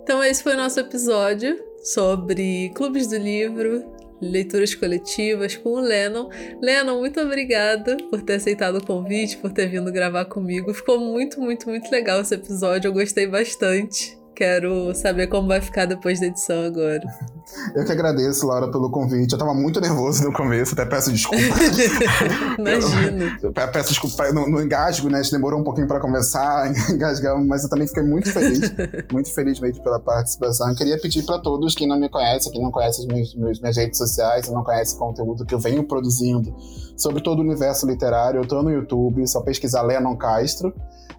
Então, 0.03 0.21
esse 0.23 0.43
foi 0.43 0.55
o 0.55 0.57
nosso 0.57 0.77
episódio 0.79 1.68
sobre 1.81 2.69
clubes 2.75 3.07
do 3.07 3.17
livro, 3.17 3.83
leituras 4.21 4.75
coletivas 4.75 5.55
com 5.55 5.69
o 5.69 5.79
Lennon. 5.79 6.29
Lennon, 6.61 6.99
muito 6.99 7.19
obrigada 7.21 7.97
por 8.09 8.21
ter 8.21 8.33
aceitado 8.35 8.77
o 8.77 8.85
convite, 8.85 9.37
por 9.37 9.51
ter 9.51 9.67
vindo 9.67 9.91
gravar 9.91 10.25
comigo. 10.25 10.73
Ficou 10.73 10.99
muito, 10.99 11.39
muito, 11.39 11.69
muito 11.69 11.89
legal 11.89 12.21
esse 12.21 12.35
episódio. 12.35 12.89
Eu 12.89 12.93
gostei 12.93 13.27
bastante. 13.27 14.18
Quero 14.39 14.95
saber 14.95 15.27
como 15.27 15.49
vai 15.49 15.59
ficar 15.59 15.85
depois 15.85 16.17
da 16.17 16.27
edição 16.27 16.63
agora. 16.63 17.01
Eu 17.75 17.83
que 17.83 17.91
agradeço, 17.91 18.47
Laura, 18.47 18.71
pelo 18.71 18.89
convite. 18.89 19.33
Eu 19.33 19.37
tava 19.37 19.53
muito 19.53 19.81
nervoso 19.81 20.23
no 20.23 20.31
começo, 20.31 20.75
até 20.75 20.85
peço 20.85 21.11
desculpa. 21.11 21.43
Imagino. 22.57 23.25
Eu, 23.43 23.51
eu 23.53 23.67
peço 23.69 23.89
desculpa 23.89 24.31
no, 24.31 24.49
no, 24.49 24.61
engasgo, 24.61 25.09
né? 25.09 25.19
A 25.19 25.21
gente 25.23 25.33
demorou 25.33 25.59
um 25.59 25.63
pouquinho 25.65 25.87
para 25.87 25.99
começar, 25.99 26.71
engasgamos, 26.89 27.45
mas 27.45 27.65
eu 27.65 27.69
também 27.69 27.85
fiquei 27.85 28.03
muito 28.03 28.31
feliz, 28.31 28.73
muito 29.11 29.33
feliz 29.33 29.59
mesmo 29.59 29.83
pela 29.83 29.99
participação. 29.99 30.69
Eu 30.69 30.75
queria 30.75 30.97
pedir 31.01 31.25
para 31.25 31.39
todos, 31.39 31.75
quem 31.75 31.85
não 31.85 31.99
me 31.99 32.07
conhece, 32.07 32.49
quem 32.49 32.61
não 32.61 32.71
conhece 32.71 33.01
as 33.01 33.07
minhas, 33.07 33.59
minhas 33.59 33.75
redes 33.75 33.97
sociais, 33.97 34.49
não 34.49 34.63
conhece 34.63 34.95
o 34.95 34.99
conteúdo 34.99 35.45
que 35.45 35.53
eu 35.53 35.59
venho 35.59 35.83
produzindo 35.85 36.55
sobre 36.95 37.21
todo 37.21 37.39
o 37.39 37.41
universo 37.41 37.85
literário, 37.87 38.41
eu 38.41 38.47
tô 38.47 38.61
no 38.61 38.69
YouTube, 38.69 39.25
só 39.27 39.41
pesquisar 39.41 39.81
Lennon 39.81 40.15
Castro. 40.15 40.73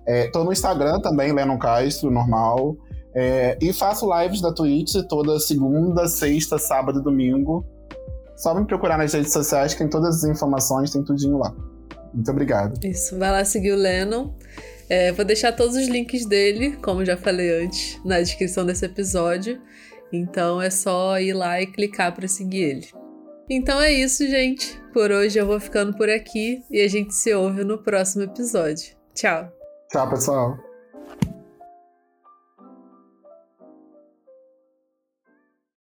É, 0.06 0.28
tô 0.28 0.44
no 0.44 0.52
Instagram 0.52 1.00
também, 1.00 1.32
Lennon 1.32 1.58
Castro, 1.58 2.10
normal. 2.10 2.76
É, 3.14 3.58
e 3.60 3.72
faço 3.72 4.08
lives 4.20 4.40
da 4.40 4.52
Twitch 4.52 4.94
toda 5.08 5.38
segunda, 5.40 6.06
sexta, 6.06 6.58
sábado 6.58 7.00
e 7.00 7.02
domingo. 7.02 7.64
Só 8.36 8.54
me 8.54 8.66
procurar 8.66 8.96
nas 8.96 9.12
redes 9.12 9.32
sociais, 9.32 9.72
que 9.72 9.80
tem 9.80 9.88
todas 9.88 10.24
as 10.24 10.30
informações, 10.30 10.90
tem 10.90 11.02
tudinho 11.02 11.38
lá. 11.38 11.54
Muito 12.14 12.30
obrigado. 12.30 12.78
Isso, 12.84 13.18
vai 13.18 13.30
lá 13.30 13.44
seguir 13.44 13.72
o 13.72 13.76
Lennon. 13.76 14.32
É, 14.88 15.12
vou 15.12 15.24
deixar 15.24 15.52
todos 15.52 15.76
os 15.76 15.86
links 15.86 16.26
dele, 16.26 16.76
como 16.78 17.04
já 17.04 17.16
falei 17.16 17.64
antes, 17.64 18.00
na 18.04 18.20
descrição 18.20 18.64
desse 18.64 18.84
episódio. 18.84 19.60
Então 20.12 20.60
é 20.60 20.70
só 20.70 21.20
ir 21.20 21.32
lá 21.32 21.60
e 21.60 21.66
clicar 21.66 22.14
para 22.14 22.26
seguir 22.26 22.62
ele. 22.62 22.88
Então 23.48 23.80
é 23.80 23.92
isso, 23.92 24.26
gente. 24.26 24.80
Por 24.92 25.10
hoje 25.10 25.38
eu 25.38 25.46
vou 25.46 25.60
ficando 25.60 25.96
por 25.96 26.08
aqui 26.08 26.62
e 26.70 26.80
a 26.80 26.88
gente 26.88 27.14
se 27.14 27.32
ouve 27.34 27.62
no 27.62 27.78
próximo 27.78 28.24
episódio. 28.24 28.96
Tchau. 29.14 29.48
Tchau, 29.90 30.10
pessoal. 30.10 30.69